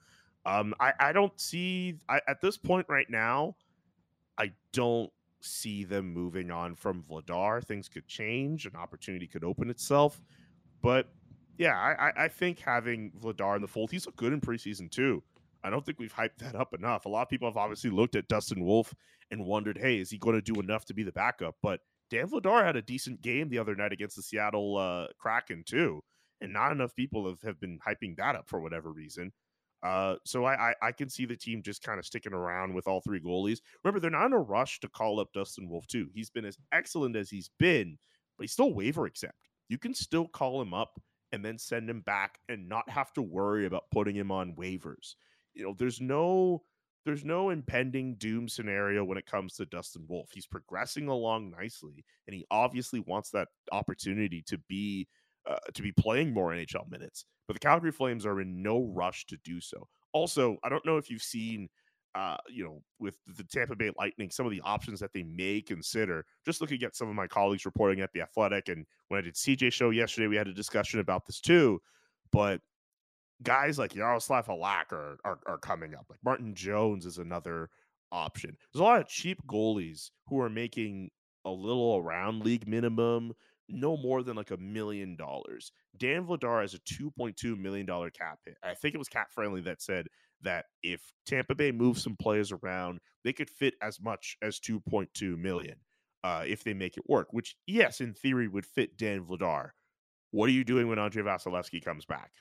Um, 0.45 0.75
I 0.79 0.93
I 0.99 1.13
don't 1.13 1.39
see 1.41 1.95
I, 2.07 2.21
at 2.27 2.41
this 2.41 2.57
point 2.57 2.85
right 2.89 3.09
now. 3.09 3.55
I 4.37 4.51
don't 4.71 5.11
see 5.43 5.83
them 5.83 6.13
moving 6.13 6.51
on 6.51 6.75
from 6.75 7.03
Vladar. 7.03 7.63
Things 7.63 7.89
could 7.89 8.07
change, 8.07 8.65
an 8.65 8.75
opportunity 8.75 9.27
could 9.27 9.43
open 9.43 9.69
itself. 9.69 10.21
But 10.81 11.09
yeah, 11.57 11.75
I, 11.75 12.23
I 12.23 12.27
think 12.27 12.59
having 12.59 13.11
Vladar 13.21 13.55
in 13.55 13.61
the 13.61 13.67
fold, 13.67 13.91
he's 13.91 14.05
looked 14.05 14.17
good 14.17 14.33
in 14.33 14.41
preseason 14.41 14.89
too. 14.89 15.23
I 15.63 15.69
don't 15.69 15.85
think 15.85 15.99
we've 15.99 16.13
hyped 16.13 16.37
that 16.39 16.55
up 16.55 16.73
enough. 16.73 17.05
A 17.05 17.09
lot 17.09 17.21
of 17.21 17.29
people 17.29 17.47
have 17.47 17.57
obviously 17.57 17.89
looked 17.89 18.15
at 18.15 18.27
Dustin 18.27 18.65
Wolf 18.65 18.93
and 19.31 19.45
wondered, 19.45 19.77
hey, 19.77 19.99
is 19.99 20.09
he 20.09 20.17
going 20.17 20.35
to 20.35 20.41
do 20.41 20.59
enough 20.59 20.85
to 20.85 20.93
be 20.93 21.03
the 21.03 21.11
backup? 21.11 21.55
But 21.61 21.79
Dan 22.09 22.27
Vladar 22.27 22.65
had 22.65 22.75
a 22.75 22.81
decent 22.81 23.21
game 23.21 23.49
the 23.49 23.59
other 23.59 23.75
night 23.75 23.93
against 23.93 24.15
the 24.15 24.23
Seattle 24.23 24.77
uh, 24.77 25.07
Kraken 25.17 25.63
too, 25.65 26.03
and 26.41 26.51
not 26.51 26.71
enough 26.71 26.95
people 26.95 27.27
have, 27.27 27.41
have 27.41 27.59
been 27.59 27.79
hyping 27.85 28.17
that 28.17 28.35
up 28.35 28.47
for 28.47 28.59
whatever 28.59 28.91
reason. 28.91 29.31
Uh, 29.83 30.15
so 30.23 30.45
I, 30.45 30.69
I, 30.69 30.75
I 30.81 30.91
can 30.93 31.09
see 31.09 31.25
the 31.25 31.35
team 31.35 31.61
just 31.61 31.83
kind 31.83 31.99
of 31.99 32.05
sticking 32.05 32.33
around 32.33 32.73
with 32.73 32.87
all 32.87 33.01
three 33.01 33.19
goalies. 33.19 33.59
Remember, 33.83 33.99
they're 33.99 34.09
not 34.09 34.27
in 34.27 34.33
a 34.33 34.39
rush 34.39 34.79
to 34.79 34.87
call 34.87 35.19
up 35.19 35.27
Dustin 35.33 35.67
Wolf 35.69 35.85
too. 35.87 36.07
He's 36.13 36.29
been 36.29 36.45
as 36.45 36.57
excellent 36.71 37.17
as 37.17 37.29
he's 37.29 37.49
been, 37.59 37.97
but 38.37 38.43
he's 38.43 38.53
still 38.53 38.73
waiver 38.73 39.05
exempt. 39.05 39.35
You 39.67 39.77
can 39.77 39.93
still 39.93 40.27
call 40.27 40.61
him 40.61 40.73
up 40.73 41.01
and 41.33 41.43
then 41.43 41.57
send 41.57 41.89
him 41.89 41.99
back 42.01 42.39
and 42.47 42.69
not 42.69 42.89
have 42.89 43.11
to 43.13 43.21
worry 43.21 43.65
about 43.65 43.89
putting 43.91 44.15
him 44.15 44.31
on 44.31 44.55
waivers. 44.55 45.15
You 45.53 45.65
know, 45.65 45.75
there's 45.77 45.99
no 45.99 46.63
there's 47.05 47.25
no 47.25 47.49
impending 47.49 48.15
doom 48.15 48.47
scenario 48.47 49.03
when 49.03 49.17
it 49.17 49.25
comes 49.25 49.55
to 49.55 49.65
Dustin 49.65 50.05
Wolf. 50.07 50.29
He's 50.33 50.45
progressing 50.45 51.09
along 51.09 51.51
nicely, 51.51 52.05
and 52.27 52.33
he 52.33 52.45
obviously 52.49 53.01
wants 53.01 53.29
that 53.31 53.49
opportunity 53.73 54.41
to 54.47 54.57
be 54.69 55.09
uh, 55.49 55.57
to 55.73 55.81
be 55.81 55.91
playing 55.91 56.33
more 56.33 56.51
NHL 56.51 56.89
minutes. 56.89 57.25
But 57.47 57.55
the 57.55 57.59
Calgary 57.59 57.91
Flames 57.91 58.25
are 58.25 58.41
in 58.41 58.61
no 58.61 58.91
rush 58.93 59.25
to 59.27 59.37
do 59.43 59.59
so. 59.59 59.87
Also, 60.13 60.57
I 60.63 60.69
don't 60.69 60.85
know 60.85 60.97
if 60.97 61.09
you've 61.09 61.21
seen, 61.21 61.67
uh, 62.15 62.37
you 62.49 62.63
know, 62.63 62.81
with 62.99 63.17
the 63.35 63.43
Tampa 63.43 63.75
Bay 63.75 63.91
Lightning, 63.97 64.29
some 64.29 64.45
of 64.45 64.51
the 64.51 64.61
options 64.61 64.99
that 64.99 65.11
they 65.13 65.23
may 65.23 65.61
consider. 65.61 66.25
Just 66.45 66.61
looking 66.61 66.83
at 66.83 66.95
some 66.95 67.09
of 67.09 67.15
my 67.15 67.27
colleagues 67.27 67.65
reporting 67.65 68.01
at 68.01 68.11
the 68.13 68.21
Athletic, 68.21 68.69
and 68.69 68.85
when 69.09 69.17
I 69.17 69.21
did 69.21 69.35
CJ 69.35 69.73
show 69.73 69.89
yesterday, 69.89 70.27
we 70.27 70.35
had 70.35 70.47
a 70.47 70.53
discussion 70.53 70.99
about 70.99 71.25
this 71.25 71.41
too. 71.41 71.81
But 72.31 72.61
guys 73.41 73.77
like 73.77 73.95
Yaroslav 73.95 74.47
Halak 74.47 74.91
are, 74.91 75.17
are, 75.25 75.39
are 75.45 75.57
coming 75.57 75.93
up. 75.95 76.05
Like 76.09 76.19
Martin 76.23 76.53
Jones 76.55 77.05
is 77.05 77.17
another 77.17 77.69
option. 78.11 78.55
There's 78.71 78.81
a 78.81 78.83
lot 78.83 79.01
of 79.01 79.07
cheap 79.07 79.39
goalies 79.47 80.11
who 80.27 80.39
are 80.39 80.49
making 80.49 81.09
a 81.45 81.51
little 81.51 81.97
around 81.97 82.43
league 82.43 82.67
minimum 82.67 83.33
no 83.69 83.97
more 83.97 84.23
than 84.23 84.35
like 84.35 84.51
a 84.51 84.57
million 84.57 85.15
dollars. 85.15 85.71
Dan 85.97 86.25
Vladar 86.25 86.61
has 86.61 86.73
a 86.73 86.79
$2.2 86.79 87.57
million 87.57 87.85
cap 87.85 88.39
hit. 88.45 88.57
I 88.63 88.73
think 88.73 88.95
it 88.95 88.99
was 88.99 89.07
Cap 89.07 89.31
Friendly 89.31 89.61
that 89.61 89.81
said 89.81 90.07
that 90.41 90.65
if 90.81 91.01
Tampa 91.25 91.55
Bay 91.55 91.71
moves 91.71 92.03
some 92.03 92.15
players 92.15 92.51
around, 92.51 92.99
they 93.23 93.33
could 93.33 93.49
fit 93.49 93.75
as 93.81 94.01
much 94.01 94.37
as 94.41 94.59
2.2 94.59 95.37
million 95.37 95.75
uh, 96.23 96.43
if 96.45 96.63
they 96.63 96.73
make 96.73 96.97
it 96.97 97.03
work, 97.07 97.27
which, 97.31 97.55
yes, 97.67 98.01
in 98.01 98.13
theory 98.13 98.47
would 98.47 98.65
fit 98.65 98.97
Dan 98.97 99.25
Vladar. 99.25 99.69
What 100.31 100.49
are 100.49 100.53
you 100.53 100.63
doing 100.63 100.87
when 100.87 100.99
Andrei 100.99 101.23
Vasilevskiy 101.23 101.83
comes 101.83 102.05
back? 102.05 102.31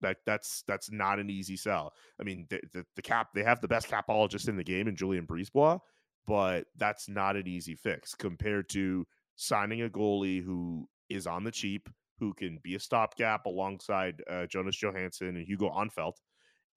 That 0.00 0.18
that's 0.26 0.62
that's 0.66 0.90
not 0.90 1.18
an 1.18 1.30
easy 1.30 1.56
sell. 1.56 1.92
I 2.20 2.24
mean, 2.24 2.46
the, 2.50 2.60
the, 2.72 2.84
the 2.94 3.02
cap 3.02 3.28
they 3.34 3.42
have 3.42 3.60
the 3.60 3.68
best 3.68 3.88
capologist 3.88 4.48
in 4.48 4.56
the 4.56 4.64
game 4.64 4.86
in 4.86 4.96
Julien 4.96 5.26
BriseBois, 5.26 5.78
but 6.26 6.66
that's 6.76 7.08
not 7.08 7.36
an 7.36 7.48
easy 7.48 7.74
fix 7.74 8.14
compared 8.14 8.68
to 8.70 9.06
signing 9.36 9.82
a 9.82 9.88
goalie 9.88 10.42
who 10.42 10.88
is 11.08 11.26
on 11.26 11.44
the 11.44 11.50
cheap, 11.50 11.88
who 12.18 12.32
can 12.34 12.58
be 12.62 12.74
a 12.74 12.80
stopgap 12.80 13.46
alongside 13.46 14.22
uh, 14.30 14.46
Jonas 14.46 14.76
Johansson 14.76 15.36
and 15.36 15.46
Hugo 15.46 15.70
Alnefelt. 15.70 16.14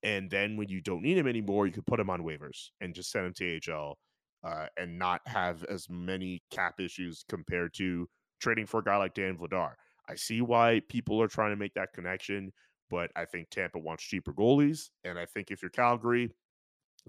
And 0.03 0.29
then 0.29 0.57
when 0.57 0.69
you 0.69 0.81
don't 0.81 1.01
need 1.01 1.17
him 1.17 1.27
anymore, 1.27 1.65
you 1.65 1.73
could 1.73 1.85
put 1.85 1.99
him 1.99 2.09
on 2.09 2.21
waivers 2.21 2.69
and 2.81 2.93
just 2.93 3.11
send 3.11 3.27
him 3.27 3.33
to 3.35 3.59
AHL 3.71 3.97
uh, 4.43 4.67
and 4.77 4.97
not 4.97 5.21
have 5.25 5.63
as 5.65 5.89
many 5.89 6.43
cap 6.51 6.79
issues 6.79 7.23
compared 7.27 7.73
to 7.75 8.07
trading 8.39 8.65
for 8.65 8.79
a 8.79 8.83
guy 8.83 8.97
like 8.97 9.13
Dan 9.13 9.37
Vladar. 9.37 9.71
I 10.07 10.15
see 10.15 10.41
why 10.41 10.81
people 10.87 11.21
are 11.21 11.27
trying 11.27 11.51
to 11.51 11.57
make 11.57 11.73
that 11.73 11.93
connection, 11.93 12.53
but 12.89 13.11
I 13.15 13.25
think 13.25 13.49
Tampa 13.49 13.79
wants 13.79 14.03
cheaper 14.03 14.33
goalies. 14.33 14.89
And 15.03 15.19
I 15.19 15.25
think 15.25 15.51
if 15.51 15.61
you're 15.61 15.71
Calgary, 15.71 16.31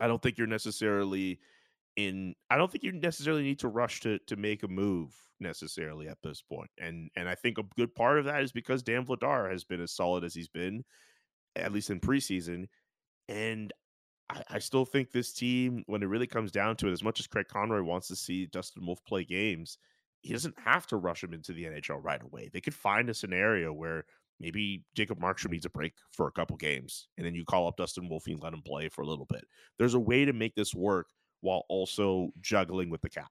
I 0.00 0.08
don't 0.08 0.22
think 0.22 0.38
you're 0.38 0.46
necessarily 0.46 1.38
in 1.98 2.32
I 2.48 2.56
don't 2.56 2.70
think 2.70 2.84
you 2.84 2.92
necessarily 2.92 3.42
need 3.42 3.58
to 3.58 3.68
rush 3.68 4.00
to 4.02 4.20
to 4.28 4.36
make 4.36 4.62
a 4.62 4.68
move 4.68 5.12
necessarily 5.40 6.08
at 6.08 6.18
this 6.22 6.40
point. 6.40 6.70
And 6.78 7.10
and 7.16 7.28
I 7.28 7.34
think 7.34 7.58
a 7.58 7.64
good 7.76 7.92
part 7.94 8.20
of 8.20 8.24
that 8.26 8.42
is 8.42 8.52
because 8.52 8.84
Dan 8.84 9.04
Vladar 9.04 9.50
has 9.50 9.64
been 9.64 9.80
as 9.80 9.92
solid 9.92 10.22
as 10.22 10.32
he's 10.32 10.48
been, 10.48 10.84
at 11.56 11.72
least 11.72 11.90
in 11.90 11.98
preseason. 11.98 12.66
And 13.28 13.72
I, 14.30 14.42
I 14.48 14.58
still 14.60 14.84
think 14.84 15.10
this 15.10 15.32
team, 15.32 15.82
when 15.86 16.04
it 16.04 16.08
really 16.08 16.28
comes 16.28 16.52
down 16.52 16.76
to 16.76 16.88
it, 16.88 16.92
as 16.92 17.02
much 17.02 17.18
as 17.18 17.26
Craig 17.26 17.48
Conroy 17.48 17.82
wants 17.82 18.06
to 18.08 18.16
see 18.16 18.46
Dustin 18.46 18.86
Wolf 18.86 19.04
play 19.04 19.24
games, 19.24 19.76
he 20.22 20.32
doesn't 20.32 20.54
have 20.64 20.86
to 20.86 20.98
rush 20.98 21.24
him 21.24 21.34
into 21.34 21.52
the 21.52 21.64
NHL 21.64 21.98
right 22.00 22.22
away. 22.22 22.48
They 22.52 22.60
could 22.60 22.74
find 22.74 23.10
a 23.10 23.14
scenario 23.14 23.72
where 23.72 24.04
maybe 24.38 24.84
Jacob 24.94 25.18
Markstrom 25.18 25.50
needs 25.50 25.66
a 25.66 25.70
break 25.70 25.94
for 26.12 26.28
a 26.28 26.32
couple 26.32 26.56
games, 26.56 27.08
and 27.16 27.26
then 27.26 27.34
you 27.34 27.44
call 27.44 27.66
up 27.66 27.76
Dustin 27.76 28.08
Wolf 28.08 28.28
and 28.28 28.40
let 28.40 28.54
him 28.54 28.62
play 28.62 28.88
for 28.88 29.02
a 29.02 29.06
little 29.06 29.26
bit. 29.26 29.44
There's 29.80 29.94
a 29.94 30.00
way 30.00 30.24
to 30.24 30.32
make 30.32 30.54
this 30.54 30.76
work 30.76 31.08
while 31.40 31.64
also 31.68 32.30
juggling 32.40 32.90
with 32.90 33.00
the 33.00 33.10
cap. 33.10 33.30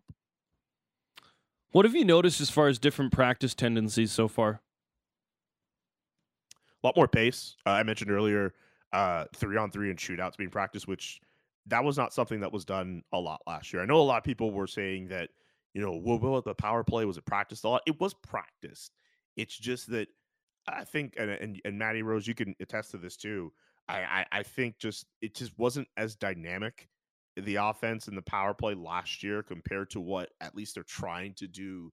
What 1.71 1.85
have 1.85 1.95
you 1.95 2.05
noticed 2.05 2.39
as 2.41 2.49
far 2.49 2.67
as 2.67 2.79
different 2.79 3.11
practice 3.11 3.53
tendencies 3.53 4.11
so 4.11 4.27
far? 4.27 4.61
A 6.83 6.87
lot 6.87 6.95
more 6.95 7.07
pace. 7.07 7.55
Uh, 7.65 7.71
I 7.71 7.83
mentioned 7.83 8.11
earlier 8.11 8.53
uh, 8.93 9.25
three 9.35 9.57
on 9.57 9.71
three 9.71 9.89
and 9.89 9.99
shootouts 9.99 10.37
being 10.37 10.49
practiced, 10.49 10.87
which 10.87 11.19
that 11.65 11.83
was 11.83 11.97
not 11.97 12.13
something 12.13 12.39
that 12.39 12.51
was 12.51 12.65
done 12.65 13.03
a 13.11 13.19
lot 13.19 13.41
last 13.45 13.73
year. 13.73 13.81
I 13.81 13.85
know 13.85 13.99
a 13.99 14.03
lot 14.03 14.17
of 14.17 14.23
people 14.23 14.51
were 14.51 14.67
saying 14.67 15.09
that, 15.09 15.29
you 15.73 15.81
know, 15.81 15.99
well, 16.03 16.19
well 16.19 16.41
the 16.41 16.55
power 16.55 16.83
play 16.83 17.05
was 17.05 17.17
it 17.17 17.25
practiced 17.25 17.65
a 17.65 17.69
lot? 17.69 17.81
It 17.85 17.99
was 17.99 18.13
practiced. 18.13 18.93
It's 19.35 19.57
just 19.57 19.91
that 19.91 20.07
I 20.67 20.83
think, 20.83 21.15
and 21.17 21.29
and, 21.29 21.61
and 21.65 21.77
Maddie 21.77 22.03
Rose, 22.03 22.27
you 22.27 22.33
can 22.33 22.55
attest 22.59 22.91
to 22.91 22.97
this 22.97 23.17
too. 23.17 23.51
I, 23.89 23.99
I, 23.99 24.25
I 24.31 24.43
think 24.43 24.77
just 24.79 25.05
it 25.21 25.35
just 25.35 25.57
wasn't 25.57 25.87
as 25.97 26.15
dynamic 26.15 26.89
the 27.43 27.55
offense 27.55 28.07
and 28.07 28.17
the 28.17 28.21
power 28.23 28.53
play 28.53 28.73
last 28.73 29.23
year 29.23 29.43
compared 29.43 29.89
to 29.91 29.99
what 29.99 30.29
at 30.41 30.55
least 30.55 30.75
they're 30.75 30.83
trying 30.83 31.33
to 31.35 31.47
do 31.47 31.91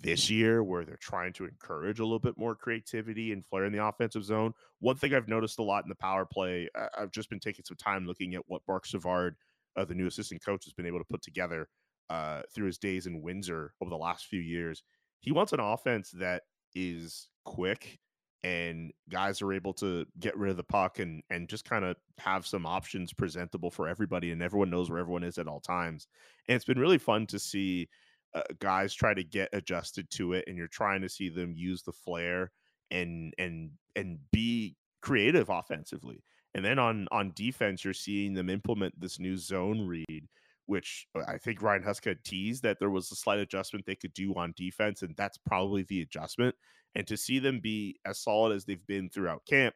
this 0.00 0.30
year, 0.30 0.64
where 0.64 0.84
they're 0.84 0.96
trying 0.96 1.32
to 1.34 1.44
encourage 1.44 2.00
a 2.00 2.04
little 2.04 2.18
bit 2.18 2.36
more 2.36 2.54
creativity 2.54 3.32
and 3.32 3.46
flair 3.46 3.66
in 3.66 3.72
the 3.72 3.84
offensive 3.84 4.24
zone. 4.24 4.52
One 4.80 4.96
thing 4.96 5.14
I've 5.14 5.28
noticed 5.28 5.58
a 5.58 5.62
lot 5.62 5.84
in 5.84 5.88
the 5.88 5.94
power 5.94 6.24
play, 6.24 6.68
I've 6.98 7.12
just 7.12 7.30
been 7.30 7.40
taking 7.40 7.64
some 7.64 7.76
time 7.76 8.06
looking 8.06 8.34
at 8.34 8.42
what 8.46 8.62
Marc 8.66 8.86
Savard, 8.86 9.36
uh, 9.76 9.84
the 9.84 9.94
new 9.94 10.06
assistant 10.06 10.44
coach, 10.44 10.64
has 10.64 10.72
been 10.72 10.86
able 10.86 10.98
to 10.98 11.04
put 11.04 11.22
together 11.22 11.68
uh, 12.10 12.42
through 12.54 12.66
his 12.66 12.78
days 12.78 13.06
in 13.06 13.22
Windsor 13.22 13.74
over 13.80 13.90
the 13.90 13.96
last 13.96 14.26
few 14.26 14.40
years. 14.40 14.82
He 15.20 15.30
wants 15.30 15.52
an 15.52 15.60
offense 15.60 16.10
that 16.12 16.42
is 16.74 17.28
quick 17.44 17.98
and 18.44 18.92
guys 19.08 19.40
are 19.40 19.52
able 19.52 19.72
to 19.72 20.04
get 20.18 20.36
rid 20.36 20.50
of 20.50 20.56
the 20.56 20.64
puck 20.64 20.98
and 20.98 21.22
and 21.30 21.48
just 21.48 21.64
kind 21.64 21.84
of 21.84 21.96
have 22.18 22.46
some 22.46 22.66
options 22.66 23.12
presentable 23.12 23.70
for 23.70 23.88
everybody 23.88 24.32
and 24.32 24.42
everyone 24.42 24.70
knows 24.70 24.90
where 24.90 24.98
everyone 24.98 25.22
is 25.22 25.38
at 25.38 25.46
all 25.46 25.60
times. 25.60 26.08
And 26.48 26.56
it's 26.56 26.64
been 26.64 26.78
really 26.78 26.98
fun 26.98 27.26
to 27.28 27.38
see 27.38 27.88
uh, 28.34 28.42
guys 28.58 28.94
try 28.94 29.14
to 29.14 29.22
get 29.22 29.50
adjusted 29.52 30.10
to 30.10 30.32
it 30.32 30.44
and 30.46 30.56
you're 30.56 30.68
trying 30.68 31.02
to 31.02 31.08
see 31.08 31.28
them 31.28 31.52
use 31.54 31.82
the 31.82 31.92
flair 31.92 32.50
and 32.90 33.32
and 33.38 33.70
and 33.94 34.18
be 34.32 34.76
creative 35.02 35.48
offensively. 35.48 36.22
And 36.54 36.64
then 36.64 36.78
on 36.78 37.06
on 37.12 37.32
defense 37.34 37.84
you're 37.84 37.94
seeing 37.94 38.34
them 38.34 38.50
implement 38.50 38.98
this 39.00 39.20
new 39.20 39.36
zone 39.36 39.86
read 39.86 40.28
which 40.66 41.06
uh, 41.14 41.22
I 41.26 41.38
think 41.38 41.62
Ryan 41.62 41.82
Huska 41.82 42.16
teased 42.24 42.62
that 42.62 42.78
there 42.78 42.90
was 42.90 43.10
a 43.10 43.16
slight 43.16 43.38
adjustment 43.38 43.86
they 43.86 43.96
could 43.96 44.14
do 44.14 44.34
on 44.34 44.54
defense, 44.56 45.02
and 45.02 45.14
that's 45.16 45.38
probably 45.38 45.84
the 45.84 46.02
adjustment. 46.02 46.54
And 46.94 47.06
to 47.06 47.16
see 47.16 47.38
them 47.38 47.60
be 47.60 47.96
as 48.04 48.22
solid 48.22 48.54
as 48.54 48.64
they've 48.64 48.86
been 48.86 49.08
throughout 49.08 49.46
camp, 49.46 49.74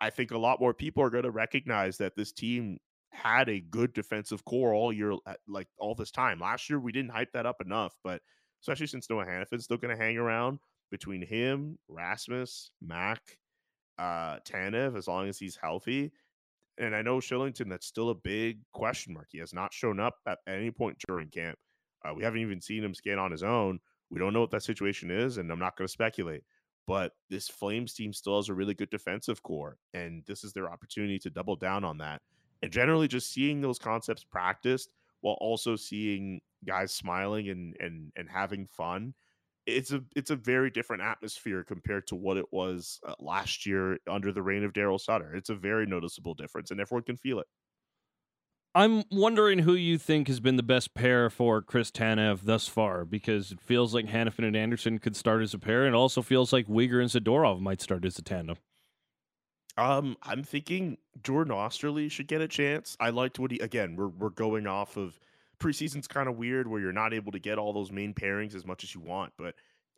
I, 0.00 0.10
think 0.10 0.30
a 0.30 0.38
lot 0.38 0.60
more 0.60 0.74
people 0.74 1.02
are 1.02 1.10
going 1.10 1.24
to 1.24 1.30
recognize 1.30 1.96
that 1.98 2.16
this 2.16 2.32
team 2.32 2.78
had 3.10 3.48
a 3.48 3.60
good 3.60 3.92
defensive 3.92 4.44
core 4.44 4.74
all 4.74 4.92
year, 4.92 5.12
uh, 5.12 5.34
like 5.46 5.68
all 5.78 5.94
this 5.94 6.10
time. 6.10 6.40
Last 6.40 6.68
year, 6.68 6.78
we 6.78 6.92
didn't 6.92 7.12
hype 7.12 7.32
that 7.32 7.46
up 7.46 7.60
enough, 7.64 7.94
but 8.04 8.20
especially 8.62 8.86
since 8.86 9.08
Noah 9.08 9.24
Hanifin's 9.24 9.64
still 9.64 9.76
going 9.76 9.96
to 9.96 10.02
hang 10.02 10.18
around 10.18 10.58
between 10.90 11.22
him, 11.22 11.78
Rasmus, 11.88 12.70
Mac, 12.82 13.20
uh, 13.98 14.38
Tanev, 14.40 14.96
as 14.96 15.08
long 15.08 15.28
as 15.28 15.38
he's 15.38 15.56
healthy. 15.56 16.12
And 16.78 16.94
I 16.94 17.02
know 17.02 17.18
Kylington, 17.18 17.68
that's 17.68 17.86
still 17.86 18.10
a 18.10 18.14
big 18.14 18.60
question 18.72 19.14
mark. 19.14 19.28
He 19.30 19.38
has 19.38 19.52
not 19.52 19.72
shown 19.72 19.98
up 19.98 20.14
at 20.26 20.38
any 20.46 20.70
point 20.70 20.96
during 21.08 21.28
camp. 21.28 21.58
Uh, 22.04 22.14
we 22.14 22.22
haven't 22.22 22.40
even 22.40 22.60
seen 22.60 22.84
him 22.84 22.94
scan 22.94 23.18
on 23.18 23.32
his 23.32 23.42
own. 23.42 23.80
We 24.10 24.18
don't 24.18 24.32
know 24.32 24.40
what 24.40 24.52
that 24.52 24.62
situation 24.62 25.10
is, 25.10 25.38
and 25.38 25.50
I'm 25.50 25.58
not 25.58 25.76
going 25.76 25.86
to 25.86 25.92
speculate. 25.92 26.42
But 26.86 27.12
this 27.28 27.48
Flames 27.48 27.92
team 27.92 28.12
still 28.12 28.36
has 28.36 28.48
a 28.48 28.54
really 28.54 28.74
good 28.74 28.90
defensive 28.90 29.42
core, 29.42 29.76
and 29.92 30.22
this 30.26 30.42
is 30.44 30.52
their 30.52 30.70
opportunity 30.70 31.18
to 31.18 31.30
double 31.30 31.56
down 31.56 31.84
on 31.84 31.98
that. 31.98 32.22
And 32.62 32.72
generally, 32.72 33.08
just 33.08 33.32
seeing 33.32 33.60
those 33.60 33.78
concepts 33.78 34.24
practiced 34.24 34.90
while 35.20 35.36
also 35.40 35.76
seeing 35.76 36.40
guys 36.66 36.94
smiling 36.94 37.50
and 37.50 37.76
and 37.80 38.12
and 38.16 38.28
having 38.30 38.66
fun, 38.66 39.12
it's 39.68 39.92
a 39.92 40.02
it's 40.16 40.30
a 40.30 40.36
very 40.36 40.70
different 40.70 41.02
atmosphere 41.02 41.62
compared 41.62 42.06
to 42.08 42.16
what 42.16 42.36
it 42.36 42.46
was 42.50 43.00
uh, 43.06 43.14
last 43.20 43.66
year 43.66 43.98
under 44.08 44.32
the 44.32 44.42
reign 44.42 44.64
of 44.64 44.72
Daryl 44.72 45.00
Sutter. 45.00 45.34
It's 45.34 45.50
a 45.50 45.54
very 45.54 45.86
noticeable 45.86 46.34
difference, 46.34 46.70
and 46.70 46.80
everyone 46.80 47.04
can 47.04 47.16
feel 47.16 47.40
it. 47.40 47.46
I'm 48.74 49.04
wondering 49.10 49.60
who 49.60 49.74
you 49.74 49.98
think 49.98 50.28
has 50.28 50.40
been 50.40 50.56
the 50.56 50.62
best 50.62 50.94
pair 50.94 51.30
for 51.30 51.62
Chris 51.62 51.90
Tanev 51.90 52.40
thus 52.44 52.68
far, 52.68 53.04
because 53.04 53.50
it 53.50 53.60
feels 53.60 53.94
like 53.94 54.06
Hanifin 54.06 54.46
and 54.46 54.56
Andersson 54.56 54.98
could 54.98 55.16
start 55.16 55.42
as 55.42 55.54
a 55.54 55.58
pair, 55.58 55.84
and 55.84 55.94
it 55.94 55.98
also 55.98 56.22
feels 56.22 56.52
like 56.52 56.66
Weegar 56.66 57.00
and 57.00 57.10
Zadorov 57.10 57.60
might 57.60 57.80
start 57.80 58.04
as 58.04 58.18
a 58.18 58.22
tandem. 58.22 58.56
Um, 59.76 60.16
I'm 60.22 60.42
thinking 60.42 60.98
Jordan 61.22 61.54
Oesterle 61.54 62.10
should 62.10 62.26
get 62.26 62.40
a 62.40 62.48
chance. 62.48 62.96
I 62.98 63.10
liked 63.10 63.38
what 63.38 63.52
he 63.52 63.58
again. 63.58 63.96
We're 63.96 64.08
we're 64.08 64.30
going 64.30 64.66
off 64.66 64.96
of 64.96 65.18
preseason's 65.60 66.08
kind 66.08 66.28
of 66.28 66.36
weird 66.36 66.68
where 66.68 66.80
you're 66.80 66.92
not 66.92 67.12
able 67.12 67.32
to 67.32 67.38
get 67.38 67.58
all 67.58 67.72
those 67.72 67.90
main 67.90 68.14
pairings 68.14 68.54
as 68.54 68.66
much 68.66 68.84
as 68.84 68.94
you 68.94 69.00
want, 69.00 69.32
but 69.38 69.54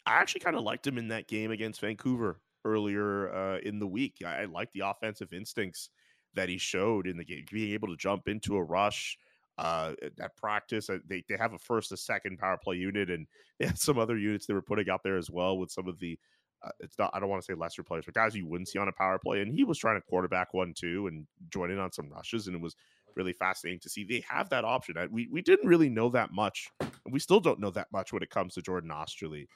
I 0.07 0.15
actually 0.15 0.41
kind 0.41 0.57
of 0.57 0.63
liked 0.63 0.87
him 0.87 0.99
in 0.99 1.09
that 1.09 1.29
game 1.29 1.51
against 1.51 1.81
Vancouver 1.81 2.41
earlier 2.65 3.33
uh, 3.35 3.59
in 3.59 3.79
the 3.79 3.87
week. 3.87 4.17
I, 4.25 4.43
I 4.43 4.45
like 4.47 4.73
the 4.73 4.81
offensive 4.81 5.33
instincts 5.33 5.91
that 6.35 6.49
he 6.49 6.59
showed 6.59 7.07
in 7.07 7.17
the 7.17 7.25
game, 7.25 7.45
being 7.51 7.73
able 7.73 7.89
to 7.89 7.97
jump 7.97 8.29
into 8.29 8.57
a 8.57 8.63
rush. 8.63 9.19
Uh, 9.59 9.93
at 10.23 10.35
practice, 10.37 10.89
uh, 10.89 10.97
they, 11.07 11.23
they 11.29 11.37
have 11.37 11.53
a 11.53 11.59
first, 11.59 11.93
a 11.93 11.97
second 11.97 12.39
power 12.39 12.59
play 12.63 12.77
unit, 12.77 13.11
and 13.11 13.27
they 13.59 13.67
had 13.67 13.79
some 13.79 13.99
other 13.99 14.17
units 14.17 14.47
they 14.47 14.55
were 14.55 14.63
putting 14.63 14.89
out 14.89 15.03
there 15.05 15.19
as 15.19 15.31
well 15.31 15.59
with 15.59 15.71
some 15.71 15.89
of 15.89 15.99
the. 15.99 16.19
Uh, 16.63 16.71
it's 16.81 16.99
not. 16.99 17.11
I 17.13 17.21
don't 17.21 17.29
want 17.29 17.43
to 17.43 17.47
say 17.47 17.55
lesser 17.55 17.83
players, 17.83 18.05
but 18.07 18.15
guys 18.15 18.35
you 18.35 18.47
wouldn't 18.47 18.69
see 18.69 18.79
on 18.79 18.89
a 18.89 18.93
power 18.93 19.19
play, 19.19 19.41
and 19.41 19.53
he 19.53 19.65
was 19.65 19.79
trying 19.79 19.97
to 19.97 20.07
quarterback 20.07 20.55
one 20.55 20.73
too 20.75 21.09
and 21.09 21.27
join 21.51 21.71
in 21.71 21.79
on 21.79 21.93
some 21.93 22.11
rushes, 22.11 22.47
and 22.47 22.57
it 22.57 22.63
was 22.63 22.75
really 23.17 23.33
fascinating 23.33 23.81
to 23.81 23.89
see. 23.89 24.05
They 24.05 24.25
have 24.29 24.49
that 24.51 24.65
option. 24.65 24.97
We 25.11 25.29
we 25.31 25.43
didn't 25.43 25.69
really 25.69 25.89
know 25.89 26.09
that 26.11 26.33
much, 26.33 26.69
and 26.81 26.91
we 27.11 27.19
still 27.19 27.41
don't 27.41 27.61
know 27.61 27.71
that 27.71 27.89
much 27.93 28.13
when 28.13 28.23
it 28.23 28.31
comes 28.31 28.55
to 28.55 28.63
Jordan 28.63 28.91
Oesterle. 28.91 29.47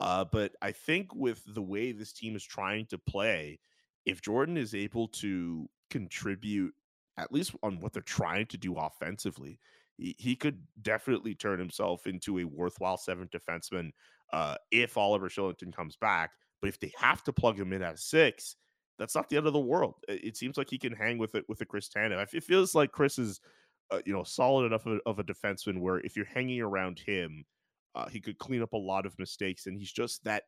Uh, 0.00 0.24
but 0.24 0.52
I 0.60 0.72
think 0.72 1.14
with 1.14 1.42
the 1.46 1.62
way 1.62 1.92
this 1.92 2.12
team 2.12 2.34
is 2.34 2.44
trying 2.44 2.86
to 2.86 2.98
play, 2.98 3.60
if 4.06 4.22
Jordan 4.22 4.56
is 4.56 4.74
able 4.74 5.08
to 5.08 5.68
contribute 5.90 6.74
at 7.16 7.32
least 7.32 7.54
on 7.62 7.78
what 7.80 7.92
they're 7.92 8.02
trying 8.02 8.46
to 8.46 8.58
do 8.58 8.74
offensively, 8.74 9.60
he, 9.96 10.16
he 10.18 10.36
could 10.36 10.60
definitely 10.82 11.34
turn 11.34 11.58
himself 11.58 12.06
into 12.06 12.40
a 12.40 12.44
worthwhile 12.44 12.96
seventh 12.96 13.30
defenseman 13.30 13.90
uh, 14.32 14.56
if 14.72 14.96
Oliver 14.96 15.28
Kylington 15.28 15.74
comes 15.74 15.96
back. 15.96 16.32
But 16.60 16.68
if 16.68 16.80
they 16.80 16.92
have 16.98 17.22
to 17.24 17.32
plug 17.32 17.58
him 17.58 17.72
in 17.72 17.82
at 17.82 17.98
six, 17.98 18.56
that's 18.98 19.14
not 19.14 19.28
the 19.28 19.36
end 19.36 19.46
of 19.46 19.52
the 19.52 19.60
world. 19.60 19.96
It, 20.08 20.36
seems 20.36 20.56
like 20.56 20.70
he 20.70 20.78
can 20.78 20.92
hang 20.92 21.18
with 21.18 21.34
it 21.34 21.44
with 21.48 21.60
a 21.60 21.66
Chris 21.66 21.88
Tanev. 21.88 22.32
It 22.32 22.44
feels 22.44 22.74
like 22.74 22.92
Chris 22.92 23.18
is, 23.18 23.40
uh, 23.90 24.00
you 24.04 24.12
know, 24.12 24.22
solid 24.22 24.66
enough 24.66 24.86
of 24.86 24.94
a, 24.94 24.98
of 25.06 25.18
a, 25.18 25.24
defenseman 25.24 25.80
where 25.80 25.98
if 26.00 26.16
you're 26.16 26.26
hanging 26.26 26.60
around 26.60 26.98
him, 26.98 27.44
uh, 27.94 28.08
he 28.08 28.20
could 28.20 28.38
clean 28.38 28.62
up 28.62 28.72
a 28.72 28.78
lot 28.78 29.06
of 29.06 29.18
mistakes, 29.18 29.66
and 29.66 29.76
he's 29.76 29.92
just 29.92 30.22
that 30.24 30.44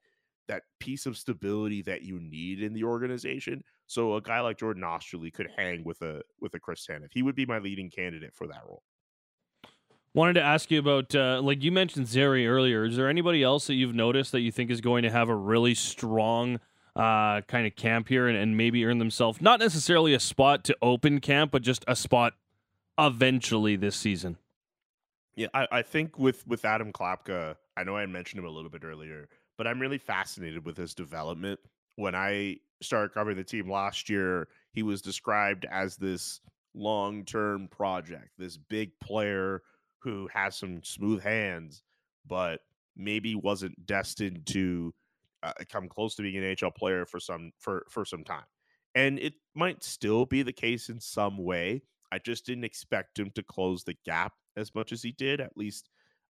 that 0.49 0.63
piece 0.79 1.07
of 1.07 1.17
stability 1.17 1.83
that 1.83 2.03
you 2.03 2.21
need 2.21 2.63
in 2.63 2.73
the 2.73 2.85
organization. 2.85 3.63
So 3.87 4.15
a 4.15 4.21
guy 4.21 4.41
like 4.41 4.59
Jordan 4.59 4.85
Oesterle 4.85 5.33
could 5.33 5.51
hang 5.57 5.85
with 5.85 6.03
a 6.03 6.23
with 6.41 6.55
a 6.55 6.61
Chris 6.61 6.87
Tanev. 6.87 7.09
He 7.13 7.23
would 7.23 7.35
be 7.35 7.47
my 7.47 7.59
leading 7.59 7.91
candidate 7.91 8.35
for 8.35 8.47
that 8.47 8.63
role. 8.67 8.83
Wanted 10.15 10.35
to 10.35 10.43
ask 10.43 10.71
you 10.71 10.79
about, 10.79 11.15
uh, 11.15 11.43
like 11.43 11.63
you 11.63 11.71
mentioned 11.71 12.09
Zary 12.09 12.49
earlier. 12.49 12.87
Is 12.87 12.97
there 12.97 13.09
anybody 13.09 13.43
else 13.43 13.67
that 13.67 13.75
you've 13.75 13.95
noticed 13.95 14.33
that 14.33 14.41
you 14.41 14.51
think 14.51 14.71
is 14.71 14.81
going 14.81 15.03
to 15.03 15.11
have 15.11 15.29
a 15.29 15.35
really 15.35 15.75
strong 15.75 16.59
uh, 16.97 17.43
kind 17.43 17.67
of 17.67 17.77
camp 17.77 18.09
here 18.09 18.27
and, 18.27 18.37
and 18.37 18.57
maybe 18.57 18.85
earn 18.85 18.99
themselves 18.99 19.41
not 19.43 19.61
necessarily 19.61 20.15
a 20.15 20.21
spot 20.21 20.65
to 20.65 20.77
open 20.81 21.21
camp, 21.21 21.53
but 21.53 21.63
just 21.63 21.85
a 21.87 21.95
spot 21.95 22.33
eventually 22.99 23.77
this 23.77 23.95
season? 23.95 24.39
Yeah, 25.35 25.49
I, 25.53 25.69
I 25.71 25.83
think 25.83 26.19
with 26.19 26.47
with 26.47 26.65
Adam 26.65 26.93
Klapka, 26.93 27.57
I 27.77 27.85
know 27.85 27.97
I 27.97 28.07
mentioned 28.07 28.39
him 28.39 28.47
a 28.47 28.51
little 28.51 28.71
bit 28.71 28.83
earlier, 28.83 29.29
but 29.59 29.67
I'm 29.67 29.79
really 29.79 29.99
fascinated 29.99 30.65
with 30.65 30.79
his 30.79 30.95
development. 30.95 31.61
When 31.97 32.15
I 32.15 32.57
started 32.81 33.13
covering 33.13 33.37
the 33.37 33.45
team 33.45 33.71
last 33.71 34.09
year, 34.09 34.49
he 34.73 34.83
was 34.83 35.03
described 35.03 35.67
as 35.71 35.97
this 35.97 36.41
long 36.75 37.25
term 37.25 37.69
project, 37.69 38.31
this 38.39 38.57
big 38.57 38.99
player 39.01 39.63
who 39.99 40.29
has 40.33 40.57
some 40.57 40.83
smooth 40.83 41.23
hands, 41.23 41.83
but 42.27 42.61
maybe 42.97 43.35
wasn't 43.35 43.87
destined 43.87 44.47
to 44.47 44.95
uh, 45.47 45.65
come 45.69 45.89
close 45.89 46.15
to 46.17 46.23
being 46.23 46.37
an 46.37 46.57
NHL 46.57 46.75
player 46.75 47.07
for 47.07 47.21
some 47.21 47.53
for 47.59 47.87
for 47.91 48.05
some 48.05 48.25
time. 48.25 48.45
And 48.95 49.19
it 49.19 49.35
might 49.55 49.85
still 49.85 50.25
be 50.25 50.43
the 50.43 50.53
case 50.53 50.89
in 50.89 51.01
some 51.01 51.39
way. 51.39 51.83
I 52.11 52.19
just 52.19 52.47
didn't 52.47 52.65
expect 52.65 53.19
him 53.19 53.31
to 53.35 53.43
close 53.43 53.85
the 53.85 53.97
gap 54.05 54.33
as 54.57 54.75
much 54.75 54.93
as 54.93 55.03
he 55.03 55.13
did, 55.13 55.41
at 55.41 55.57
least 55.57 55.91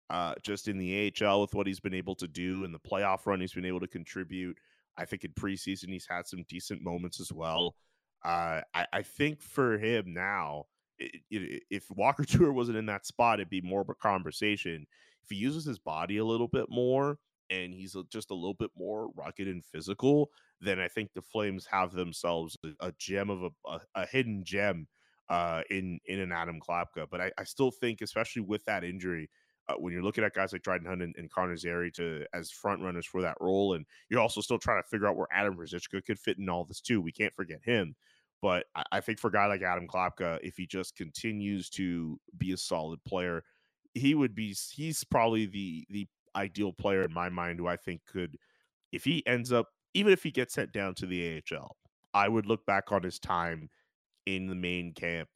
uh, 0.10 0.34
just 0.42 0.68
in 0.68 0.78
the 0.78 1.14
AHL 1.22 1.42
with 1.42 1.54
what 1.54 1.68
he's 1.68 1.80
been 1.80 1.94
able 1.94 2.16
to 2.16 2.28
do 2.28 2.64
in 2.64 2.72
the 2.72 2.80
playoff 2.80 3.26
run. 3.26 3.42
He's 3.42 3.54
been 3.54 3.66
able 3.66 3.80
to 3.82 3.88
contribute. 3.88 4.58
I 4.98 5.06
think 5.06 5.26
in 5.26 5.32
preseason 5.32 5.90
he's 5.90 6.08
had 6.10 6.28
some 6.28 6.46
decent 6.48 6.82
moments 6.82 7.20
as 7.20 7.32
well. 7.32 7.76
Uh, 8.24 8.62
I, 8.74 8.88
I, 8.94 9.02
think 9.04 9.42
for 9.42 9.78
him 9.78 10.14
now, 10.14 10.66
it, 10.98 11.22
it, 11.30 11.64
if 11.70 11.92
Walker 11.92 12.24
Duehr 12.26 12.54
wasn't 12.54 12.78
in 12.78 12.86
that 12.88 13.06
spot, 13.06 13.40
it'd 13.40 13.50
be 13.50 13.62
more 13.62 13.82
of 13.82 13.90
a 13.90 13.96
conversation. 13.96 14.88
If 15.22 15.30
he 15.30 15.36
uses 15.36 15.66
his 15.66 15.80
body 15.80 16.18
a 16.18 16.26
little 16.26 16.48
bit 16.48 16.68
more 16.70 17.20
and 17.50 17.74
he's 17.74 17.96
just 18.12 18.32
a 18.32 18.36
little 18.36 18.54
bit 18.54 18.72
more 18.78 19.10
rugged 19.16 19.48
and 19.48 19.64
physical, 19.64 20.30
then 20.62 20.80
I 20.80 20.88
think 20.88 21.14
the 21.14 21.22
Flames 21.22 21.66
have 21.68 21.92
themselves 21.92 22.58
a, 22.80 22.92
gem 22.98 23.30
of 23.30 23.44
a, 23.44 23.50
a, 23.70 23.82
a, 23.96 24.06
hidden 24.06 24.44
gem 24.44 24.88
uh, 25.30 25.62
in 25.70 26.00
in 26.06 26.20
an 26.20 26.32
Adam 26.32 26.60
Klapka. 26.60 27.08
But 27.10 27.22
I, 27.22 27.32
I 27.38 27.44
still 27.44 27.72
think, 27.72 28.02
especially 28.02 28.44
with 28.44 28.64
that 28.66 28.84
injury, 28.84 29.30
uh, 29.68 29.76
when 29.76 29.94
you're 29.94 30.04
looking 30.04 30.24
at 30.24 30.34
guys 30.34 30.54
like 30.54 30.62
Dryden 30.62 30.88
Hunt 30.88 31.02
and, 31.02 31.16
and 31.18 31.32
Connor 31.32 31.58
Zary 31.58 31.92
to 31.92 32.26
as 32.34 32.52
front 32.52 32.82
runners 32.82 33.06
for 33.06 33.22
that 33.22 33.38
role, 33.40 33.74
and 33.74 33.86
you're 34.10 34.20
also 34.20 34.42
still 34.42 34.60
trying 34.60 34.82
to 34.82 34.88
figure 34.88 35.08
out 35.08 35.18
where 35.18 35.28
Adam 35.32 35.56
Ruzicka 35.56 36.04
could 36.06 36.20
fit 36.20 36.38
in 36.38 36.50
all 36.50 36.66
this 36.66 36.82
too. 36.82 37.02
We 37.02 37.12
can't 37.12 37.36
forget 37.36 37.60
him. 37.64 37.96
But 38.42 38.66
I, 38.76 38.84
I 38.94 39.02
think 39.02 39.20
for 39.20 39.30
a 39.30 39.32
guy 39.32 39.48
like 39.48 39.62
Adam 39.62 39.88
Klapka, 39.88 40.40
if 40.44 40.56
he 40.58 40.68
just 40.68 40.96
continues 40.96 41.70
to 41.72 42.20
be 42.38 42.52
a 42.52 42.58
solid 42.58 43.04
player, 43.06 43.44
he 43.94 44.14
would 44.14 44.36
be. 44.36 44.56
He's 44.72 45.04
probably 45.04 45.46
the 45.46 45.86
the 45.90 46.08
ideal 46.36 46.74
player 46.74 47.04
in 47.04 47.14
my 47.14 47.30
mind 47.30 47.60
who 47.60 47.68
I 47.68 47.78
think 47.78 48.02
could, 48.06 48.38
if 48.92 49.04
he 49.04 49.26
ends 49.26 49.52
up, 49.52 49.70
even 49.94 50.14
if 50.14 50.24
he 50.24 50.32
gets 50.32 50.54
sent 50.54 50.72
down 50.72 50.96
to 50.96 51.06
the 51.06 51.42
AHL, 51.52 51.76
I 52.14 52.30
would 52.30 52.46
look 52.46 52.66
back 52.66 52.92
on 52.92 53.04
his 53.04 53.20
time 53.20 53.70
in 54.26 54.48
the 54.48 54.56
main 54.56 54.94
camp 54.94 55.30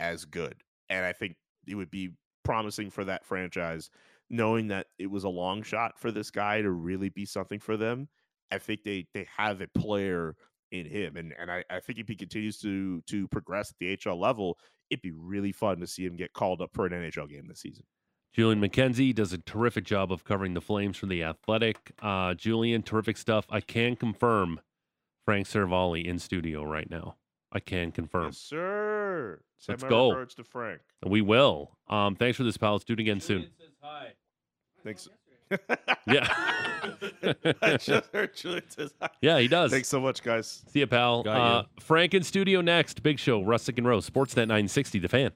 as 0.00 0.24
good. 0.24 0.62
And 0.88 1.04
I 1.04 1.12
think 1.12 1.36
it 1.66 1.74
would 1.74 1.90
be 1.90 2.10
promising 2.44 2.90
for 2.90 3.04
that 3.04 3.24
franchise, 3.24 3.90
knowing 4.30 4.68
that 4.68 4.88
it 4.98 5.10
was 5.10 5.24
a 5.24 5.28
long 5.28 5.62
shot 5.62 5.98
for 5.98 6.10
this 6.10 6.30
guy 6.30 6.62
to 6.62 6.70
really 6.70 7.08
be 7.08 7.24
something 7.24 7.60
for 7.60 7.76
them. 7.76 8.08
I 8.50 8.58
think 8.58 8.84
they 8.84 9.06
they 9.14 9.26
have 9.36 9.60
a 9.60 9.68
player 9.68 10.36
in 10.70 10.86
him. 10.86 11.16
And 11.16 11.34
and 11.38 11.50
I, 11.50 11.64
I 11.70 11.80
think 11.80 11.98
if 11.98 12.08
he 12.08 12.16
continues 12.16 12.58
to 12.60 13.00
to 13.02 13.28
progress 13.28 13.70
at 13.70 13.78
the 13.78 13.96
HL 13.96 14.18
level, 14.18 14.58
it'd 14.90 15.02
be 15.02 15.12
really 15.12 15.52
fun 15.52 15.80
to 15.80 15.86
see 15.86 16.04
him 16.04 16.16
get 16.16 16.32
called 16.32 16.60
up 16.60 16.70
for 16.74 16.86
an 16.86 16.92
NHL 16.92 17.28
game 17.28 17.46
this 17.46 17.60
season. 17.60 17.84
Julian 18.34 18.60
McKenzie 18.60 19.14
does 19.14 19.32
a 19.32 19.38
terrific 19.38 19.84
job 19.84 20.10
of 20.10 20.24
covering 20.24 20.54
the 20.54 20.60
Flames 20.60 20.96
from 20.96 21.08
the 21.08 21.22
Athletic. 21.22 21.92
Uh, 22.02 22.34
Julian, 22.34 22.82
terrific 22.82 23.16
stuff. 23.16 23.46
I 23.48 23.60
can 23.60 23.94
confirm 23.94 24.60
Frank 25.24 25.46
Seravalli 25.46 26.04
in 26.04 26.18
studio 26.18 26.64
right 26.64 26.90
now. 26.90 27.14
I 27.52 27.60
can 27.60 27.92
confirm. 27.92 28.26
Yes, 28.26 28.38
sir. 28.38 29.40
Send 29.58 29.74
Let's 29.74 29.82
my 29.84 29.88
go. 29.88 30.08
regards 30.10 30.34
to 30.34 30.44
Frank. 30.44 30.80
We 31.06 31.20
will. 31.20 31.78
Um, 31.88 32.16
thanks 32.16 32.36
for 32.36 32.42
this, 32.42 32.56
pal. 32.56 32.72
Let's 32.72 32.84
do 32.84 32.94
it 32.94 33.00
again 33.00 33.20
soon. 33.20 33.42
Julian 33.42 33.52
says 33.58 33.76
hi. 33.80 34.08
Thanks. 34.82 35.08
Yeah. 36.06 36.26
I 37.62 37.76
just 37.78 38.10
heard 38.12 38.34
Julian 38.34 38.68
says 38.68 38.92
hi. 39.00 39.08
Yeah, 39.22 39.38
he 39.38 39.48
does. 39.48 39.70
Thanks 39.70 39.88
so 39.88 40.00
much, 40.00 40.22
guys. 40.22 40.62
See 40.68 40.80
ya, 40.80 40.86
pal. 40.86 41.22
Uh, 41.26 41.62
Frank 41.80 42.12
in 42.12 42.22
studio 42.22 42.60
next. 42.60 43.02
Big 43.02 43.18
show. 43.18 43.42
Rustic 43.42 43.78
and 43.78 43.86
Rose. 43.86 44.08
Sportsnet 44.10 44.48
960. 44.48 44.98
The 44.98 45.08
fan. 45.08 45.30